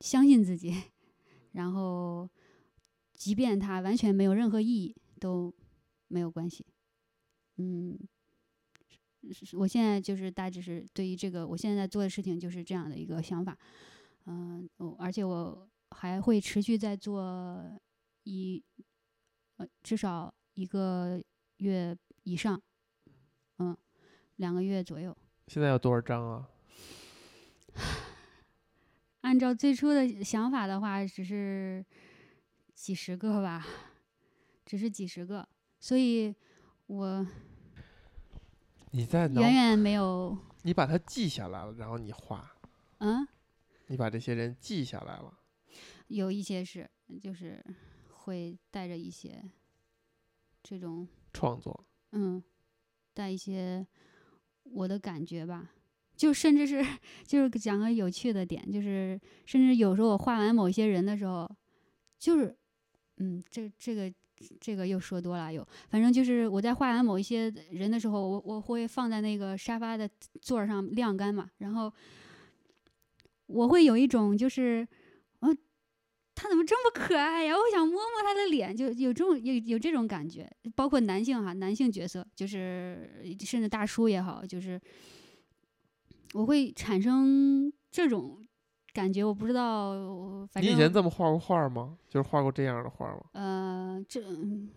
[0.00, 0.74] 相信自己，
[1.52, 2.28] 然后
[3.14, 4.94] 即便它完全没有任何意义
[5.24, 5.50] 都
[6.08, 6.66] 没有关系。
[7.56, 7.98] 嗯，
[9.32, 13.56] 是是我现在就是大致是对于这个我现在在做的事情就是这样的一个想法。
[14.26, 17.64] 嗯、我而且我还会持续在做
[18.24, 18.62] 一
[19.56, 21.22] 呃至少一个
[21.56, 22.60] 月以上，
[23.58, 23.74] 嗯，
[24.36, 25.16] 两个月左右。
[25.46, 26.50] 现在有多少张啊？
[29.22, 31.82] 按照最初的想法的话，只是
[32.74, 33.66] 几十个吧，
[34.64, 36.34] 只是几十个，所以
[36.86, 37.26] 我
[38.90, 42.56] 你在脑远远没有，你把它记下来了，然后你画，
[42.98, 43.26] 嗯，
[43.88, 45.40] 你把这些人记下来了。
[46.08, 46.88] 有一些是
[47.20, 47.64] 就是
[48.12, 49.42] 会带着一些
[50.62, 52.42] 这种创作，嗯，
[53.12, 53.86] 带一些
[54.62, 55.70] 我的感觉吧，
[56.14, 56.84] 就甚至是
[57.24, 61.50] 就是讲个有趣的点，就是甚至有时候我画完某些人的时候，
[62.18, 62.56] 就是
[63.16, 64.12] 嗯，这这个
[64.60, 70.08] 这个又说多了，又反正就是我在画完某一些人的时候，我我会放在那个沙发的
[70.40, 71.92] 座上晾干嘛，然后
[73.46, 74.86] 我会有一种就是，
[75.40, 75.56] 嗯、
[76.34, 77.54] 他怎么这么可爱呀？
[77.54, 80.50] 我想摸摸他的脸，就有这种有有这种感觉。
[80.74, 84.80] 包括男性哈，男性角色，就是甚至大叔也好，就是
[86.32, 88.42] 我会产生这种
[88.94, 89.22] 感觉。
[89.22, 91.98] 我不知道，反正你以前这么画过画吗？
[92.08, 93.20] 就是画过这样的画吗？
[93.32, 94.70] 呃，这嗯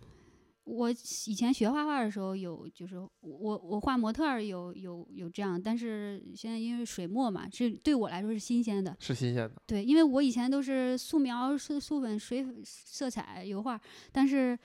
[0.64, 8.94] 我以前学画画的时候有，就是我我画模特儿有有有这样，但是现在因为水墨嘛，这对我来说是新鲜的。
[9.00, 9.62] 是新鲜的。
[9.66, 13.80] 对，因为我以前都是素描、素素粉、水粉色彩油画，
[14.12, 14.58] 但是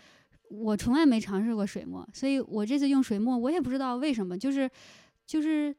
[0.49, 4.69] 我从来没尝试过水墨，所以我这次用水墨，我也不知道为什么，就是
[5.25, 5.73] 就是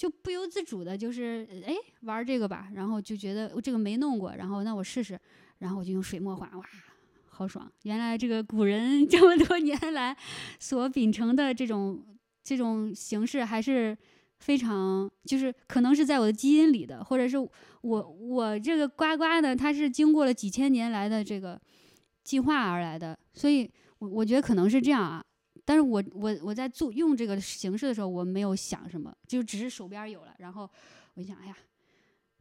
[0.00, 1.74] 就不由自主的，就是哎
[2.04, 5.20] 玩这个吧，然后就觉得我这个没弄过，然后那我试试，
[5.58, 6.64] 然后我就用水墨画，哇。
[7.26, 7.70] 好爽！
[7.82, 10.16] 原来这个古人 这么多年来
[10.58, 12.02] 所秉承的这种
[12.42, 13.94] 这种形式，还是
[14.38, 17.50] 非常，就是可能是在我的基因里的，或者是我
[17.82, 21.60] 我这个呱呱的，它是经过了几千年来的这个
[22.24, 25.22] 进化而来的，所以我我觉得可能是这样啊。
[25.64, 30.68] 但是我我我在做用这个形式的时候，我没有想什么，就只是手边儿有了，然后
[31.14, 31.56] 我就想，哎呀，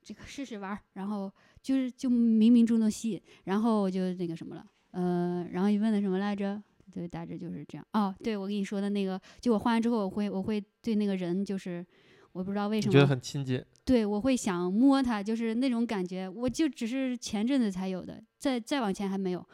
[0.02, 1.32] 这个试试玩儿，然后
[1.62, 6.62] 就是就冥冥中的吸引，然后我就那个什么了，呃，然后你问的什么来着？
[6.92, 7.86] 对，大致就是这样。
[7.94, 11.86] 哦，对，我跟你说的那个，就我画完之后，我会我会对那个人，就是
[12.32, 13.64] 我不知道为什么，觉得很亲近？
[13.86, 19.48] 对我会想摸他，就是那种感觉，我就只是前阵子才有的，再再往前还没有。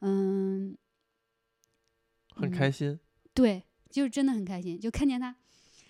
[0.00, 0.74] 嗯，
[2.34, 2.98] 很嗯开心。
[3.38, 5.34] 对，就是真的很开心，就看见他，你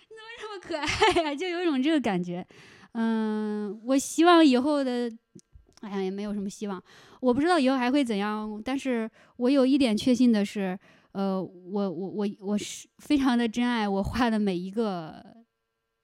[0.07, 2.45] 怎么这么可爱呀、 就有一种这个感觉。
[2.91, 5.11] 嗯，我希望以后的，
[5.81, 6.83] 哎呀，也没有什么希望，
[7.21, 10.77] 我不知道以后还会怎样，但是我有一点确信的是，
[11.13, 15.25] 呃，我我我我是非常的真爱我画的每一个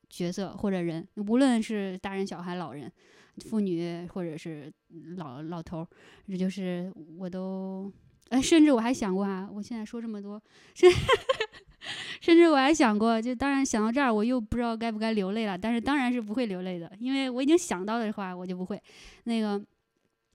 [0.10, 2.92] 角色或者人，无论是大人、小孩、老人、
[3.38, 4.74] 妇女或者是
[5.18, 5.88] 老老头儿，
[6.28, 7.92] 这就是我都。
[8.30, 10.42] 哎，甚至我还想过啊，我现在说这么多，
[10.74, 10.90] 甚
[12.22, 15.58] 甚至我还想过，就当然想到这儿，我又不知道该不该流泪了。
[15.58, 18.82] 但是当然是不会流泪的，因为我已经想到的话，我就不会。
[19.24, 19.62] 那个，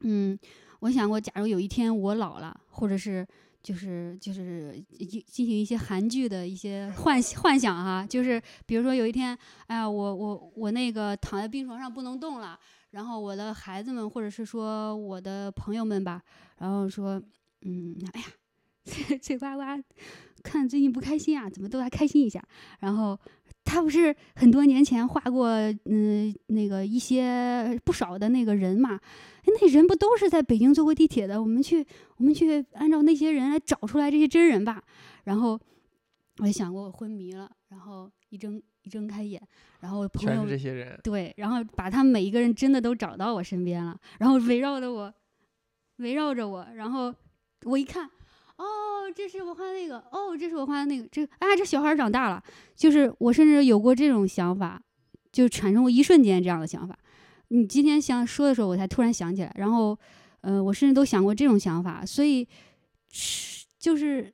[0.00, 0.38] 嗯，
[0.80, 3.26] 我想过，假如有一天我老了，或者是
[3.62, 9.36] 就是就是一进行一些韩剧的一些幻幻想哈，就是比如说有一天，
[9.66, 12.58] 哎呀，我我我那个躺在病床上不能动了，
[12.92, 16.22] 然后我的孩子们或者是说我的朋友们吧，
[16.58, 17.22] 然后说，
[17.62, 18.26] 嗯，哎呀，
[19.20, 19.62] 嘴呱呱，
[20.42, 22.42] 看最近不开心啊，怎么都来开心一下。
[22.80, 23.18] 然后
[23.64, 25.48] 他不是很多年前画过，
[25.84, 28.98] 嗯，那个一些不少的那个人嘛，
[29.46, 31.40] 那人不都是在北京坐过地铁的？
[31.40, 31.86] 我们去，
[32.16, 34.82] 我们去按照那些人来找出来这些真人吧。
[35.24, 35.60] 然后
[36.38, 39.40] 我也想过，我昏迷了，然后一睁一睁开眼，
[39.80, 45.12] 然后朋友这些人对，然后把他们每一个人真的都找到我身边了，然后围绕着我，
[45.96, 47.14] 围绕着我，然后
[47.64, 48.10] 我一看。
[48.60, 49.98] 哦，这是我画的那个。
[50.12, 51.08] 哦，这是我画的那个。
[51.08, 52.42] 这啊，这小孩长大了。
[52.76, 54.80] 就是我甚至有过这种想法，
[55.32, 56.98] 就产生过一瞬间这样的想法。
[57.48, 59.50] 你今天想说的时候，我才突然想起来。
[59.56, 59.98] 然后，
[60.42, 62.04] 呃，我甚至都想过这种想法。
[62.04, 62.46] 所以，
[63.08, 64.30] 是就是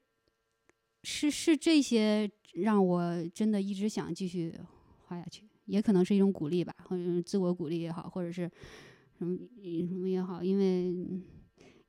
[1.04, 4.52] 是是这些让我真的一直想继续
[5.04, 5.44] 画下去。
[5.66, 8.50] 也可能是一种鼓励吧，或者自我鼓励也好，或者是
[9.18, 9.38] 什么
[9.88, 10.42] 什么也好。
[10.42, 10.92] 因为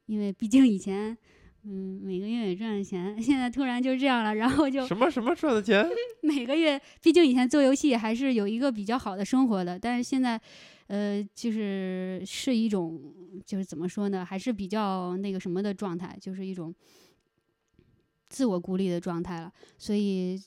[0.05, 1.17] 因为毕竟以前。
[1.69, 5.85] 嗯，每个月也赚钱，现在突然就这样了，然后就什么什么赚的钱？
[6.23, 10.39] 每个月，毕竟以前做游戏还是有一个比较好的生活的，但是现在，
[10.87, 13.13] 呃，就是是一种，
[13.45, 16.73] 就是怎么说呢，还是比较那个什么的状态，就是一种
[18.29, 20.41] 自我孤立的状态了，所以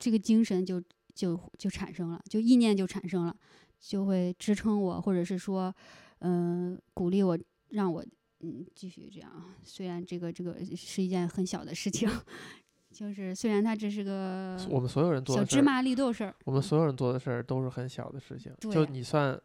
[0.00, 0.82] 这个精神就
[1.14, 3.36] 就就产生了，就意念就产生了，
[3.78, 5.72] 就会支撑我，或者是说，
[6.18, 7.38] 嗯，鼓励我，
[7.68, 8.04] 让我。
[8.42, 9.30] 嗯，继续这样。
[9.62, 12.08] 虽然这个这个是一件很小的事情，
[12.92, 18.52] 就是虽然它只是个我们所有人做小芝麻绿豆事儿，我们所有人做的事儿都是很小的事情。
[18.60, 19.40] 就你算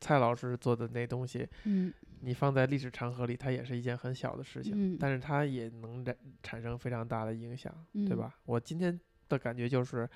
[0.00, 8.34] 蔡老师做的那东西，嗯，你放在历史长河里，它也是一件很小的事情，但是它也能产产生非常大的影响，对吧？
[8.44, 10.08] 我今天的感觉就是，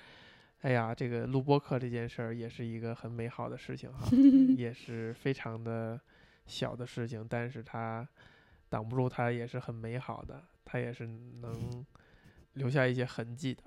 [0.61, 4.07] 哎呀，这个录播课这件事儿也是一个很美好的事情哈，
[4.57, 5.99] 也是非常的。
[6.49, 8.05] 小的事情，但是它
[8.67, 11.85] 挡不住，它也是很美好的，它也是能
[12.53, 13.63] 留下一些痕迹的。